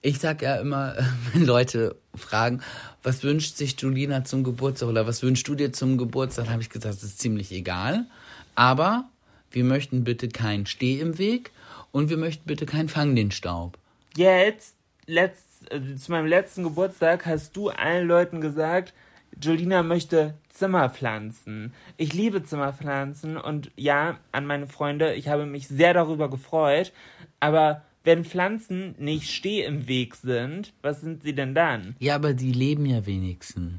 Ich 0.00 0.18
sag 0.18 0.42
ja 0.42 0.56
immer, 0.56 0.96
wenn 1.32 1.44
Leute 1.44 1.96
fragen, 2.14 2.62
was 3.02 3.22
wünscht 3.22 3.56
sich 3.56 3.78
Julina 3.80 4.24
zum 4.24 4.42
Geburtstag 4.44 4.88
oder 4.88 5.06
was 5.06 5.22
wünschst 5.22 5.46
du 5.48 5.54
dir 5.54 5.72
zum 5.72 5.98
Geburtstag, 5.98 6.48
habe 6.48 6.62
ich 6.62 6.70
gesagt, 6.70 6.94
das 6.94 7.02
ist 7.02 7.20
ziemlich 7.20 7.52
egal. 7.52 8.06
Aber 8.54 9.08
wir 9.50 9.64
möchten 9.64 10.04
bitte 10.04 10.28
kein 10.28 10.66
Steh 10.66 10.98
im 11.00 11.18
Weg 11.18 11.52
und 11.92 12.10
wir 12.10 12.16
möchten 12.16 12.44
bitte 12.46 12.66
kein 12.66 12.88
Fang 12.88 13.14
den 13.14 13.30
Staub. 13.30 13.78
Jetzt, 14.16 14.74
letzt, 15.06 15.70
äh, 15.70 15.96
zu 15.96 16.10
meinem 16.10 16.26
letzten 16.26 16.62
Geburtstag, 16.64 17.26
hast 17.26 17.56
du 17.56 17.68
allen 17.70 18.06
Leuten 18.08 18.40
gesagt, 18.40 18.94
Jolina 19.40 19.82
möchte 19.82 20.34
Zimmerpflanzen. 20.58 21.72
Ich 21.96 22.12
liebe 22.12 22.42
Zimmerpflanzen 22.42 23.36
und 23.36 23.70
ja, 23.76 24.18
an 24.32 24.44
meine 24.44 24.66
Freunde, 24.66 25.14
ich 25.14 25.28
habe 25.28 25.46
mich 25.46 25.68
sehr 25.68 25.94
darüber 25.94 26.28
gefreut. 26.28 26.92
Aber 27.38 27.82
wenn 28.02 28.24
Pflanzen 28.24 28.96
nicht 28.98 29.30
steh 29.30 29.62
im 29.62 29.86
Weg 29.86 30.16
sind, 30.16 30.72
was 30.82 31.00
sind 31.00 31.22
sie 31.22 31.34
denn 31.34 31.54
dann? 31.54 31.94
Ja, 32.00 32.16
aber 32.16 32.34
die 32.34 32.52
leben 32.52 32.86
ja 32.86 33.06
wenigstens. 33.06 33.74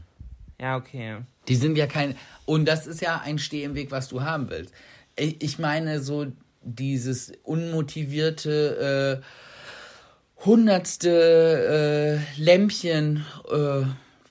Ja, 0.59 0.77
okay. 0.77 1.17
Die 1.47 1.55
sind 1.55 1.77
ja 1.77 1.87
kein. 1.87 2.15
Und 2.45 2.65
das 2.65 2.87
ist 2.87 3.01
ja 3.01 3.21
ein 3.21 3.39
Steh 3.39 3.63
im 3.63 3.75
Weg, 3.75 3.91
was 3.91 4.07
du 4.07 4.21
haben 4.21 4.49
willst. 4.49 4.73
Ich, 5.15 5.59
meine, 5.59 6.01
so 6.01 6.27
dieses 6.61 7.31
unmotivierte 7.43 9.21
äh, 9.21 10.45
hundertste 10.45 12.21
äh, 12.37 12.41
Lämpchen, 12.41 13.25
äh, 13.51 13.83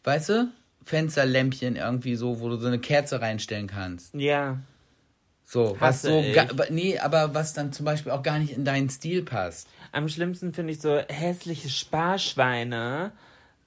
weißt 0.05 0.28
du? 0.30 0.49
Fensterlämpchen 0.89 1.76
irgendwie 1.76 2.16
so, 2.16 2.41
wo 2.41 2.49
du 2.49 2.57
so 2.57 2.66
eine 2.66 2.78
Kerze 2.78 3.20
reinstellen 3.20 3.66
kannst. 3.66 4.14
Ja. 4.14 4.59
So, 5.45 5.76
was 5.78 6.03
so. 6.03 6.20
ich. 6.20 6.36
Nee, 6.70 6.99
aber 6.99 7.34
was 7.34 7.53
dann 7.53 7.72
zum 7.72 7.84
Beispiel 7.84 8.12
auch 8.12 8.22
gar 8.22 8.39
nicht 8.39 8.53
in 8.53 8.64
deinen 8.64 8.89
Stil 8.89 9.22
passt. 9.22 9.68
Am 9.93 10.09
schlimmsten 10.09 10.53
finde 10.53 10.72
ich 10.72 10.80
so 10.80 10.99
hässliche 11.09 11.68
Sparschweine. 11.68 13.12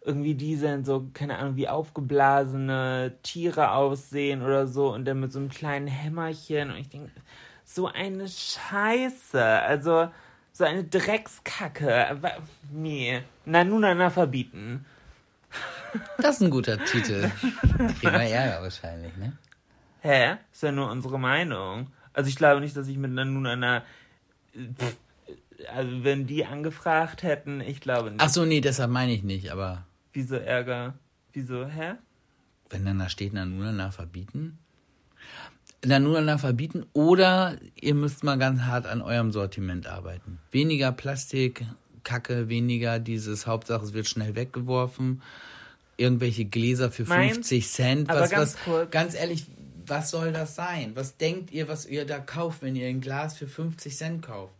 Irgendwie 0.03 0.33
die 0.33 0.55
sind 0.55 0.85
so, 0.85 1.09
keine 1.13 1.37
Ahnung, 1.37 1.55
wie 1.57 1.67
aufgeblasene 1.67 3.13
Tiere 3.21 3.71
aussehen 3.71 4.41
oder 4.41 4.65
so 4.65 4.91
und 4.91 5.05
dann 5.05 5.19
mit 5.19 5.31
so 5.31 5.37
einem 5.37 5.49
kleinen 5.49 5.87
Hämmerchen. 5.87 6.71
Und 6.71 6.77
ich 6.77 6.89
denke, 6.89 7.11
so 7.63 7.87
eine 7.87 8.27
Scheiße. 8.27 9.43
Also, 9.43 10.09
so 10.53 10.63
eine 10.63 10.83
Dreckskacke. 10.83 12.09
Aber, 12.09 12.31
nee. 12.71 13.21
Na, 13.45 13.63
nun, 13.63 13.81
na, 13.81 14.09
verbieten. 14.09 14.85
Das 16.17 16.35
ist 16.35 16.41
ein 16.41 16.49
guter 16.49 16.83
Titel. 16.85 17.29
Kriegen 17.99 18.01
wir 18.01 18.11
Ärger 18.11 18.61
wahrscheinlich, 18.63 19.15
ne? 19.17 19.37
Hä? 20.01 20.37
Ist 20.51 20.63
ja 20.63 20.71
nur 20.71 20.89
unsere 20.89 21.19
Meinung. 21.19 21.91
Also, 22.13 22.29
ich 22.29 22.35
glaube 22.35 22.61
nicht, 22.61 22.75
dass 22.77 22.87
ich 22.87 22.97
mit 22.97 23.11
einer, 23.11 23.25
nun 23.25 23.45
einer. 23.45 23.83
Pff, 24.53 24.95
Also, 25.73 26.03
wenn 26.03 26.27
die 26.27 26.45
angefragt 26.45 27.23
hätten, 27.23 27.61
ich 27.61 27.81
glaube 27.81 28.11
nicht. 28.11 28.21
Ach 28.21 28.29
so, 28.29 28.45
nee, 28.45 28.61
deshalb 28.61 28.89
meine 28.91 29.11
ich 29.13 29.23
nicht, 29.23 29.51
aber 29.51 29.85
Wieso 30.13 30.35
Ärger? 30.35 30.93
Wieso, 31.33 31.65
hä? 31.65 31.93
wenn 32.69 32.85
dann 32.85 32.99
da 32.99 33.09
steht 33.09 33.33
Nanunana 33.33 33.91
verbieten. 33.91 34.57
Nanunana 35.83 36.37
verbieten 36.37 36.85
oder 36.93 37.57
ihr 37.75 37.95
müsst 37.95 38.23
mal 38.23 38.37
ganz 38.37 38.61
hart 38.61 38.85
an 38.85 39.01
eurem 39.01 39.31
Sortiment 39.31 39.87
arbeiten. 39.87 40.39
Weniger 40.51 40.91
Plastik, 40.91 41.65
Kacke, 42.03 42.49
weniger 42.49 42.99
dieses 42.99 43.47
Hauptsache 43.47 43.83
es 43.85 43.93
wird 43.93 44.07
schnell 44.07 44.35
weggeworfen. 44.35 45.21
irgendwelche 45.97 46.45
Gläser 46.45 46.91
für 46.91 47.03
Meins? 47.05 47.35
50 47.49 47.69
Cent. 47.69 48.09
Aber 48.09 48.21
Was, 48.21 48.29
ganz 48.31 48.53
was, 48.55 48.63
kurz. 48.63 48.91
ganz 48.91 49.13
ehrlich, 49.15 49.45
was 49.85 50.09
soll 50.11 50.31
das 50.31 50.55
sein? 50.55 50.91
Was 50.95 51.17
denkt 51.17 51.51
ihr, 51.51 51.67
was 51.67 51.85
ihr 51.85 52.05
da 52.05 52.19
kauft, 52.19 52.61
wenn 52.63 52.75
ihr 52.75 52.87
ein 52.87 53.01
Glas 53.01 53.37
für 53.37 53.47
50 53.47 53.95
Cent 53.95 54.21
kauft? 54.23 54.53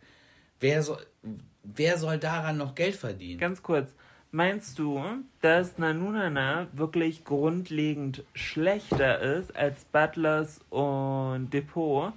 Wer 0.59 0.83
soll, 0.83 1.03
wer 1.63 1.97
soll 1.97 2.17
daran 2.19 2.57
noch 2.57 2.75
Geld 2.75 2.95
verdienen? 2.95 3.39
Ganz 3.39 3.63
kurz. 3.63 3.89
Meinst 4.33 4.77
du, 4.79 5.01
dass 5.41 5.77
Nanunana 5.77 6.67
wirklich 6.73 7.23
grundlegend 7.25 8.23
schlechter 8.33 9.19
ist 9.19 9.55
als 9.55 9.83
Butlers 9.85 10.59
und 10.69 11.49
Depot? 11.51 12.13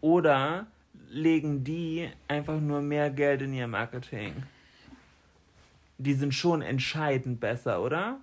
Oder 0.00 0.66
legen 1.10 1.62
die 1.64 2.08
einfach 2.28 2.60
nur 2.60 2.80
mehr 2.82 3.10
Geld 3.10 3.42
in 3.42 3.54
ihr 3.54 3.68
Marketing? 3.68 4.32
Die 5.98 6.14
sind 6.14 6.34
schon 6.34 6.62
entscheidend 6.62 7.40
besser, 7.40 7.82
oder? 7.82 8.18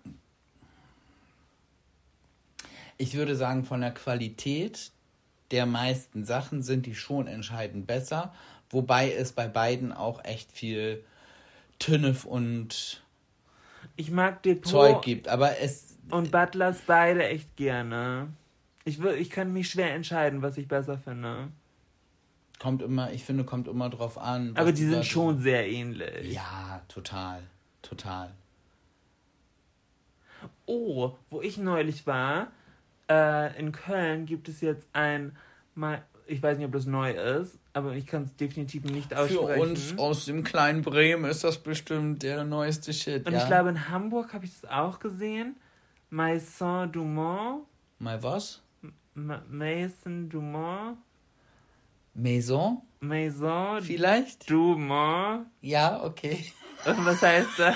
Ich 2.98 3.16
würde 3.16 3.36
sagen, 3.36 3.66
von 3.66 3.82
der 3.82 3.94
Qualität 3.94 4.92
der 5.52 5.66
meisten 5.66 6.26
Sachen 6.26 6.64
sind 6.64 6.86
die 6.86 6.96
schon 6.96 7.28
entscheidend 7.28 7.88
besser, 7.88 8.34
wobei 8.70 9.12
es 9.12 9.32
bei 9.32 9.48
beiden 9.48 9.92
auch 9.92 10.24
echt 10.24 10.52
viel 10.52 11.04
Tünnef 11.80 12.26
und 12.26 13.02
Ich 13.96 14.12
mag 14.12 14.44
Depot 14.44 14.72
Zeug 14.72 15.02
gibt. 15.02 15.28
Aber 15.28 15.60
es, 15.60 15.98
und 16.10 16.32
Butlers 16.32 16.82
beide 16.86 17.28
echt 17.28 17.56
gerne. 17.56 18.28
Ich, 18.86 19.00
ich 19.04 19.30
kann 19.30 19.54
mich 19.54 19.70
schwer 19.70 19.94
entscheiden, 19.94 20.42
was 20.42 20.58
ich 20.58 20.68
besser 20.68 20.98
finde. 20.98 21.50
kommt 22.60 22.82
immer, 22.82 23.12
ich 23.12 23.24
finde, 23.24 23.44
kommt 23.44 23.68
immer 23.68 23.90
drauf 23.90 24.18
an. 24.18 24.54
Aber 24.56 24.72
die 24.72 24.86
sind 24.86 25.06
schon 25.06 25.40
sehr 25.40 25.68
ähnlich. 25.68 26.34
Ja, 26.34 26.82
total. 26.88 27.44
Total. 27.92 28.32
Oh, 30.66 31.12
wo 31.30 31.42
ich 31.42 31.58
neulich 31.58 32.08
war, 32.08 32.48
äh, 33.10 33.60
in 33.60 33.74
Köln 33.74 34.26
gibt 34.26 34.48
es 34.48 34.62
jetzt 34.62 34.88
ein, 34.94 35.36
mal, 35.76 36.02
ich 36.26 36.42
weiß 36.42 36.58
nicht, 36.58 36.66
ob 36.66 36.72
das 36.72 36.86
neu 36.86 37.12
ist, 37.12 37.60
aber 37.74 37.94
ich 37.94 38.08
kann 38.08 38.24
es 38.24 38.34
definitiv 38.38 38.86
nicht 38.86 39.10
Für 39.10 39.20
aussprechen. 39.20 39.62
uns 39.62 39.98
aus 39.98 40.26
dem 40.26 40.46
kleinen 40.46 40.84
Bremen 40.84 41.26
ist 41.26 41.44
das 41.44 41.58
bestimmt 41.58 42.24
der 42.24 42.46
neueste 42.46 42.94
Shit. 42.94 43.28
Und 43.28 43.34
ja? 43.34 43.40
ich 43.40 43.48
glaube, 43.48 43.70
in 43.70 43.90
Hamburg 43.90 44.34
habe 44.34 44.46
ich 44.46 44.62
das 44.62 44.72
auch 44.72 45.00
gesehen. 45.00 45.58
Maison 46.10 46.90
Dumont. 46.90 47.66
Mal 48.00 48.24
was? 48.24 48.62
Ma 49.16 49.44
Maison 49.50 50.30
Dumont. 50.30 50.98
Maison? 52.14 52.82
Maison 53.02 53.82
Vielleicht? 53.82 54.50
Dumont. 54.50 55.48
Ja, 55.60 56.02
okay. 56.02 56.46
Und 56.86 57.06
was 57.06 57.22
heißt 57.22 57.50
das? 57.58 57.76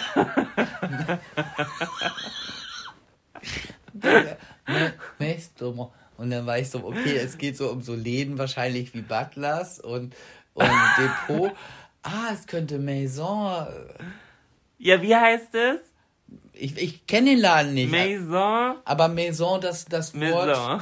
Maison. 5.19 5.91
Und 6.17 6.29
dann 6.31 6.45
war 6.45 6.57
ich 6.57 6.69
so, 6.69 6.83
okay, 6.83 7.17
es 7.17 7.37
geht 7.37 7.57
so 7.57 7.69
um 7.69 7.81
so 7.81 7.93
Läden 7.93 8.37
wahrscheinlich 8.37 8.93
wie 8.93 9.01
Butlers 9.01 9.79
und, 9.79 10.15
und 10.53 10.69
Depot. 10.97 11.51
Ah, 12.03 12.29
es 12.33 12.47
könnte 12.47 12.79
Maison. 12.79 13.67
ja, 14.77 15.01
wie 15.01 15.15
heißt 15.15 15.55
es? 15.55 15.79
Ich, 16.53 16.77
ich 16.77 17.05
kenne 17.05 17.31
den 17.31 17.39
Laden 17.39 17.73
nicht. 17.73 17.91
Maison. 17.91 18.77
Aber 18.85 19.07
Maison, 19.07 19.59
das, 19.59 19.85
das 19.85 20.13
Wort. 20.19 20.81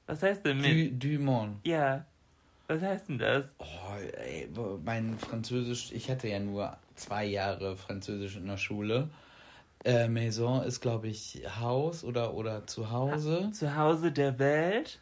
Was 0.07 0.23
heißt 0.23 0.45
denn 0.45 0.63
Du, 0.63 0.69
mit? 0.69 1.03
Dumont. 1.05 1.57
Ja. 1.67 2.05
Was 2.67 2.83
heißt 2.83 3.09
denn 3.09 3.19
das? 3.19 3.45
Oh, 3.59 3.65
ey, 4.25 4.49
mein 4.85 5.19
Französisch, 5.19 5.91
ich 5.93 6.11
hatte 6.11 6.29
ja 6.29 6.39
nur 6.39 6.77
zwei 6.97 7.25
Jahre 7.25 7.77
Französisch 7.77 8.37
in 8.37 8.47
der 8.47 8.57
Schule. 8.59 9.09
Äh, 9.85 10.09
Maison 10.09 10.63
ist, 10.65 10.81
glaube 10.81 11.09
ich, 11.09 11.43
Haus 11.61 12.05
oder, 12.05 12.35
oder 12.35 12.67
Zuhause. 12.67 13.51
Zuhause 13.53 14.13
der 14.13 14.39
Welt, 14.39 15.01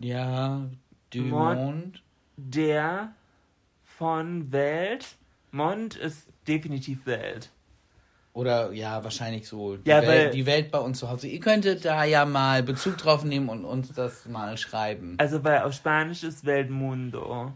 Ja, 0.00 0.68
du 1.10 1.22
Mond. 1.22 1.58
Monde. 1.58 1.98
der 2.36 3.14
von 3.84 4.52
Welt. 4.52 5.16
Mond 5.50 5.96
ist 5.96 6.28
definitiv 6.46 7.06
Welt. 7.06 7.50
Oder 8.36 8.70
ja, 8.72 9.02
wahrscheinlich 9.02 9.48
so. 9.48 9.78
Die, 9.78 9.88
Ja, 9.88 10.02
Welt, 10.02 10.34
die 10.34 10.44
Welt 10.44 10.70
bei 10.70 10.78
uns 10.78 10.98
zu 10.98 11.08
Hause. 11.08 11.26
Ihr 11.26 11.40
könntet 11.40 11.86
da 11.86 12.04
ja 12.04 12.26
mal 12.26 12.62
Bezug 12.62 12.98
drauf 12.98 13.24
nehmen 13.24 13.48
und 13.48 13.64
uns 13.64 13.94
das 13.94 14.26
mal 14.26 14.58
schreiben. 14.58 15.14
Also, 15.16 15.42
weil 15.42 15.62
auf 15.62 15.72
Spanisch 15.72 16.22
ist 16.22 16.44
Welt 16.44 16.68
Mundo. 16.68 17.54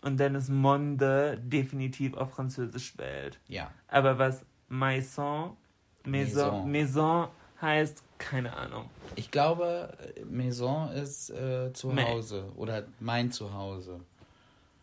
Und 0.00 0.18
dann 0.18 0.34
ist 0.34 0.48
Monde 0.48 1.38
definitiv 1.42 2.16
auf 2.16 2.30
Französisch 2.30 2.96
Welt. 2.96 3.38
Ja. 3.48 3.70
Aber 3.88 4.18
was 4.18 4.46
Maison, 4.70 5.58
Maison, 6.06 6.64
Maison. 6.64 6.70
Maison 6.70 7.28
heißt, 7.60 8.02
keine 8.16 8.56
Ahnung. 8.56 8.88
Ich 9.14 9.30
glaube, 9.30 9.92
Maison 10.24 10.90
ist 10.90 11.28
äh, 11.28 11.70
Zuhause 11.74 12.50
oder 12.56 12.84
mein 12.98 13.30
Zuhause. 13.30 14.00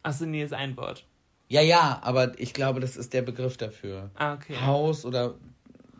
Achso, 0.03 0.27
nee, 0.27 0.43
ist 0.43 0.53
ein 0.53 0.77
Wort. 0.77 1.03
Ja, 1.47 1.61
ja, 1.61 1.99
aber 2.01 2.33
ich 2.37 2.53
glaube, 2.53 2.79
das 2.79 2.97
ist 2.97 3.13
der 3.13 3.21
Begriff 3.21 3.57
dafür. 3.57 4.09
Ah, 4.15 4.33
okay. 4.33 4.55
Haus 4.61 5.05
oder 5.05 5.35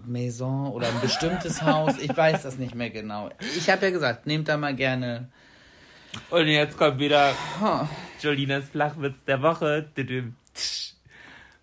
Maison 0.06 0.72
oder 0.72 0.88
ein 0.88 1.02
bestimmtes 1.02 1.62
Haus. 1.62 1.98
Ich 2.00 2.16
weiß 2.16 2.44
das 2.44 2.58
nicht 2.58 2.76
mehr 2.76 2.90
genau. 2.90 3.30
Ich 3.58 3.70
habe 3.70 3.86
ja 3.86 3.92
gesagt, 3.92 4.26
nehmt 4.26 4.48
da 4.48 4.58
mal 4.58 4.76
gerne. 4.76 5.30
Und 6.30 6.48
jetzt 6.48 6.78
kommt 6.78 7.00
wieder 7.00 7.34
Jolinas 8.22 8.70
Flachwitz 8.70 9.24
der 9.28 9.42
Woche. 9.42 9.88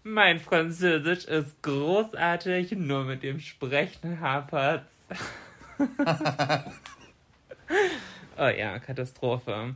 Mein 0.04 0.40
Französisch 0.40 1.24
ist 1.24 1.62
großartig, 1.62 2.72
nur 2.72 3.04
mit 3.04 3.22
dem 3.22 3.40
Sprechen 3.40 4.20
hapert's. 4.20 4.92
oh 8.38 8.48
ja, 8.48 8.78
Katastrophe. 8.78 9.74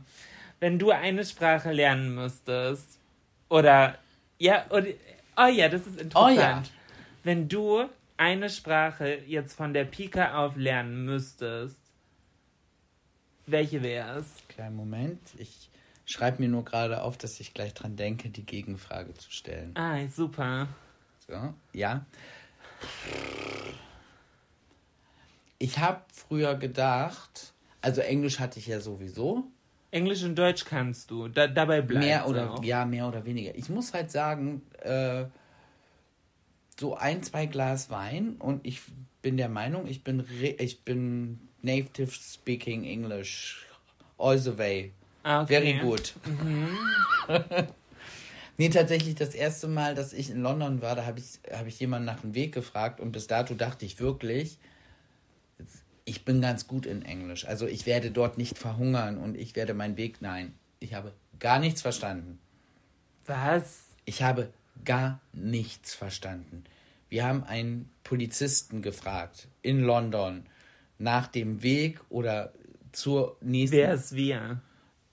Wenn 0.59 0.79
du 0.79 0.91
eine 0.91 1.25
Sprache 1.25 1.71
lernen 1.71 2.15
müsstest, 2.15 2.99
oder, 3.49 3.97
ja, 4.37 4.65
oder, 4.69 4.87
oh 5.37 5.47
ja, 5.47 5.69
das 5.69 5.87
ist 5.87 6.01
interessant. 6.01 6.37
Oh 6.37 6.39
ja. 6.39 6.63
Wenn 7.23 7.49
du 7.49 7.85
eine 8.17 8.49
Sprache 8.49 9.21
jetzt 9.27 9.53
von 9.55 9.73
der 9.73 9.85
Pika 9.85 10.45
auf 10.45 10.55
lernen 10.55 11.05
müsstest, 11.05 11.77
welche 13.45 13.81
wäre 13.81 14.19
es? 14.19 14.27
Kleinen 14.49 14.75
Moment. 14.75 15.19
Ich 15.37 15.69
schreibe 16.05 16.41
mir 16.41 16.49
nur 16.49 16.65
gerade 16.65 17.01
auf, 17.01 17.17
dass 17.17 17.39
ich 17.39 17.53
gleich 17.53 17.73
dran 17.73 17.95
denke, 17.95 18.29
die 18.29 18.45
Gegenfrage 18.45 19.13
zu 19.13 19.31
stellen. 19.31 19.71
Ah, 19.75 20.05
super. 20.07 20.67
So, 21.27 21.53
ja. 21.73 22.05
Ich 25.59 25.79
habe 25.79 26.01
früher 26.13 26.55
gedacht, 26.55 27.53
also 27.81 28.01
Englisch 28.01 28.39
hatte 28.39 28.59
ich 28.59 28.67
ja 28.67 28.79
sowieso. 28.79 29.45
Englisch 29.91 30.23
und 30.23 30.35
Deutsch 30.35 30.65
kannst 30.65 31.11
du. 31.11 31.27
Da, 31.27 31.47
dabei 31.47 31.81
bleibst 31.81 32.07
mehr 32.07 32.27
oder 32.27 32.51
auch. 32.51 32.63
ja 32.63 32.85
mehr 32.85 33.07
oder 33.07 33.25
weniger. 33.25 33.55
Ich 33.55 33.69
muss 33.69 33.93
halt 33.93 34.11
sagen, 34.11 34.61
äh, 34.81 35.25
so 36.79 36.95
ein 36.95 37.23
zwei 37.23 37.45
Glas 37.45 37.89
Wein 37.89 38.35
und 38.39 38.65
ich 38.65 38.81
bin 39.21 39.37
der 39.37 39.49
Meinung, 39.49 39.87
ich 39.87 40.03
bin 40.03 40.19
re 40.19 40.55
ich 40.59 40.81
bin 40.81 41.39
native 41.61 42.11
speaking 42.11 42.83
English 42.83 43.65
all 44.17 44.37
the 44.37 44.57
way. 44.57 44.91
Ah, 45.23 45.43
okay. 45.43 45.53
Very 45.53 45.73
good. 45.79 46.13
nee, 48.57 48.69
tatsächlich 48.69 49.15
das 49.15 49.35
erste 49.35 49.67
Mal, 49.67 49.95
dass 49.95 50.13
ich 50.13 50.29
in 50.29 50.41
London 50.41 50.81
war, 50.81 50.95
da 50.95 51.05
habe 51.05 51.19
ich, 51.19 51.39
hab 51.51 51.67
ich 51.67 51.79
jemanden 51.79 52.05
nach 52.05 52.21
dem 52.21 52.33
Weg 52.33 52.53
gefragt 52.53 52.99
und 52.99 53.11
bis 53.11 53.27
dato 53.27 53.53
dachte 53.53 53.85
ich 53.85 53.99
wirklich, 53.99 54.57
ich 56.07 56.23
bin 56.23 56.39
ganz 56.41 56.67
gut 56.67 56.85
in 56.85 57.01
Englisch. 57.03 57.45
Also 57.45 57.67
ich 57.67 57.85
werde 57.85 58.11
dort 58.11 58.37
nicht 58.37 58.57
verhungern 58.57 59.17
und 59.17 59.35
ich 59.35 59.55
werde 59.57 59.73
meinen 59.73 59.97
Weg. 59.97 60.21
Nein, 60.21 60.53
ich 60.79 60.93
habe 60.93 61.11
gar 61.39 61.59
nichts 61.59 61.81
verstanden. 61.81 62.39
Was? 63.25 63.83
Ich 64.05 64.23
habe 64.23 64.49
gar 64.85 65.19
nichts 65.33 65.93
verstanden. 65.93 66.63
Wir 67.09 67.25
haben 67.25 67.43
einen 67.43 67.89
Polizisten 68.05 68.81
gefragt 68.81 69.49
in 69.61 69.81
London 69.83 70.45
nach 70.97 71.27
dem 71.27 71.61
Weg 71.61 71.99
oder 72.09 72.53
zur 72.93 73.35
nächsten. 73.41 73.75
Wer 73.77 73.93
ist 73.93 74.15
wir? 74.15 74.61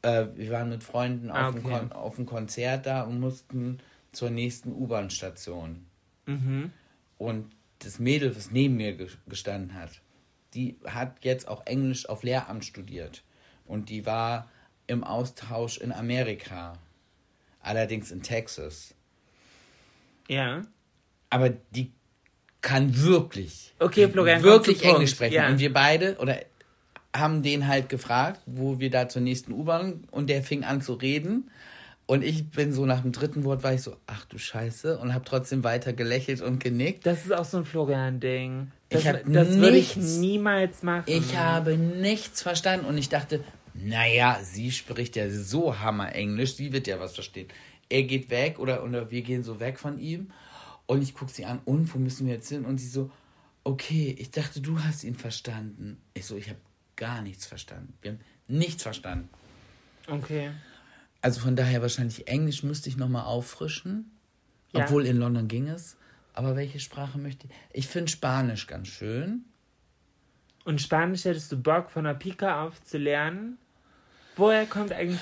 Äh, 0.03 0.27
wir 0.37 0.51
waren 0.53 0.69
mit 0.69 0.85
Freunden 0.85 1.31
auf, 1.31 1.37
Ah, 1.37 1.51
dem 1.51 1.65
okay. 1.67 1.79
Kon 1.81 1.93
auf 1.93 2.15
dem 2.17 2.27
Konzert 2.27 2.87
da 2.87 3.03
und 3.03 3.19
mussten 3.19 3.79
zur 4.13 4.31
nächsten 4.31 4.71
U-Bahn-Station. 4.73 5.87
Mhm. 6.27 6.71
Und 7.19 7.51
das 7.81 7.99
Mädel, 7.99 8.37
was 8.37 8.53
neben 8.53 8.77
mir 8.77 8.95
ge- 8.97 9.09
gestanden 9.27 9.75
hat, 9.75 10.01
die 10.55 10.77
hat 10.87 11.17
jetzt 11.23 11.49
auch 11.49 11.67
Englisch 11.67 12.09
auf 12.09 12.23
Lehramt 12.23 12.65
studiert. 12.65 13.23
Und 13.67 13.89
die 13.89 14.07
war 14.07 14.49
im 14.87 15.05
Austausch 15.05 15.79
in 15.79 15.93
Amerika. 15.93 16.75
Allerdings 17.61 18.11
in 18.11 18.23
Texas. 18.23 18.95
Ja. 20.29 20.63
Aber 21.31 21.51
die 21.51 21.91
kann 22.61 22.97
wirklich, 23.03 23.75
Okay, 23.79 24.09
Florian, 24.09 24.43
wirklich. 24.43 24.83
Englisch 24.83 25.11
sprechen. 25.11 25.35
Ja. 25.35 25.49
Und 25.49 25.59
wir 25.59 25.73
beide, 25.73 26.17
oder 26.17 26.41
haben 27.15 27.43
den 27.43 27.69
halt 27.69 27.89
gefragt, 27.89 28.41
wo 28.47 28.81
wir 28.81 28.91
da 28.91 29.09
zur 29.09 29.23
nächsten 29.23 29.53
U-Bahn 29.53 30.05
und 30.11 30.29
der 30.29 30.43
fing 30.43 30.65
an 30.65 30.81
zu 30.81 30.95
reden. 30.95 31.51
Und 32.07 32.23
ich 32.23 32.51
bin 32.51 32.73
so 32.73 32.85
nach 32.85 33.01
dem 33.01 33.13
dritten 33.13 33.45
Wort 33.45 33.63
war 33.63 33.73
ich 33.73 33.81
so, 33.83 33.97
ach 34.07 34.27
du 34.27 34.37
Scheiße, 34.37 34.99
und 34.99 35.15
habe 35.15 35.25
trotzdem 35.25 35.65
weiter 35.65 35.93
gelächelt 35.95 36.43
und 36.43 36.59
genickt. 36.63 37.07
Das 37.07 37.25
ist 37.25 37.33
auch 37.33 37.47
so 37.47 37.59
ein 37.59 37.65
Florian-Ding. 37.65 38.71
Das, 38.91 39.01
Ich 39.03 39.09
hab 39.09 39.23
das 39.25 39.49
würde 39.57 39.77
ich 39.79 39.97
nichts- 39.97 40.17
niemals 40.19 40.83
machen. 40.83 41.05
Ich 41.07 41.37
habe 41.37 41.79
nichts 41.79 42.43
verstanden 42.43 42.85
und 42.87 42.99
ich 42.99 43.09
dachte, 43.09 43.43
naja, 43.73 44.39
sie 44.43 44.71
spricht 44.71 45.17
ja 45.17 45.31
so 45.31 45.79
hammer 45.81 46.15
Englisch, 46.15 46.55
sie 46.57 46.73
wird 46.73 46.87
ja 46.87 47.01
was 47.01 47.15
verstehen. 47.15 47.49
Er 47.89 48.03
geht 48.03 48.29
weg 48.31 48.59
oder, 48.59 48.85
oder 48.85 49.11
wir 49.11 49.23
gehen 49.23 49.43
so 49.43 49.59
weg 49.59 49.79
von 49.79 49.99
ihm 49.99 50.31
und 50.87 51.03
ich 51.03 51.15
gucke 51.15 51.33
sie 51.33 51.47
an, 51.47 51.61
und 51.65 51.93
wo 51.95 51.99
müssen 51.99 52.27
wir 52.27 52.35
jetzt 52.35 52.49
hin? 52.51 52.67
Und 52.67 52.79
sie 52.79 52.89
so, 52.89 53.11
okay, 53.65 54.15
ich 54.19 54.31
dachte, 54.31 54.61
du 54.61 54.79
hast 54.81 55.05
ihn 55.05 55.15
verstanden. 55.15 55.99
Ich 56.13 56.27
so, 56.27 56.37
ich 56.37 56.51
habe 56.51 56.59
gar 56.97 57.23
nichts 57.23 57.47
verstanden. 57.47 57.95
Wir 58.03 58.13
haben 58.13 58.21
nichts 58.47 58.83
verstanden. 58.83 59.31
Okay. 60.07 60.51
Also 61.25 61.41
von 61.41 61.57
daher 61.57 61.81
wahrscheinlich 61.81 62.29
Englisch 62.29 62.63
müsste 62.65 62.91
ich 62.91 62.99
nochmal 62.99 63.25
auffrischen. 63.25 64.11
Ja. 64.73 64.85
Obwohl 64.85 65.07
in 65.07 65.17
London 65.17 65.49
ging 65.49 65.69
es. 65.69 65.97
Aber 66.35 66.55
welche 66.55 66.81
Sprache 66.81 67.17
möchte 67.17 67.47
ich? 67.47 67.53
Ich 67.73 67.87
finde 67.87 68.13
Spanisch 68.13 68.67
ganz 68.67 68.89
schön. 68.89 69.47
Und 70.67 70.83
Spanisch 70.83 71.25
hättest 71.25 71.51
du 71.51 71.57
Bock 71.57 71.91
von 71.91 72.05
der 72.05 72.13
Pika 72.13 72.63
auf 72.63 72.85
zu 72.85 72.99
lernen? 72.99 73.57
Woher 74.37 74.67
kommt 74.67 74.93
eigentlich. 74.93 75.19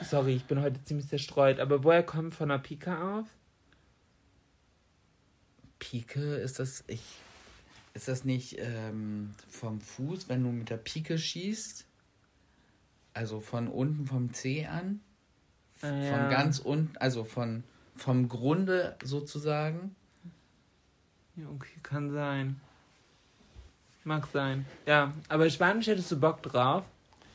Sorry, 0.00 0.36
ich 0.36 0.44
bin 0.44 0.62
heute 0.62 0.82
ziemlich 0.84 1.08
zerstreut, 1.08 1.60
aber 1.60 1.84
woher 1.84 2.02
kommt 2.02 2.34
von 2.34 2.48
der 2.48 2.56
Pika 2.56 3.18
auf? 3.18 3.26
Pike, 5.80 6.36
ist 6.36 6.60
das, 6.60 6.82
ich, 6.86 7.02
ist 7.92 8.08
das 8.08 8.24
nicht 8.24 8.56
ähm, 8.58 9.34
vom 9.50 9.82
Fuß, 9.82 10.30
wenn 10.30 10.44
du 10.44 10.48
mit 10.50 10.70
der 10.70 10.78
Pike 10.78 11.18
schießt? 11.18 11.84
Also 13.12 13.40
von 13.40 13.68
unten 13.68 14.06
vom 14.06 14.32
Zeh 14.32 14.64
an? 14.64 15.02
Ah, 15.82 15.86
Von 15.88 16.02
ja. 16.02 16.28
ganz 16.28 16.58
unten, 16.58 16.96
also 16.98 17.24
von, 17.24 17.64
vom 17.96 18.28
Grunde 18.28 18.96
sozusagen? 19.02 19.94
Ja, 21.36 21.46
okay, 21.54 21.78
kann 21.82 22.12
sein. 22.12 22.60
Mag 24.04 24.26
sein. 24.32 24.66
Ja, 24.86 25.12
aber 25.28 25.48
Spanisch 25.50 25.86
hättest 25.86 26.10
du 26.10 26.18
Bock 26.18 26.42
drauf. 26.42 26.84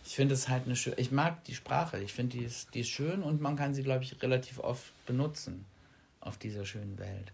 Ich 0.06 0.16
finde 0.16 0.36
es 0.36 0.48
halt 0.48 0.66
eine 0.66 0.76
schöne, 0.76 0.98
ich 0.98 1.12
mag 1.12 1.44
die 1.46 1.56
Sprache, 1.56 2.00
ich 2.00 2.14
finde 2.14 2.38
die 2.38 2.44
ist, 2.46 2.74
die 2.74 2.80
ist 2.82 2.90
schön 2.90 3.22
und 3.24 3.42
man 3.42 3.58
kann 3.58 3.74
sie, 3.74 3.84
glaube 3.84 4.04
ich, 4.04 4.22
relativ 4.22 4.60
oft 4.60 4.94
benutzen 5.06 5.66
auf 6.22 6.38
dieser 6.38 6.66
schönen 6.66 6.98
Welt. 6.98 7.34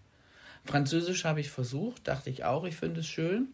Französisch 0.66 1.26
habe 1.26 1.40
ich 1.40 1.52
versucht, 1.52 2.08
dachte 2.08 2.30
ich 2.30 2.44
auch, 2.46 2.64
ich 2.64 2.76
finde 2.76 3.02
es 3.02 3.08
schön. 3.08 3.50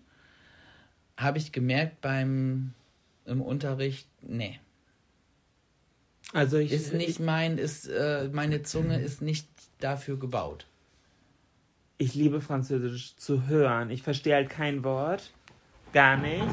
Habe 1.17 1.37
ich 1.37 1.51
gemerkt 1.51 1.99
beim 2.01 2.73
im 3.25 3.41
Unterricht, 3.41 4.07
nee, 4.21 4.59
Also 6.33 6.57
ich. 6.57 6.71
ist 6.71 6.93
nicht 6.93 7.19
mein, 7.19 7.57
ist 7.57 7.87
äh, 7.87 8.29
meine 8.31 8.61
Zunge 8.63 8.99
ist 8.99 9.21
nicht 9.21 9.47
dafür 9.79 10.17
gebaut. 10.17 10.65
Ich 11.97 12.13
liebe 12.15 12.39
Französisch 12.39 13.15
zu 13.17 13.47
hören. 13.47 13.89
Ich 13.89 14.03
verstehe 14.03 14.35
halt 14.35 14.49
kein 14.49 14.83
Wort. 14.83 15.31
Gar 15.91 16.17
nicht. 16.17 16.45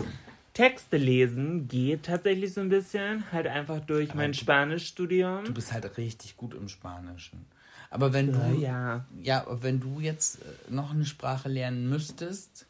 Texte 0.54 0.96
lesen 0.96 1.68
geht 1.68 2.04
tatsächlich 2.04 2.54
so 2.54 2.62
ein 2.62 2.70
bisschen. 2.70 3.30
Halt 3.30 3.46
einfach 3.46 3.80
durch 3.80 4.14
mein 4.14 4.32
du- 4.32 4.38
Spanischstudium. 4.38 5.44
Du 5.44 5.52
bist 5.52 5.72
halt 5.72 5.98
richtig 5.98 6.36
gut 6.36 6.54
im 6.54 6.68
Spanischen. 6.68 7.44
Aber 7.90 8.12
wenn 8.12 8.32
du 8.32 8.38
ja. 8.58 9.04
ja, 9.22 9.42
aber 9.42 9.62
wenn 9.62 9.78
du 9.80 10.00
jetzt 10.00 10.40
äh, 10.42 10.72
noch 10.72 10.90
eine 10.92 11.04
Sprache 11.04 11.48
lernen 11.48 11.88
müsstest, 11.88 12.66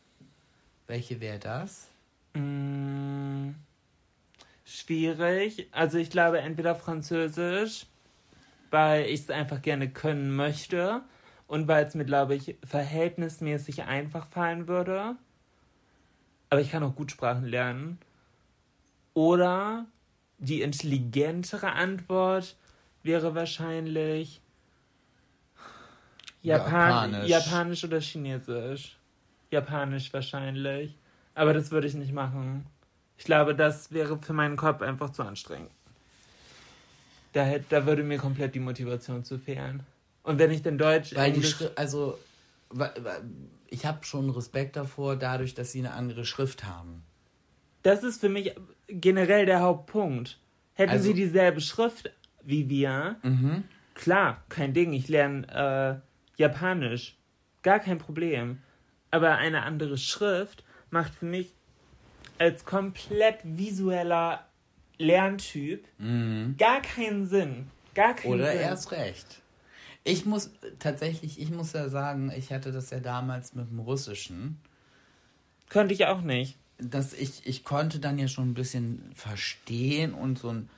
welche 0.87 1.21
wäre 1.21 1.39
das? 1.39 1.87
Mm, 2.35 3.51
schwierig. 4.67 5.69
Also 5.73 5.97
ich 5.97 6.11
glaube 6.11 6.41
entweder 6.41 6.75
Französisch, 6.75 7.87
weil 8.71 9.07
ich 9.07 9.21
es 9.21 9.31
einfach 9.31 9.63
gerne 9.63 9.89
können 9.89 10.35
möchte 10.35 11.03
und 11.47 11.69
weil 11.69 11.87
es 11.87 11.95
mir, 11.95 12.05
glaube 12.05 12.35
ich, 12.35 12.57
verhältnismäßig 12.65 13.85
einfach 13.85 14.27
fallen 14.27 14.69
würde. 14.69 15.17
Aber 16.51 16.61
ich 16.61 16.71
kann 16.71 16.83
auch 16.83 16.95
gut 16.95 17.11
Sprachen 17.11 17.47
lernen. 17.47 17.99
Oder 19.15 19.87
die 20.39 20.61
intelligentere 20.61 21.73
Antwort 21.73 22.57
wäre 23.03 23.35
wahrscheinlich 23.35 24.43
Japan 26.43 27.13
Japanisch. 27.13 27.29
Japanisch 27.29 27.85
oder 27.85 28.01
Chinesisch. 28.01 28.99
Japanisch 29.51 30.13
wahrscheinlich. 30.13 30.97
Aber 31.35 31.55
das 31.55 31.71
würde 31.71 31.87
ich 31.87 31.95
nicht 31.95 32.13
machen. 32.13 32.67
Ich 33.19 33.25
glaube, 33.25 33.55
das 33.55 33.93
wäre 33.93 34.19
für 34.21 34.33
meinen 34.33 34.57
Kopf 34.57 34.83
einfach 34.83 35.11
zu 35.11 35.23
anstrengend. 35.23 35.71
Da, 37.33 37.45
hätte, 37.45 37.67
da 37.69 37.87
würde 37.87 38.03
mir 38.03 38.19
komplett 38.19 38.55
die 38.55 38.61
Motivation 38.61 39.25
zu 39.25 39.39
fehlen. 39.39 39.83
Und 40.23 40.39
wenn 40.39 40.51
ich 40.51 40.63
dann 40.63 40.79
Deutsch, 40.79 41.15
Weil 41.15 41.33
die 41.33 41.43
Schrift, 41.43 41.77
also 41.79 42.19
ich 43.69 43.87
habe 43.87 44.05
schon 44.05 44.31
Respekt 44.31 44.77
davor, 44.77 45.17
dadurch, 45.17 45.55
dass 45.55 45.73
sie 45.73 45.81
eine 45.81 45.93
andere 45.93 46.25
Schrift 46.25 46.65
haben. 46.65 47.03
das 47.83 48.03
ist 48.03 48.21
für 48.21 48.29
mich 48.29 48.53
generell 48.89 49.47
der 49.47 49.61
Hauptpunkt. 49.61 50.39
Hätten 50.75 50.91
Also- 50.93 51.05
sie 51.05 51.15
dieselbe 51.15 51.61
Schrift 51.61 52.11
wie 52.43 52.69
wir, 52.69 53.17
klar, 53.95 54.43
kein 54.49 54.73
Ding. 54.73 54.93
Ich 54.93 55.09
lerne 55.09 56.03
äh, 56.37 56.41
Japanisch, 56.41 57.17
gar 57.63 57.79
kein 57.81 57.99
Problem. 57.99 58.61
Aber 59.11 59.37
eine 59.37 59.63
andere 59.63 59.99
Schrift 59.99 60.63
macht 60.91 61.15
für 61.15 61.25
mich 61.27 61.53
als 62.39 62.65
komplett 62.65 63.39
visueller 63.45 64.47
Lerntyp 64.99 65.87
gar 66.59 66.81
keinen 66.83 67.27
Sinn. 67.27 67.71
Gar 67.95 68.15
keinen 68.15 68.35
Oder 68.35 68.53
Sinn. 68.53 68.61
erst 68.61 68.93
recht. 68.93 69.43
Ich 70.05 70.25
muss 70.25 70.51
tatsächlich, 70.79 71.41
ich 71.41 71.51
muss 71.51 71.73
ja 71.73 71.89
sagen, 71.89 72.33
ich 72.37 72.53
hatte 72.53 72.71
das 72.73 72.91
ja 72.91 73.01
damals 73.01 73.55
mit 73.55 73.69
dem 73.71 73.81
Russischen, 73.81 74.59
Könnte 75.69 75.95
ich 75.95 76.07
auch 76.07 76.21
nicht. 76.21 76.57
dass 76.79 77.13
ich, 77.13 77.45
ich 77.45 77.65
konnte 77.65 77.99
dann 77.99 78.19
ja 78.19 78.29
schon 78.29 78.51
ein 78.51 78.55
bisschen 78.55 79.11
verstehen 79.15 80.15
und 80.15 80.39
so 80.39 80.51
ein, 80.51 80.71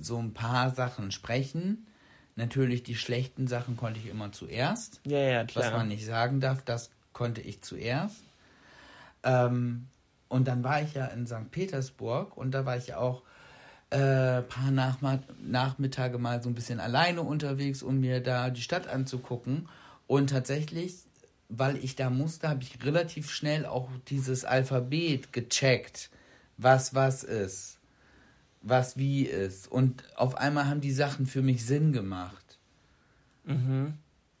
so 0.00 0.18
ein 0.18 0.32
paar 0.32 0.70
Sachen 0.70 1.12
sprechen. 1.12 1.86
Natürlich 2.34 2.82
die 2.82 2.94
schlechten 2.96 3.46
Sachen 3.46 3.76
konnte 3.76 4.00
ich 4.00 4.06
immer 4.06 4.32
zuerst. 4.32 5.00
Ja, 5.06 5.18
ja, 5.18 5.44
klar. 5.44 5.66
was 5.66 5.72
man 5.72 5.88
nicht 5.88 6.06
sagen 6.06 6.40
darf, 6.40 6.62
das 6.62 6.90
konnte 7.12 7.40
ich 7.42 7.60
zuerst. 7.62 8.22
Ähm, 9.22 9.86
und 10.28 10.48
dann 10.48 10.64
war 10.64 10.82
ich 10.82 10.94
ja 10.94 11.06
in 11.06 11.26
St. 11.26 11.50
Petersburg 11.50 12.36
und 12.36 12.52
da 12.52 12.64
war 12.66 12.76
ich 12.76 12.88
ja 12.88 12.98
auch 12.98 13.22
äh, 13.90 14.42
paar 14.42 14.70
Nachma 14.70 15.20
Nachmittage 15.40 16.18
mal 16.18 16.42
so 16.42 16.48
ein 16.48 16.54
bisschen 16.54 16.80
alleine 16.80 17.22
unterwegs, 17.22 17.82
um 17.82 18.00
mir 18.00 18.20
da 18.20 18.50
die 18.50 18.62
Stadt 18.62 18.88
anzugucken. 18.88 19.68
Und 20.08 20.30
tatsächlich, 20.30 20.94
weil 21.48 21.76
ich 21.76 21.94
da 21.94 22.10
musste, 22.10 22.48
habe 22.48 22.62
ich 22.62 22.84
relativ 22.84 23.30
schnell 23.30 23.64
auch 23.66 23.88
dieses 24.08 24.44
Alphabet 24.44 25.32
gecheckt, 25.32 26.10
was 26.56 26.94
was 26.94 27.22
ist, 27.22 27.78
was 28.62 28.96
wie 28.96 29.22
ist. 29.22 29.68
Und 29.70 30.02
auf 30.16 30.36
einmal 30.36 30.66
haben 30.66 30.80
die 30.80 30.92
Sachen 30.92 31.26
für 31.26 31.42
mich 31.42 31.64
Sinn 31.64 31.92
gemacht. 31.92 32.58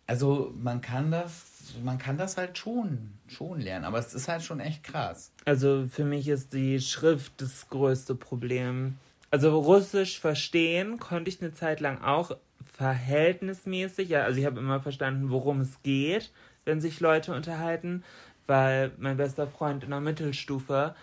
Also 0.08 0.52
man 0.56 0.80
kann 0.80 1.10
das, 1.10 1.74
man 1.84 1.98
kann 1.98 2.18
das 2.18 2.36
halt 2.36 2.58
schon, 2.58 3.12
schon 3.28 3.60
lernen, 3.60 3.84
aber 3.84 3.98
es 3.98 4.14
ist 4.14 4.28
halt 4.28 4.42
schon 4.42 4.60
echt 4.60 4.84
krass. 4.84 5.32
Also 5.44 5.86
für 5.88 6.04
mich 6.04 6.28
ist 6.28 6.52
die 6.52 6.80
Schrift 6.80 7.32
das 7.40 7.68
größte 7.68 8.14
Problem. 8.14 8.96
Also 9.30 9.58
Russisch 9.58 10.20
verstehen 10.20 10.98
konnte 10.98 11.28
ich 11.28 11.42
eine 11.42 11.52
Zeit 11.52 11.80
lang 11.80 12.02
auch 12.02 12.36
verhältnismäßig. 12.74 14.08
Ja, 14.08 14.22
also 14.22 14.38
ich 14.38 14.46
habe 14.46 14.60
immer 14.60 14.80
verstanden, 14.80 15.30
worum 15.30 15.60
es 15.60 15.82
geht, 15.82 16.30
wenn 16.64 16.80
sich 16.80 17.00
Leute 17.00 17.34
unterhalten, 17.34 18.04
weil 18.46 18.92
mein 18.98 19.16
bester 19.16 19.46
Freund 19.46 19.84
in 19.84 19.90
der 19.90 20.00
Mittelstufe 20.00 20.94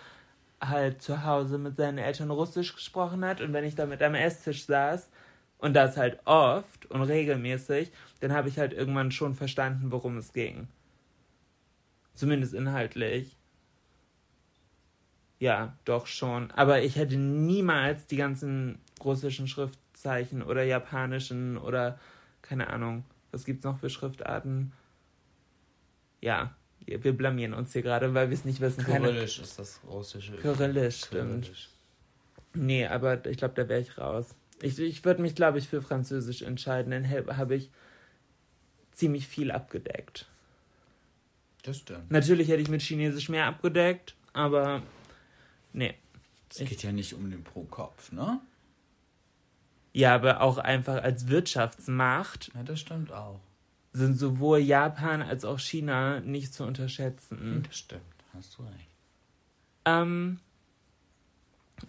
halt 0.62 1.02
zu 1.02 1.26
Hause 1.26 1.58
mit 1.58 1.78
seinen 1.78 1.98
Eltern 1.98 2.32
Russisch 2.32 2.74
gesprochen 2.76 3.26
hat 3.26 3.42
und 3.42 3.54
wenn 3.54 3.66
ich 3.66 3.76
da 3.76 3.86
mit 3.86 4.02
am 4.02 4.16
Esstisch 4.16 4.66
saß 4.66 5.10
und 5.58 5.74
das 5.74 5.98
halt 5.98 6.20
oft 6.26 6.86
und 6.90 7.02
regelmäßig, 7.02 7.92
dann 8.22 8.34
habe 8.34 8.50
ich 8.50 8.60
halt 8.60 8.74
irgendwann 8.74 9.12
schon 9.12 9.36
verstanden, 9.36 9.92
worum 9.92 10.18
es 10.18 10.32
ging. 10.32 10.68
Zumindest 12.16 12.54
inhaltlich. 12.54 13.36
Ja, 15.40 15.78
doch 15.86 16.08
schon. 16.08 16.52
Aber 16.52 16.82
ich 16.84 16.96
hätte 16.96 17.18
niemals 17.18 18.06
die 18.08 18.16
ganzen 18.16 18.80
russischen 19.04 19.48
Schriftzeichen 19.48 20.42
oder 20.42 20.64
japanischen 20.64 21.58
oder 21.58 22.00
keine 22.42 22.68
Ahnung, 22.70 23.04
was 23.32 23.46
gibt's 23.46 23.64
noch 23.66 23.80
für 23.80 23.90
Schriftarten? 23.90 24.72
Ja, 26.22 26.56
wir 26.86 27.16
blamieren 27.18 27.54
uns 27.54 27.74
hier 27.74 27.82
gerade, 27.82 28.14
weil 28.14 28.30
wir 28.30 28.36
es 28.36 28.46
nicht 28.46 28.62
wissen. 28.62 28.84
Keine- 28.84 29.08
Kyrillisch 29.08 29.40
ist 29.40 29.60
das 29.60 29.80
russische. 29.86 30.36
Kyrillisch, 30.38 31.06
stimmt. 31.06 31.44
Kyrillisch. 31.46 31.70
Nee, 32.54 32.86
aber 32.86 33.26
ich 33.26 33.38
glaube, 33.38 33.56
da 33.56 33.68
wäre 33.68 33.82
ich 33.82 33.98
raus. 33.98 34.36
Ich, 34.62 34.78
ich 34.80 35.04
würde 35.04 35.22
mich, 35.22 35.36
glaube 35.36 35.58
ich, 35.58 35.68
für 35.68 35.82
Französisch 35.82 36.44
entscheiden, 36.44 36.92
dann 36.92 37.10
habe 37.38 37.56
ich 37.56 37.72
ziemlich 38.94 39.28
viel 39.28 39.52
abgedeckt. 39.52 40.28
Das 41.64 41.78
stimmt. 41.78 42.12
Natürlich 42.12 42.50
hätte 42.50 42.62
ich 42.62 42.70
mit 42.70 42.82
Chinesisch 42.82 43.30
mehr 43.30 43.48
abgedeckt, 43.48 44.16
aber 44.34 44.82
nee. 45.72 45.96
Es 46.50 46.58
geht 46.60 46.84
ja 46.84 46.92
nicht 46.92 47.14
um 47.14 47.32
den 47.32 47.44
pro 47.44 47.64
Kopf, 47.64 48.12
ne? 48.12 48.40
Ja, 49.94 50.14
aber 50.16 50.42
auch 50.42 50.58
einfach 50.58 51.02
als 51.04 51.28
Wirtschaftsmacht 51.28 52.52
Ja, 52.54 52.64
das 52.64 52.80
stimmt 52.80 53.12
auch. 53.12 53.40
sind 53.94 54.18
sowohl 54.18 54.60
Japan 54.60 55.22
als 55.22 55.46
auch 55.46 55.60
China 55.60 56.20
nicht 56.20 56.54
zu 56.54 56.64
unterschätzen. 56.64 57.64
Das 57.68 57.78
stimmt, 57.78 58.02
hast 58.34 58.58
du 58.58 58.64
recht. 58.64 58.90
Ähm, 59.86 60.40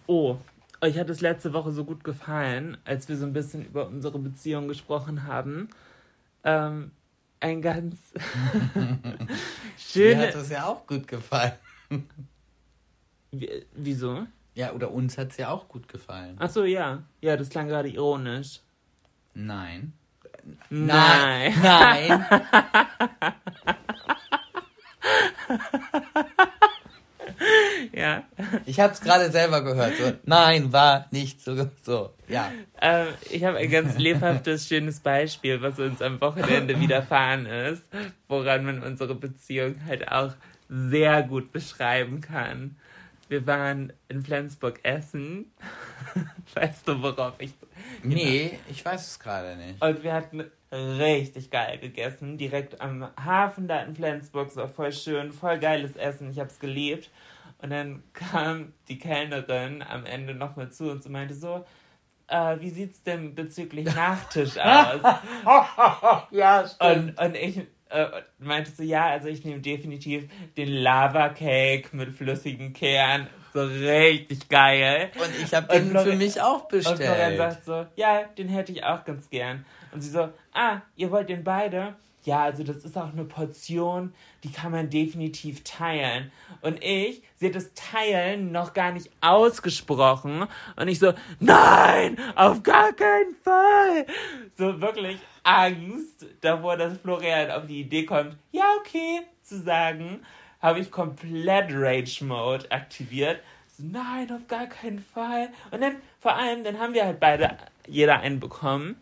oh, 0.07 0.37
euch 0.81 0.97
hat 0.97 1.09
es 1.09 1.21
letzte 1.21 1.53
Woche 1.53 1.71
so 1.71 1.83
gut 1.83 2.03
gefallen, 2.03 2.77
als 2.85 3.09
wir 3.09 3.17
so 3.17 3.25
ein 3.25 3.33
bisschen 3.33 3.65
über 3.65 3.87
unsere 3.87 4.19
Beziehung 4.19 4.67
gesprochen 4.67 5.23
haben. 5.23 5.69
Ähm, 6.43 6.91
ein 7.39 7.61
ganz 7.61 7.95
Mir 8.75 9.27
schöne. 9.77 10.27
hat 10.27 10.35
das 10.35 10.49
ja 10.49 10.65
auch 10.65 10.85
gut 10.87 11.07
gefallen. 11.07 11.53
Wie- 13.31 13.65
Wieso? 13.73 14.25
Ja, 14.55 14.71
oder 14.71 14.91
uns 14.91 15.17
hat 15.17 15.31
es 15.31 15.37
ja 15.37 15.49
auch 15.49 15.67
gut 15.67 15.87
gefallen. 15.89 16.37
Ach 16.39 16.49
so, 16.49 16.63
ja. 16.63 17.03
Ja, 17.21 17.35
das 17.37 17.49
klang 17.49 17.67
gerade 17.67 17.89
ironisch. 17.89 18.61
Nein. 19.33 19.93
Nein. 20.69 21.53
Nein. 21.61 22.25
Ja. 27.93 28.23
Ich 28.65 28.79
habe 28.79 28.93
es 28.93 29.01
gerade 29.01 29.31
selber 29.31 29.61
gehört. 29.61 29.95
So, 29.97 30.13
nein, 30.25 30.71
war 30.73 31.07
nicht 31.11 31.41
so. 31.41 31.69
So, 31.83 32.13
ja. 32.27 32.51
Ähm, 32.81 33.07
ich 33.29 33.43
habe 33.43 33.57
ein 33.57 33.69
ganz 33.69 33.97
lebhaftes, 33.97 34.67
schönes 34.67 34.99
Beispiel, 34.99 35.61
was 35.61 35.79
uns 35.79 36.01
am 36.01 36.19
Wochenende 36.21 36.79
widerfahren 36.79 37.45
ist, 37.45 37.83
woran 38.27 38.65
man 38.65 38.83
unsere 38.83 39.15
Beziehung 39.15 39.75
halt 39.85 40.11
auch 40.11 40.33
sehr 40.69 41.23
gut 41.23 41.51
beschreiben 41.51 42.21
kann. 42.21 42.77
Wir 43.27 43.47
waren 43.47 43.91
in 44.07 44.23
Flensburg 44.23 44.79
essen. 44.83 45.51
Weißt 46.53 46.87
du, 46.87 47.01
worauf 47.01 47.33
ich. 47.39 47.53
Nee, 48.03 48.59
ich 48.69 48.85
weiß 48.85 49.07
es 49.07 49.19
gerade 49.19 49.55
nicht. 49.55 49.81
Und 49.81 50.03
wir 50.03 50.13
hatten 50.13 50.45
richtig 50.71 51.49
geil 51.51 51.77
gegessen, 51.79 52.37
direkt 52.37 52.81
am 52.81 53.07
Hafen 53.23 53.67
da 53.67 53.81
in 53.81 53.95
Flensburg. 53.95 54.49
Es 54.49 54.55
war 54.55 54.67
voll 54.67 54.91
schön, 54.91 55.31
voll 55.31 55.57
geiles 55.59 55.95
Essen. 55.95 56.29
Ich 56.29 56.39
habe 56.39 56.49
es 56.49 56.59
geliebt. 56.59 57.09
Und 57.59 57.69
dann 57.71 58.03
kam 58.13 58.73
die 58.87 58.97
Kellnerin 58.99 59.81
am 59.81 60.05
Ende 60.05 60.33
nochmal 60.35 60.71
zu 60.71 60.91
uns 60.91 61.05
und 61.05 61.11
meinte 61.11 61.33
so, 61.33 61.65
äh, 62.27 62.57
wie 62.59 62.69
sieht's 62.69 63.03
denn 63.03 63.35
bezüglich 63.35 63.85
Nachtisch 63.95 64.57
aus? 64.63 65.01
Ja, 66.31 66.65
und, 66.79 67.19
und 67.19 67.35
ich 67.35 67.59
äh, 67.89 68.07
meinte 68.39 68.71
so, 68.71 68.83
ja, 68.83 69.05
also 69.07 69.27
ich 69.27 69.45
nehme 69.45 69.61
definitiv 69.61 70.27
den 70.57 70.69
Lava 70.69 71.29
Cake 71.29 71.95
mit 71.95 72.11
flüssigen 72.15 72.73
Kern. 72.73 73.27
So 73.53 73.63
richtig 73.63 74.49
geil. 74.49 75.11
Und 75.17 75.31
ich 75.41 75.53
habe 75.53 75.67
Und 75.67 75.73
den 75.75 75.89
Florian- 75.91 76.11
für 76.11 76.17
mich 76.17 76.41
auch 76.41 76.63
Und 76.63 76.81
Florian 76.83 76.97
bestellt. 76.97 77.37
sagt 77.37 77.65
so, 77.65 77.85
ja, 77.95 78.23
den 78.37 78.49
hätte 78.49 78.71
ich 78.73 78.83
auch 78.83 79.05
ganz 79.05 79.29
gern. 79.29 79.65
Und 79.93 80.01
sie 80.01 80.09
so, 80.09 80.27
ah, 80.53 80.81
ihr 80.97 81.09
wollt 81.11 81.29
den 81.29 81.43
beide? 81.43 81.95
Ja, 82.25 82.43
also 82.43 82.63
das 82.63 82.77
ist 82.77 82.97
auch 82.97 83.13
eine 83.13 83.23
Portion, 83.23 84.11
die 84.43 84.51
kann 84.51 84.71
man 84.71 84.89
definitiv 84.89 85.63
teilen. 85.63 86.31
Und 86.61 86.83
ich, 86.83 87.21
sie 87.35 87.47
hat 87.47 87.55
das 87.55 87.71
Teilen 87.75 88.51
noch 88.51 88.73
gar 88.73 88.91
nicht 88.91 89.11
ausgesprochen. 89.21 90.47
Und 90.75 90.87
ich 90.87 90.97
so, 90.97 91.13
nein, 91.39 92.17
auf 92.35 92.63
gar 92.63 92.93
keinen 92.93 93.35
Fall. 93.43 94.07
So 94.57 94.81
wirklich 94.81 95.19
Angst 95.43 96.25
davor, 96.41 96.77
dass 96.77 96.97
Florian 96.97 97.51
auf 97.51 97.67
die 97.67 97.81
Idee 97.81 98.05
kommt, 98.05 98.35
ja, 98.51 98.63
okay, 98.79 99.21
zu 99.43 99.61
sagen, 99.61 100.25
habe 100.61 100.79
ich 100.79 100.89
komplett 100.89 101.67
Rage 101.71 102.25
Mode 102.25 102.71
aktiviert. 102.71 103.39
So, 103.67 103.83
nein, 103.85 104.31
auf 104.31 104.47
gar 104.47 104.65
keinen 104.65 105.05
Fall. 105.13 105.49
Und 105.69 105.81
dann, 105.81 105.97
vor 106.19 106.35
allem, 106.35 106.63
dann 106.63 106.79
haben 106.79 106.95
wir 106.95 107.05
halt 107.05 107.19
beide, 107.19 107.55
jeder 107.87 108.19
einen 108.21 108.39
bekommen 108.39 108.95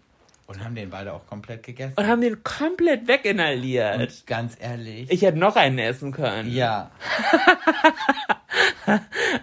Und 0.54 0.64
haben 0.64 0.76
den 0.76 0.90
beide 0.90 1.14
auch 1.14 1.26
komplett 1.28 1.64
gegessen. 1.64 1.94
und 1.98 2.08
haben 2.08 2.22
den 2.22 2.44
komplett 2.44 3.08
weginhaliert. 3.08 4.00
Und 4.00 4.28
ganz 4.28 4.58
ehrlich. 4.60 5.12
ich 5.12 5.22
hätte 5.22 5.38
noch 5.38 5.56
einen 5.56 5.80
essen 5.80 6.12
können. 6.12 6.52
ja. 6.52 6.92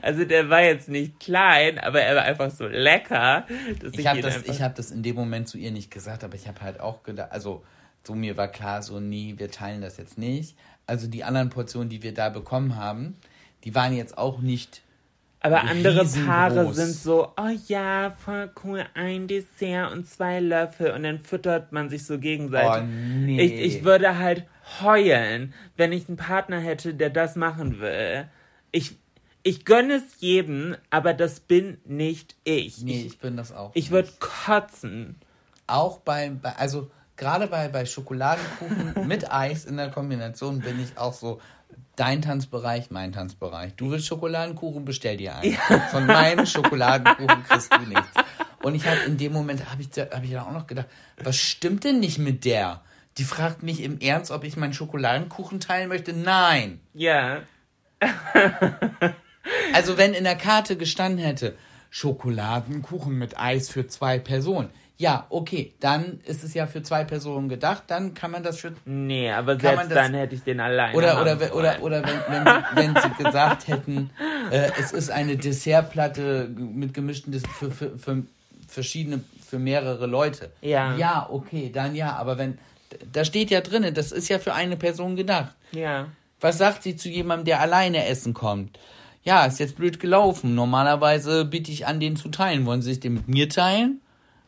Also 0.03 0.25
der 0.25 0.49
war 0.51 0.63
jetzt 0.63 0.89
nicht 0.89 1.19
klein, 1.21 1.79
aber 1.79 2.01
er 2.01 2.17
war 2.17 2.23
einfach 2.23 2.51
so 2.51 2.67
lecker, 2.67 3.47
dass 3.81 3.93
ich, 3.93 4.01
Ich 4.01 4.07
habe 4.07 4.21
das, 4.21 4.37
einfach... 4.37 4.53
ich 4.53 4.63
hab 4.63 4.75
das 4.75 4.91
in 4.91 5.03
dem 5.03 5.17
Moment 5.17 5.49
zu 5.49 5.59
ihr 5.59 5.71
nicht 5.71 5.91
gesagt, 5.91 6.25
aber 6.25 6.35
ich 6.35 6.47
habe 6.47 6.61
halt 6.61 6.81
auch 6.81 7.03
gedacht, 7.03 7.33
also 7.33 7.65
so 8.07 8.15
mir 8.15 8.37
war 8.37 8.49
klar, 8.49 8.83
so 8.83 9.01
nie, 9.01 9.39
wir 9.39 9.51
teilen 9.51 9.83
das 9.83 9.97
jetzt 9.97 10.17
nicht. 10.19 10.57
Also 10.87 11.07
die 11.07 11.25
anderen 11.25 11.51
Portionen, 11.51 11.89
die 11.89 12.03
wir 12.03 12.15
da 12.15 12.29
bekommen 12.29 12.77
haben, 12.77 13.17
die 13.65 13.75
waren 13.75 13.95
jetzt 13.97 14.17
auch 14.17 14.41
nicht. 14.41 14.83
Aber 15.41 15.63
andere. 15.63 16.05
Paare 16.05 16.73
sind 16.75 16.95
so, 16.95 17.33
oh 17.37 17.51
ja, 17.67 18.15
voll 18.19 18.51
cool, 18.63 18.85
ein 18.95 19.27
Dessert 19.27 19.93
und 19.93 20.07
zwei 20.07 20.39
Löffel 20.41 20.93
und 20.93 21.03
dann 21.03 21.19
füttert 21.19 21.73
man 21.73 21.89
sich 21.89 22.05
so 22.05 22.19
gegenseitig. 22.19 22.83
Oh, 22.83 23.25
nee. 23.25 23.41
Ich, 23.41 23.77
ich 23.77 23.85
würde 23.85 24.19
halt 24.19 24.45
heulen, 24.83 25.55
wenn 25.77 25.93
ich 25.93 26.09
einen 26.09 26.19
Partner 26.19 26.61
hätte, 26.61 26.95
der 26.95 27.11
das 27.11 27.37
machen 27.37 27.81
will. 27.81 28.29
Ich, 28.71 28.99
ich 29.43 29.65
gönne 29.65 29.95
es 29.95 30.21
jedem, 30.21 30.77
aber 30.91 31.15
das 31.15 31.41
bin 31.41 31.79
nicht 31.87 32.37
ich. 32.45 32.83
Nee, 32.83 33.01
ich 33.01 33.07
ich 33.07 33.19
bin 33.19 33.37
das 33.37 33.53
auch. 33.53 33.71
ich 33.75 33.91
würde 33.91 34.11
kotzen. 34.21 35.17
auch 35.67 35.99
bei, 35.99 36.31
bei 36.31 36.55
also 36.57 36.91
gerade 37.21 37.47
bei, 37.47 37.69
bei 37.69 37.87
Schokoladenkuchen 37.87 38.95
mit 39.07 39.31
Eis 39.31 39.67
in 39.67 39.77
der 39.77 39.91
Kombination 39.91 40.61
bin 40.61 40.83
ich 40.83 40.99
auch 40.99 41.13
so, 41.13 41.41
dein 41.95 42.23
Tanzbereich, 42.23 42.91
mein 42.91 43.13
Tanzbereich. 43.13 43.75
Du 43.77 43.91
willst 43.91 44.07
Schokoladenkuchen, 44.07 44.85
bestell 44.85 45.19
dir 45.19 45.37
einen. 45.37 45.57
Von 45.91 46.07
meinem 46.07 46.47
Schokoladenkuchen 46.47 47.45
kriegst 47.45 47.73
du 47.73 47.81
nichts. 47.81 48.09
Und 48.63 48.75
ich 48.75 48.87
habe 48.87 49.01
in 49.07 49.19
dem 49.19 49.33
Moment, 49.33 49.71
habe 49.71 49.83
ich, 49.83 49.89
hab 49.99 50.25
ich 50.25 50.31
dann 50.31 50.47
auch 50.47 50.53
noch 50.53 50.67
gedacht, 50.67 50.87
was 51.23 51.37
stimmt 51.37 51.85
denn 51.85 52.01
nicht 52.01 52.19
mit 52.19 52.45
der? 52.45 52.81
Die 53.19 53.25
fragt 53.25 53.63
mich 53.63 53.83
im 53.83 54.01
Ernst, 54.01 54.31
ob 54.31 54.45
ich 54.45 54.57
meinen 54.57 54.73
Schokoladenkuchen 54.73 55.61
teilen 55.61 55.89
möchte. 55.89 56.13
Nein. 56.13 56.81
Ja. 56.95 57.43
Also 59.73 59.97
wenn 59.97 60.15
in 60.15 60.25
der 60.25 60.37
Karte 60.37 60.77
gestanden 60.77 61.25
hätte, 61.25 61.57
Schokoladenkuchen 61.91 63.17
mit 63.17 63.39
Eis 63.39 63.71
für 63.71 63.87
zwei 63.87 64.19
Personen. 64.19 64.71
Ja, 65.01 65.27
okay, 65.31 65.73
dann 65.81 66.21
ist 66.27 66.45
es 66.45 66.53
ja 66.53 66.67
für 66.67 66.83
zwei 66.83 67.05
Personen 67.05 67.49
gedacht, 67.49 67.85
dann 67.87 68.13
kann 68.13 68.31
man 68.33 68.43
das 68.43 68.59
für 68.61 68.73
Nee, 68.85 69.31
aber 69.31 69.59
selbst 69.59 69.87
das- 69.87 69.95
dann 69.95 70.13
hätte 70.13 70.35
ich 70.35 70.43
den 70.43 70.61
alleine 70.61 70.95
oder 70.95 71.23
oder 71.23 71.33
oder 71.55 71.81
wollen. 71.81 71.81
oder 71.81 72.03
wenn 72.05 72.21
wenn 72.29 72.45
sie, 72.45 72.77
wenn 72.95 73.03
sie 73.03 73.23
gesagt 73.25 73.67
hätten, 73.69 74.11
äh, 74.51 74.71
es 74.79 74.93
ist 74.93 75.11
eine 75.11 75.39
Dessertplatte 75.39 76.49
mit 76.55 76.93
gemischten 76.93 77.33
Des 77.33 77.45
für, 77.59 77.71
für, 77.71 77.97
für 77.99 78.23
verschiedene 78.69 79.25
für 79.49 79.59
mehrere 79.59 80.07
Leute. 80.07 80.51
Ja. 80.61 80.95
Ja, 80.97 81.27
okay, 81.31 81.71
dann 81.73 81.95
ja, 81.95 82.17
aber 82.17 82.37
wenn 82.37 82.59
da 83.11 83.25
steht 83.25 83.51
ja 83.51 83.63
drinnen, 83.63 83.95
das 83.95 84.13
ist 84.13 84.29
ja 84.29 84.39
für 84.39 84.53
eine 84.53 84.77
Person 84.77 85.17
gedacht. 85.17 85.55
Ja. 85.73 86.09
Was 86.43 86.59
sagt 86.59 86.83
sie 86.83 86.95
zu 86.97 87.09
jemandem, 87.09 87.47
der 87.47 87.61
alleine 87.61 88.05
essen 88.07 88.35
kommt? 88.35 88.79
Ja, 89.23 89.47
ist 89.47 89.61
jetzt 89.61 89.77
blöd 89.77 89.99
gelaufen. 89.99 90.55
Normalerweise 90.55 91.45
bitte 91.47 91.71
ich 91.73 91.87
an, 91.87 92.01
den 92.01 92.17
zu 92.17 92.29
teilen. 92.29 92.67
Wollen 92.67 92.83
Sie 92.83 92.91
sich 92.91 93.01
den 93.01 93.15
mit 93.15 93.29
mir 93.29 93.49
teilen? 93.49 94.01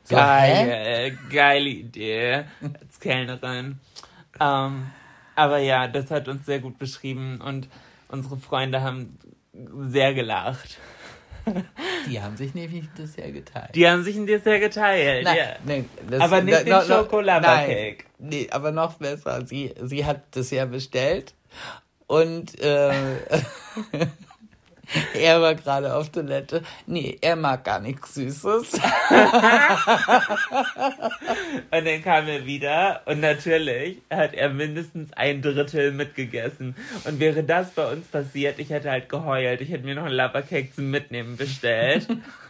So, 0.04 0.16
hä? 0.16 0.66
Geil, 0.66 1.18
geile 1.30 1.68
Idee 1.68 2.44
als 2.62 2.98
Kellnerin. 3.00 3.78
Ähm, 4.40 4.86
aber 5.36 5.58
ja, 5.58 5.88
das 5.88 6.10
hat 6.10 6.28
uns 6.28 6.44
sehr 6.46 6.58
gut 6.58 6.78
beschrieben 6.78 7.40
und 7.40 7.68
unsere 8.08 8.36
Freunde 8.36 8.80
haben 8.82 9.18
sehr 9.88 10.12
gelacht. 10.14 10.78
Die 12.08 12.20
haben 12.20 12.36
sich 12.36 12.54
nämlich 12.54 12.84
das 12.96 13.16
ja 13.16 13.28
geteilt. 13.30 13.74
Die 13.74 13.88
haben 13.88 14.02
sich 14.04 14.16
ein 14.16 14.26
Dessert 14.26 14.60
geteilt. 14.60 15.24
Nein, 15.24 15.36
ja. 15.36 15.44
nee, 15.64 15.84
das- 16.08 16.20
Aber 16.20 16.40
nicht 16.40 16.58
da- 16.58 16.62
den 16.62 16.72
no- 16.72 16.82
Schokolade-Cake. 16.82 18.04
nein, 18.18 18.30
Nee, 18.30 18.48
aber 18.52 18.70
noch 18.70 18.94
besser. 18.94 19.44
Sie, 19.46 19.74
sie 19.82 20.04
hat 20.04 20.22
das 20.36 20.50
ja 20.52 20.64
bestellt 20.66 21.34
und 22.06 22.60
äh, 22.60 22.92
er 25.14 25.40
war 25.40 25.54
gerade 25.54 25.94
auf 25.94 26.10
Toilette. 26.10 26.62
Nee, 26.86 27.16
er 27.20 27.36
mag 27.36 27.64
gar 27.64 27.80
nichts 27.80 28.14
Süßes. 28.14 28.72
Und 31.70 31.86
dann 31.86 32.02
kam 32.02 32.28
er 32.28 32.44
wieder 32.46 33.02
und 33.06 33.20
natürlich 33.20 34.02
hat 34.10 34.34
er 34.34 34.50
mindestens 34.50 35.12
ein 35.14 35.42
Drittel 35.42 35.92
mitgegessen. 35.92 36.74
Und 37.04 37.20
wäre 37.20 37.44
das 37.44 37.70
bei 37.70 37.90
uns 37.90 38.06
passiert, 38.06 38.58
ich 38.58 38.70
hätte 38.70 38.90
halt 38.90 39.08
geheult. 39.08 39.60
Ich 39.60 39.70
hätte 39.70 39.84
mir 39.84 39.94
noch 39.94 40.04
einen 40.04 40.14
Lava-Cake 40.14 40.72
zum 40.74 40.90
Mitnehmen 40.90 41.36
bestellt. 41.36 42.08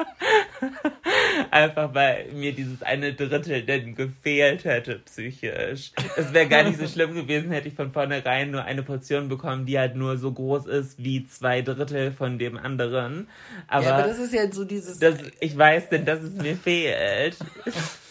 Einfach 1.50 1.94
weil 1.94 2.32
mir 2.32 2.52
dieses 2.52 2.82
eine 2.82 3.14
Drittel 3.14 3.62
denn 3.62 3.94
gefehlt 3.94 4.64
hätte, 4.64 5.00
psychisch. 5.00 5.92
Es 6.16 6.32
wäre 6.32 6.48
gar 6.48 6.64
nicht 6.64 6.78
so 6.78 6.86
schlimm 6.86 7.14
gewesen, 7.14 7.50
hätte 7.50 7.68
ich 7.68 7.74
von 7.74 7.92
vornherein 7.92 8.50
nur 8.50 8.64
eine 8.64 8.82
Portion 8.82 9.28
bekommen, 9.28 9.66
die 9.66 9.78
halt 9.78 9.96
nur 9.96 10.16
so 10.18 10.32
groß 10.32 10.66
ist 10.66 11.02
wie 11.02 11.26
zwei 11.26 11.62
Drittel 11.62 12.12
von 12.12 12.38
dem 12.38 12.56
anderen. 12.56 13.28
Aber, 13.68 13.84
ja, 13.84 13.96
aber 13.96 14.08
das 14.08 14.18
ist 14.18 14.32
ja 14.32 14.50
so 14.50 14.64
dieses. 14.64 14.98
das, 14.98 15.18
ich 15.40 15.56
weiß 15.56 15.88
denn, 15.90 16.04
dass 16.04 16.20
es 16.22 16.34
mir 16.34 16.56
fehlt. 16.56 17.36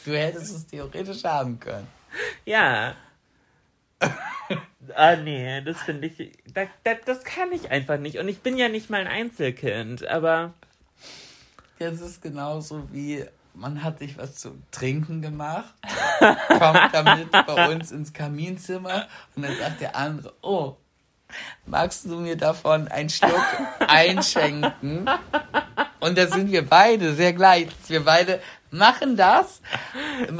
du 0.05 0.11
hättest 0.11 0.55
es 0.55 0.67
theoretisch 0.67 1.23
haben 1.23 1.59
können. 1.59 1.87
Ja. 2.45 2.95
Ah, 4.95 5.15
nee, 5.15 5.61
das 5.61 5.81
finde 5.81 6.07
ich. 6.07 6.33
Das, 6.53 6.67
das, 6.83 6.97
das 7.05 7.23
kann 7.23 7.51
ich 7.51 7.71
einfach 7.71 7.97
nicht. 7.97 8.17
Und 8.17 8.27
ich 8.27 8.39
bin 8.39 8.57
ja 8.57 8.69
nicht 8.69 8.89
mal 8.89 9.01
ein 9.01 9.07
Einzelkind, 9.07 10.05
aber. 10.07 10.53
Das 11.79 12.01
ist 12.01 12.21
genauso 12.21 12.87
wie 12.91 13.25
man 13.55 13.83
hat 13.83 13.99
sich 13.99 14.17
was 14.17 14.35
zu 14.35 14.57
trinken 14.71 15.21
gemacht, 15.21 15.73
kommt 16.47 16.89
damit 16.91 17.31
bei 17.31 17.69
uns 17.69 17.91
ins 17.91 18.13
Kaminzimmer 18.13 19.07
und 19.35 19.43
dann 19.43 19.55
sagt 19.57 19.81
der 19.81 19.95
andere, 19.95 20.33
oh, 20.41 20.77
magst 21.65 22.05
du 22.05 22.19
mir 22.19 22.37
davon 22.37 22.87
einen 22.87 23.09
Schluck 23.09 23.45
einschenken? 23.79 25.09
Und 25.99 26.17
da 26.17 26.27
sind 26.27 26.51
wir 26.51 26.67
beide 26.67 27.13
sehr 27.13 27.33
gleich. 27.33 27.69
Wir 27.87 28.03
beide 28.03 28.41
machen 28.73 29.15
das, 29.15 29.61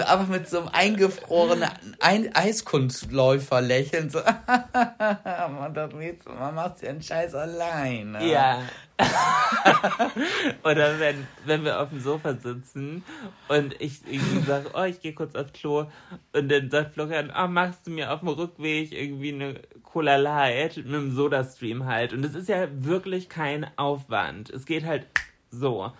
aber 0.06 0.24
mit 0.24 0.50
so 0.50 0.60
einem 0.60 0.70
eingefrorenen 0.70 1.70
ein 2.00 2.36
Eiskunstläufer-Lächeln. 2.36 4.10
So, 4.14 4.20
man, 4.20 5.74
das 5.74 5.94
nächste 5.94 6.30
ja 6.30 6.90
einen 6.90 7.02
Scheiß 7.02 7.36
allein. 7.36 8.12
Ne? 8.12 8.28
Ja. 8.28 8.62
Oder 10.64 11.00
wenn, 11.00 11.28
wenn 11.46 11.64
wir 11.64 11.80
auf 11.80 11.90
dem 11.90 12.00
Sofa 12.00 12.34
sitzen 12.34 13.04
und 13.48 13.80
ich 13.80 14.02
irgendwie 14.06 14.46
sage, 14.46 14.70
oh, 14.74 14.84
ich 14.84 15.02
gehe 15.02 15.14
kurz 15.14 15.36
aufs 15.36 15.54
Klo 15.54 15.86
und 16.34 16.50
dann 16.50 16.70
sagt 16.70 16.94
Florian, 16.94 17.32
oh, 17.36 17.48
machst 17.48 17.88
du 17.88 17.92
mir 17.92 18.12
auf 18.12 18.20
dem 18.20 18.30
Rückweg 18.30 18.92
irgendwie 18.92 19.34
eine 19.34 19.62
Cola 19.84 20.16
Light 20.16 20.78
mit 20.78 20.88
einem 20.88 21.16
Soda-Stream 21.16 21.86
halt. 21.86 22.14
Und 22.14 22.24
es 22.24 22.36
ist 22.36 22.50
ja 22.50 22.68
wirklich 22.72 23.30
kein 23.30 23.66
Aufwand. 23.78 24.50
Es 24.50 24.66
geht 24.66 24.86
halt 24.86 25.08
so. 25.50 25.92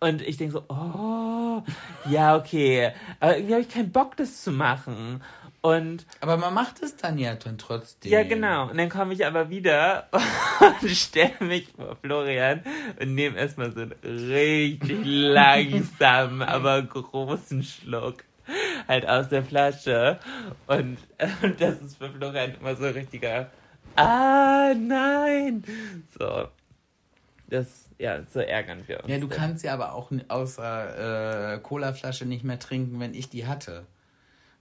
Und 0.00 0.22
ich 0.22 0.36
denke 0.36 0.52
so, 0.52 0.64
oh, 0.68 1.62
ja, 2.08 2.36
okay. 2.36 2.92
Aber 3.20 3.36
irgendwie 3.36 3.54
habe 3.54 3.62
ich 3.62 3.68
keinen 3.68 3.92
Bock, 3.92 4.16
das 4.16 4.42
zu 4.42 4.52
machen. 4.52 5.22
Und 5.62 6.06
aber 6.20 6.36
man 6.36 6.54
macht 6.54 6.82
es 6.82 6.96
dann 6.96 7.18
ja 7.18 7.34
dann 7.34 7.58
trotzdem. 7.58 8.12
Ja, 8.12 8.22
genau. 8.22 8.70
Und 8.70 8.78
dann 8.78 8.88
komme 8.88 9.14
ich 9.14 9.26
aber 9.26 9.50
wieder 9.50 10.08
und 10.82 10.90
stelle 10.90 11.32
mich 11.40 11.68
vor 11.74 11.96
Florian 12.02 12.62
und 13.00 13.14
nehme 13.14 13.36
erstmal 13.36 13.72
so 13.72 13.80
einen 13.80 13.94
richtig 14.02 15.00
langsamen, 15.04 16.42
aber 16.42 16.82
großen 16.82 17.64
Schluck 17.64 18.24
halt 18.86 19.08
aus 19.08 19.28
der 19.28 19.42
Flasche. 19.42 20.20
Und, 20.66 20.98
und 21.42 21.60
das 21.60 21.80
ist 21.80 21.96
für 21.96 22.10
Florian 22.10 22.54
immer 22.60 22.76
so 22.76 22.84
ein 22.84 22.92
richtiger 22.92 23.50
Ah, 23.96 24.74
nein! 24.76 25.64
So. 26.18 26.48
Das, 27.48 27.85
ja, 27.98 28.22
so 28.32 28.40
ärgern 28.40 28.82
wir 28.86 29.00
uns. 29.00 29.08
Ja, 29.08 29.18
du 29.18 29.28
kannst 29.28 29.64
ja 29.64 29.72
aber 29.72 29.94
auch 29.94 30.10
außer 30.28 31.54
äh, 31.54 31.58
Colaflasche 31.58 32.26
nicht 32.26 32.44
mehr 32.44 32.58
trinken, 32.58 33.00
wenn 33.00 33.14
ich 33.14 33.28
die 33.28 33.46
hatte. 33.46 33.86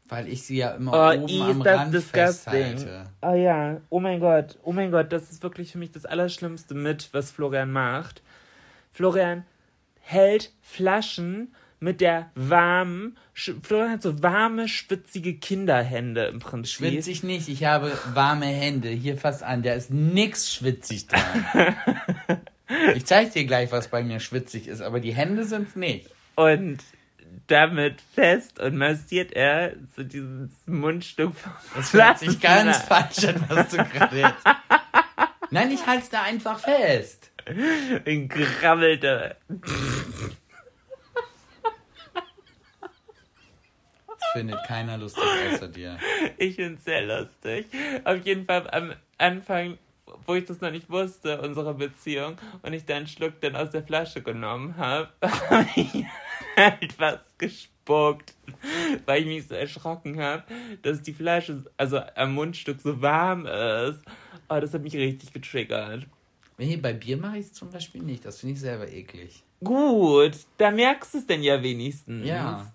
Weil 0.08 0.28
ich 0.28 0.44
sie 0.44 0.58
ja 0.58 0.72
immer 0.72 0.94
oh, 0.94 1.24
oben 1.24 1.42
am 1.42 1.62
Rand 1.62 1.96
festhalte. 1.96 3.06
Oh 3.22 3.34
ja, 3.34 3.82
oh 3.90 4.00
mein 4.00 4.20
Gott, 4.20 4.58
oh 4.64 4.72
mein 4.72 4.92
Gott, 4.92 5.12
das 5.12 5.32
ist 5.32 5.42
wirklich 5.42 5.72
für 5.72 5.80
mich 5.80 5.92
das 5.92 6.06
Allerschlimmste 6.06 6.76
mit, 6.76 7.10
was 7.12 7.32
Florian 7.32 7.72
macht. 7.72 8.22
Florian 8.94 9.46
hält 10.02 10.54
Flaschen 10.62 11.54
mit 11.80 12.02
der 12.02 12.30
warmen, 12.36 13.18
Florian 13.34 13.92
hat 13.92 14.04
so 14.04 14.22
warme, 14.22 14.68
schwitzige 14.68 15.34
Kinderhände 15.34 16.26
im 16.26 16.40
Prinzip. 16.40 16.88
Schwitzig 16.88 17.24
nicht, 17.24 17.50
ich 17.50 17.66
habe 17.66 17.92
warme 18.14 18.46
Hände, 18.46 18.90
hier 18.90 19.18
fast 19.18 19.44
an, 19.44 19.64
da 19.64 19.74
ist 19.74 19.90
nix 19.92 20.54
schwitzig 20.54 21.08
dran. 21.08 21.76
ich 22.96 23.06
zeig 23.06 23.34
dir 23.34 23.46
gleich, 23.46 23.72
was 23.72 23.90
bei 23.90 24.04
mir 24.04 24.20
schwitzig 24.20 24.68
ist, 24.68 24.82
aber 24.82 25.00
die 25.00 25.14
Hände 25.14 25.46
sind's 25.46 25.76
nicht. 25.76 26.10
Und 26.36 26.80
damit 27.48 28.02
fest 28.14 28.60
und 28.60 28.76
massiert 28.78 29.34
er 29.34 29.74
so 29.96 30.04
dieses 30.04 30.50
Mundstück 30.66 31.36
vom 31.36 31.52
Das 31.76 31.94
hört 31.94 32.20
sich 32.20 32.40
ganz 32.40 32.78
falsch 32.78 33.26
an, 33.26 33.46
was 33.50 33.70
du 33.70 33.78
gerade 33.78 34.20
jetzt. 34.20 34.44
Nein, 35.52 35.72
ich 35.72 35.86
halte 35.86 36.08
da 36.12 36.24
einfach 36.24 36.60
fest. 36.60 37.32
Ein. 37.46 38.30
Das 44.08 44.32
findet 44.34 44.64
keiner 44.66 44.98
lustig 44.98 45.24
außer 45.54 45.68
dir. 45.68 45.98
Ich 46.38 46.56
find's 46.56 46.84
sehr 46.84 47.04
lustig. 47.04 47.68
Auf 48.04 48.26
jeden 48.26 48.46
Fall 48.46 48.68
am 48.72 48.94
Anfang 49.18 49.78
wo 50.26 50.34
ich 50.36 50.46
das 50.46 50.62
noch 50.62 50.72
nicht 50.72 50.90
wusste, 50.90 51.42
unsere 51.42 51.74
Beziehung, 51.74 52.38
und 52.62 52.74
ich 52.74 52.86
dann 52.86 52.98
einen 52.98 53.08
Schluck 53.08 53.40
dann 53.42 53.56
aus 53.56 53.70
der 53.70 53.84
Flasche 53.84 54.22
genommen 54.22 54.78
habe, 54.78 55.10
habe 55.22 55.68
ich 55.76 56.06
halt 56.56 57.00
was 57.00 57.20
gespuckt, 57.38 58.34
weil 59.06 59.22
ich 59.22 59.28
mich 59.28 59.48
so 59.48 59.56
erschrocken 59.56 60.20
habe, 60.20 60.44
dass 60.82 61.02
die 61.02 61.14
Flasche, 61.14 61.64
also 61.78 62.00
am 62.16 62.34
Mundstück 62.34 62.82
so 62.82 63.02
warm 63.02 63.46
ist. 63.46 64.02
Oh, 64.50 64.60
das 64.60 64.74
hat 64.74 64.82
mich 64.82 64.96
richtig 64.96 65.34
getriggert. 65.34 66.06
Nee, 66.58 66.78
bei 66.78 66.94
Bier 66.94 67.18
mache 67.18 67.38
ich 67.38 67.48
es 67.48 67.54
zum 67.54 67.70
Beispiel 67.70 68.02
nicht. 68.02 68.24
Das 68.24 68.40
finde 68.40 68.54
ich 68.54 68.60
selber 68.62 68.88
eklig. 68.88 69.44
Gut, 69.64 70.38
da 70.58 70.72
merkst 70.72 71.14
du 71.14 71.18
es 71.18 71.26
denn 71.26 71.44
ja 71.44 71.62
wenigstens. 71.62 72.26
Ja. 72.26 72.72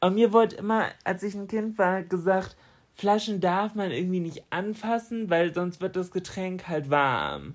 Und 0.00 0.14
mir 0.14 0.32
wurde 0.32 0.56
immer, 0.56 0.88
als 1.02 1.22
ich 1.22 1.34
ein 1.34 1.48
Kind 1.48 1.78
war, 1.78 2.02
gesagt, 2.02 2.56
Flaschen 2.94 3.40
darf 3.40 3.74
man 3.74 3.90
irgendwie 3.90 4.20
nicht 4.20 4.44
anfassen, 4.50 5.28
weil 5.28 5.52
sonst 5.52 5.80
wird 5.80 5.96
das 5.96 6.10
Getränk 6.10 6.68
halt 6.68 6.90
warm. 6.90 7.54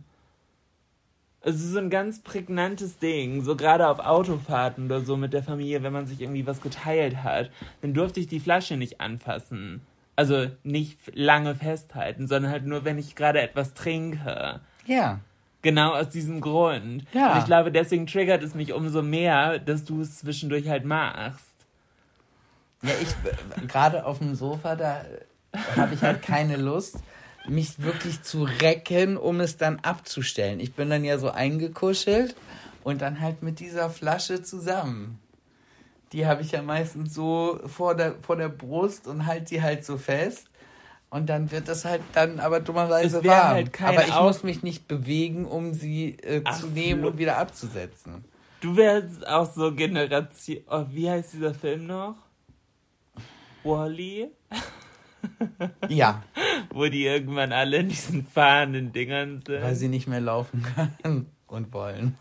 Es 1.42 1.56
ist 1.56 1.72
so 1.72 1.80
ein 1.80 1.90
ganz 1.90 2.20
prägnantes 2.20 2.98
Ding, 2.98 3.44
so 3.44 3.56
gerade 3.56 3.88
auf 3.88 4.00
Autofahrten 4.00 4.86
oder 4.86 5.00
so 5.02 5.16
mit 5.16 5.32
der 5.32 5.44
Familie, 5.44 5.82
wenn 5.84 5.94
man 5.94 6.06
sich 6.06 6.20
irgendwie 6.20 6.46
was 6.46 6.62
geteilt 6.62 7.24
hat, 7.24 7.50
dann 7.82 7.94
durfte 7.94 8.20
ich 8.20 8.28
die 8.28 8.42
Flasche 8.42 8.76
nicht 8.76 9.00
anfassen. 9.00 9.82
Also 10.18 10.48
nicht 10.64 10.98
lange 11.14 11.56
festhalten, 11.56 12.28
sondern 12.28 12.52
halt 12.52 12.66
nur, 12.66 12.84
wenn 12.84 12.98
ich 12.98 13.16
gerade 13.16 13.40
etwas 13.40 13.74
trinke. 13.74 14.60
Ja. 14.86 15.22
Genau 15.62 15.94
aus 15.94 16.10
diesem 16.10 16.42
Grund. 16.42 17.06
Ja. 17.14 17.34
Und 17.34 17.40
ich 17.40 17.46
glaube, 17.46 17.72
deswegen 17.72 18.06
triggert 18.06 18.44
es 18.44 18.54
mich 18.54 18.74
umso 18.74 19.02
mehr, 19.02 19.60
dass 19.60 19.86
du 19.86 20.02
es 20.02 20.18
zwischendurch 20.20 20.68
halt 20.68 20.84
machst. 20.84 21.49
Ja, 22.82 22.92
ich 23.02 23.68
gerade 23.68 24.06
auf 24.06 24.20
dem 24.20 24.36
Sofa, 24.36 24.76
da 24.76 25.04
habe 25.76 25.94
ich 25.94 26.02
halt 26.02 26.22
keine 26.22 26.56
Lust, 26.56 26.98
mich 27.48 27.82
wirklich 27.82 28.22
zu 28.22 28.44
recken, 28.44 29.18
um 29.18 29.40
es 29.40 29.58
dann 29.58 29.80
abzustellen. 29.80 30.60
Ich 30.60 30.74
bin 30.74 30.90
dann 30.90 31.04
ja 31.04 31.18
so 31.18 31.30
eingekuschelt 31.30 32.36
und 32.84 33.02
dann 33.02 33.20
halt 33.20 33.44
mit 33.44 33.60
dieser 33.60 33.90
Flasche 33.90 34.42
zusammen. 34.42 35.20
Die 36.14 36.26
habe 36.26 36.42
ich 36.42 36.52
ja 36.52 36.62
meistens 36.62 37.14
so 37.14 37.60
vor 37.68 37.96
der, 37.96 38.16
vor 38.22 38.36
der 38.36 38.50
Brust 38.50 39.08
und 39.08 39.26
halt 39.26 39.52
die 39.52 39.62
halt 39.62 39.86
so 39.86 39.98
fest. 39.98 40.48
Und 41.12 41.28
dann 41.28 41.52
wird 41.52 41.68
das 41.68 41.86
halt 41.86 42.02
dann 42.14 42.40
aber 42.40 42.60
dummerweise 42.60 43.24
warm. 43.26 43.56
Halt 43.56 43.82
aber 43.82 44.06
ich 44.06 44.14
Auf 44.14 44.26
muss 44.26 44.44
mich 44.44 44.64
nicht 44.64 44.88
bewegen, 44.88 45.46
um 45.46 45.74
sie 45.74 46.18
äh, 46.22 46.42
Ach, 46.44 46.60
zu 46.60 46.68
nehmen 46.68 47.04
und 47.04 47.18
wieder 47.18 47.38
abzusetzen. 47.38 48.24
Du 48.62 48.76
wärst 48.76 49.28
auch 49.28 49.52
so 49.52 49.74
Generation. 49.74 50.60
Oh, 50.70 50.86
wie 50.92 51.10
heißt 51.10 51.34
dieser 51.34 51.54
Film 51.54 51.88
noch? 51.88 52.16
Wally? 53.64 54.32
Ja. 55.88 56.24
Wo 56.70 56.86
die 56.88 57.06
irgendwann 57.06 57.52
alle 57.52 57.78
in 57.78 57.90
diesen 57.90 58.26
fahrenden 58.26 58.94
Dingern 58.94 59.42
sind. 59.46 59.62
Weil 59.62 59.76
sie 59.76 59.88
nicht 59.88 60.08
mehr 60.08 60.22
laufen 60.22 60.64
können 60.64 61.30
und 61.48 61.74
wollen. 61.74 62.18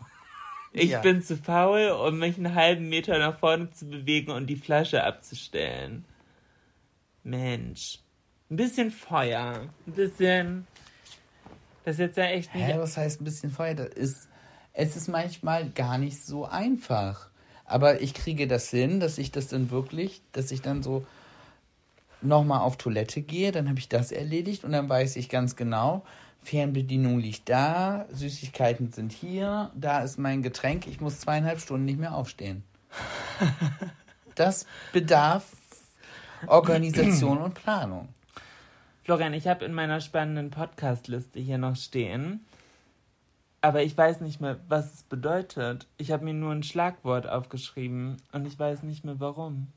Ich 0.71 0.91
ja. 0.91 1.01
bin 1.01 1.21
zu 1.21 1.35
faul, 1.35 1.89
um 1.89 2.19
mich 2.19 2.37
einen 2.37 2.53
halben 2.53 2.89
Meter 2.89 3.17
nach 3.17 3.39
vorne 3.39 3.71
zu 3.71 3.87
bewegen 3.87 4.31
und 4.31 4.47
die 4.47 4.55
Flasche 4.55 5.03
abzustellen. 5.03 6.05
Mensch. 7.23 7.99
Ein 8.49 8.55
bisschen 8.55 8.91
Feuer. 8.91 9.67
Ein 9.87 9.93
bisschen. 9.93 10.67
Das 11.83 11.95
ist 11.95 11.99
jetzt 11.99 12.17
ja 12.17 12.25
echt 12.25 12.53
nicht. 12.53 12.65
Hä, 12.65 12.75
was 12.77 12.97
heißt 12.97 13.21
ein 13.21 13.23
bisschen 13.23 13.51
Feuer? 13.51 13.75
Das 13.75 13.89
ist, 13.89 14.29
es 14.73 14.95
ist 14.95 15.07
manchmal 15.07 15.69
gar 15.69 15.97
nicht 15.97 16.23
so 16.23 16.45
einfach. 16.45 17.29
Aber 17.65 18.01
ich 18.01 18.13
kriege 18.13 18.47
das 18.47 18.69
hin, 18.69 18.99
dass 18.99 19.17
ich 19.17 19.31
das 19.31 19.47
dann 19.47 19.69
wirklich, 19.69 20.21
dass 20.31 20.51
ich 20.51 20.61
dann 20.61 20.81
so 20.83 21.05
nochmal 22.21 22.61
auf 22.61 22.77
Toilette 22.77 23.21
gehe, 23.21 23.51
dann 23.51 23.69
habe 23.69 23.79
ich 23.79 23.89
das 23.89 24.11
erledigt 24.11 24.63
und 24.63 24.71
dann 24.71 24.89
weiß 24.89 25.15
ich 25.15 25.29
ganz 25.29 25.55
genau, 25.55 26.03
Fernbedienung 26.41 27.19
liegt 27.19 27.49
da, 27.49 28.05
Süßigkeiten 28.11 28.91
sind 28.91 29.11
hier, 29.11 29.71
da 29.75 30.01
ist 30.01 30.17
mein 30.17 30.41
Getränk, 30.41 30.87
ich 30.87 31.01
muss 31.01 31.19
zweieinhalb 31.19 31.59
Stunden 31.59 31.85
nicht 31.85 31.99
mehr 31.99 32.15
aufstehen. 32.15 32.63
das 34.35 34.65
bedarf 34.91 35.45
Organisation 36.47 37.39
und 37.39 37.53
Planung. 37.53 38.09
Florian, 39.03 39.33
ich 39.33 39.47
habe 39.47 39.65
in 39.65 39.73
meiner 39.73 40.01
spannenden 40.01 40.51
Podcast-Liste 40.51 41.39
hier 41.39 41.57
noch 41.57 41.75
stehen, 41.75 42.45
aber 43.61 43.83
ich 43.83 43.97
weiß 43.97 44.21
nicht 44.21 44.39
mehr, 44.39 44.59
was 44.67 44.93
es 44.93 45.03
bedeutet. 45.03 45.87
Ich 45.97 46.11
habe 46.11 46.23
mir 46.23 46.33
nur 46.33 46.51
ein 46.51 46.63
Schlagwort 46.63 47.27
aufgeschrieben 47.27 48.17
und 48.31 48.45
ich 48.45 48.57
weiß 48.57 48.83
nicht 48.83 49.03
mehr 49.03 49.19
warum. 49.19 49.67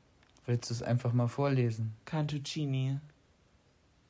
Willst 0.45 0.69
du 0.69 0.73
es 0.73 0.83
einfach 0.83 1.13
mal 1.13 1.27
vorlesen? 1.27 1.95
Cantuccini. 2.05 2.99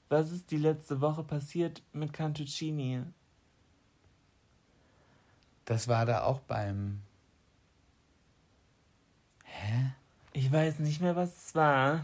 Was 0.09 0.31
ist 0.31 0.51
die 0.51 0.57
letzte 0.57 1.01
Woche 1.01 1.23
passiert 1.23 1.81
mit 1.93 2.13
Cantuccini? 2.13 3.03
Das 5.65 5.88
war 5.88 6.05
da 6.05 6.23
auch 6.23 6.39
beim. 6.39 7.01
Hä? 9.45 9.91
Ich 10.34 10.51
weiß 10.51 10.79
nicht 10.79 11.01
mehr, 11.01 11.15
was 11.15 11.36
es 11.36 11.55
war. 11.55 12.01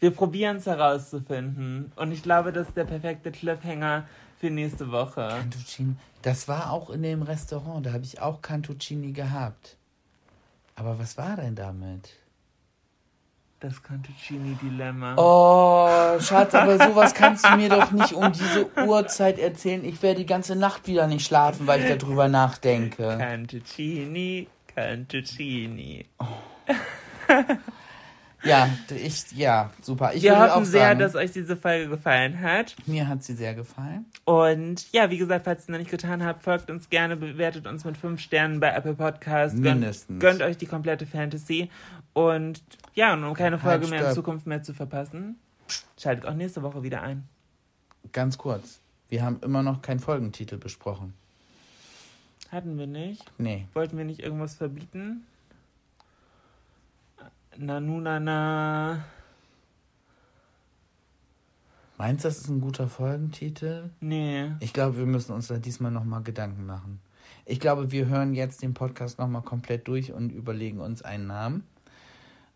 Wir 0.00 0.10
probieren 0.10 0.56
es 0.56 0.66
herauszufinden. 0.66 1.92
Und 1.96 2.12
ich 2.12 2.22
glaube, 2.22 2.52
das 2.52 2.68
ist 2.68 2.76
der 2.76 2.84
perfekte 2.84 3.30
Cliffhanger 3.30 4.06
für 4.38 4.50
nächste 4.50 4.90
Woche. 4.90 5.28
Cantuccini. 5.28 5.96
Das 6.22 6.48
war 6.48 6.72
auch 6.72 6.90
in 6.90 7.02
dem 7.02 7.22
Restaurant, 7.22 7.86
da 7.86 7.92
habe 7.92 8.04
ich 8.04 8.20
auch 8.20 8.42
Cantuccini 8.42 9.12
gehabt. 9.12 9.76
Aber 10.74 10.98
was 10.98 11.16
war 11.16 11.36
denn 11.36 11.54
damit? 11.54 12.12
Das 13.64 13.82
Cantuccini-Dilemma. 13.82 15.14
Oh, 15.16 16.20
Schatz, 16.20 16.54
aber 16.54 16.76
sowas 16.86 17.14
kannst 17.14 17.46
du 17.46 17.56
mir 17.56 17.70
doch 17.70 17.92
nicht 17.92 18.12
um 18.12 18.30
diese 18.30 18.68
Uhrzeit 18.76 19.38
erzählen. 19.38 19.82
Ich 19.86 20.02
werde 20.02 20.18
die 20.18 20.26
ganze 20.26 20.54
Nacht 20.54 20.86
wieder 20.86 21.06
nicht 21.06 21.24
schlafen, 21.24 21.66
weil 21.66 21.80
ich 21.80 21.96
darüber 21.96 22.28
nachdenke. 22.28 23.16
Cantuccini, 23.18 24.48
Cantuccini. 24.74 26.04
Ja, 28.44 28.68
ich, 28.94 29.32
ja, 29.32 29.70
super. 29.80 30.12
Ich 30.14 30.22
Wir 30.22 30.38
hoffen 30.38 30.64
sehr, 30.66 30.80
sagen, 30.82 30.98
dass 31.00 31.14
euch 31.14 31.32
diese 31.32 31.56
Folge 31.56 31.88
gefallen 31.88 32.40
hat. 32.40 32.74
mir 32.86 33.08
hat 33.08 33.22
sie 33.22 33.34
sehr 33.34 33.54
gefallen. 33.54 34.04
Und 34.24 34.92
ja, 34.92 35.10
wie 35.10 35.18
gesagt, 35.18 35.44
falls 35.46 35.60
ihr 35.60 35.62
es 35.62 35.68
noch 35.68 35.78
nicht 35.78 35.90
getan 35.90 36.22
habt, 36.24 36.42
folgt 36.42 36.70
uns 36.70 36.90
gerne, 36.90 37.16
bewertet 37.16 37.66
uns 37.66 37.84
mit 37.84 37.96
5 37.96 38.20
Sternen 38.20 38.60
bei 38.60 38.68
Apple 38.70 38.94
Podcasts. 38.94 39.54
Gönnt- 39.60 39.80
Mindestens. 39.80 40.20
Gönnt 40.20 40.42
euch 40.42 40.56
die 40.58 40.66
komplette 40.66 41.06
Fantasy. 41.06 41.70
Und 42.12 42.62
ja, 42.94 43.14
und 43.14 43.24
um 43.24 43.34
keine 43.34 43.58
Folge 43.58 43.86
mehr 43.88 44.08
in. 44.10 44.14
Zukunft 44.14 44.46
mehr 44.46 44.62
zu 44.62 44.74
verpassen, 44.74 45.36
schaltet 45.98 46.26
auch 46.26 46.34
nächste 46.34 46.62
Woche 46.62 46.82
wieder 46.82 47.02
ein. 47.02 47.26
Ganz 48.12 48.36
kurz. 48.38 48.80
Wir 49.08 49.22
haben 49.24 49.38
immer 49.42 49.62
noch 49.62 49.80
keinen 49.82 50.00
Folgentitel 50.00 50.56
besprochen. 50.58 51.14
Hatten 52.52 52.78
wir 52.78 52.86
nicht? 52.86 53.24
Nee. 53.38 53.66
Wollten 53.74 53.96
wir 53.98 54.04
nicht 54.04 54.20
irgendwas 54.20 54.54
verbieten? 54.54 55.24
Na, 57.56 57.80
nu, 57.80 58.00
na, 58.00 58.18
na. 58.18 59.04
Meinst 61.96 62.24
du, 62.24 62.28
das 62.28 62.38
ist 62.38 62.48
ein 62.48 62.60
guter 62.60 62.88
Folgentitel? 62.88 63.90
Nee. 64.00 64.50
Ich 64.60 64.72
glaube, 64.72 64.98
wir 64.98 65.06
müssen 65.06 65.32
uns 65.32 65.46
da 65.46 65.58
diesmal 65.58 65.92
nochmal 65.92 66.22
Gedanken 66.22 66.66
machen. 66.66 67.00
Ich 67.46 67.60
glaube, 67.60 67.92
wir 67.92 68.06
hören 68.06 68.34
jetzt 68.34 68.62
den 68.62 68.74
Podcast 68.74 69.18
nochmal 69.18 69.42
komplett 69.42 69.86
durch 69.86 70.12
und 70.12 70.30
überlegen 70.30 70.80
uns 70.80 71.02
einen 71.02 71.26
Namen. 71.28 71.64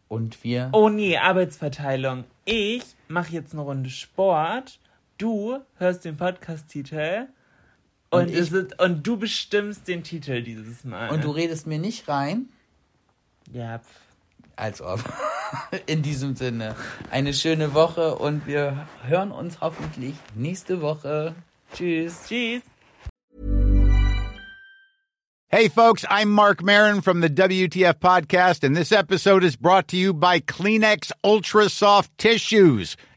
Und 0.08 0.42
wir. 0.42 0.70
Oh 0.72 0.88
nee, 0.88 1.16
Arbeitsverteilung. 1.18 2.24
Ich 2.46 2.82
mache 3.08 3.32
jetzt 3.32 3.52
eine 3.52 3.62
Runde 3.62 3.90
Sport. 3.90 4.80
Du 5.18 5.58
hörst 5.76 6.04
den 6.04 6.16
Podcast-Titel. 6.16 7.26
Und, 8.10 8.22
Und 8.22 8.28
ich- 8.30 8.36
ist, 8.52 8.80
und 8.80 9.06
du 9.06 9.18
bestimmst 9.18 9.86
den 9.86 10.02
Titel 10.02 10.42
dieses 10.42 10.82
Mal. 10.84 11.10
Und 11.10 11.22
du 11.24 11.30
redest 11.30 11.66
mir 11.66 11.78
nicht 11.78 12.08
rein, 12.08 12.48
Ja, 13.52 13.78
pf. 13.78 13.86
Als 14.58 14.82
ob. 14.82 15.00
In 15.86 16.02
diesem 16.02 16.36
Sinne, 16.36 16.74
eine 17.10 17.32
schöne 17.32 17.74
Woche 17.74 18.16
und 18.16 18.46
wir 18.46 18.86
hören 19.02 19.32
uns 19.32 19.60
hoffentlich 19.60 20.14
nächste 20.34 20.80
Woche. 20.82 21.34
Tschüss. 21.74 22.24
Tschüss. 22.26 22.62
Hey, 25.50 25.70
folks, 25.70 26.04
I'm 26.10 26.28
Mark 26.28 26.62
Marin 26.62 27.00
from 27.00 27.22
the 27.22 27.30
WTF 27.30 27.94
Podcast, 28.00 28.64
and 28.64 28.76
this 28.76 28.92
episode 28.92 29.42
is 29.42 29.56
brought 29.56 29.88
to 29.88 29.96
you 29.96 30.12
by 30.12 30.40
Kleenex 30.40 31.10
Ultra 31.24 31.70
Soft 31.70 32.10
Tissues, 32.18 32.98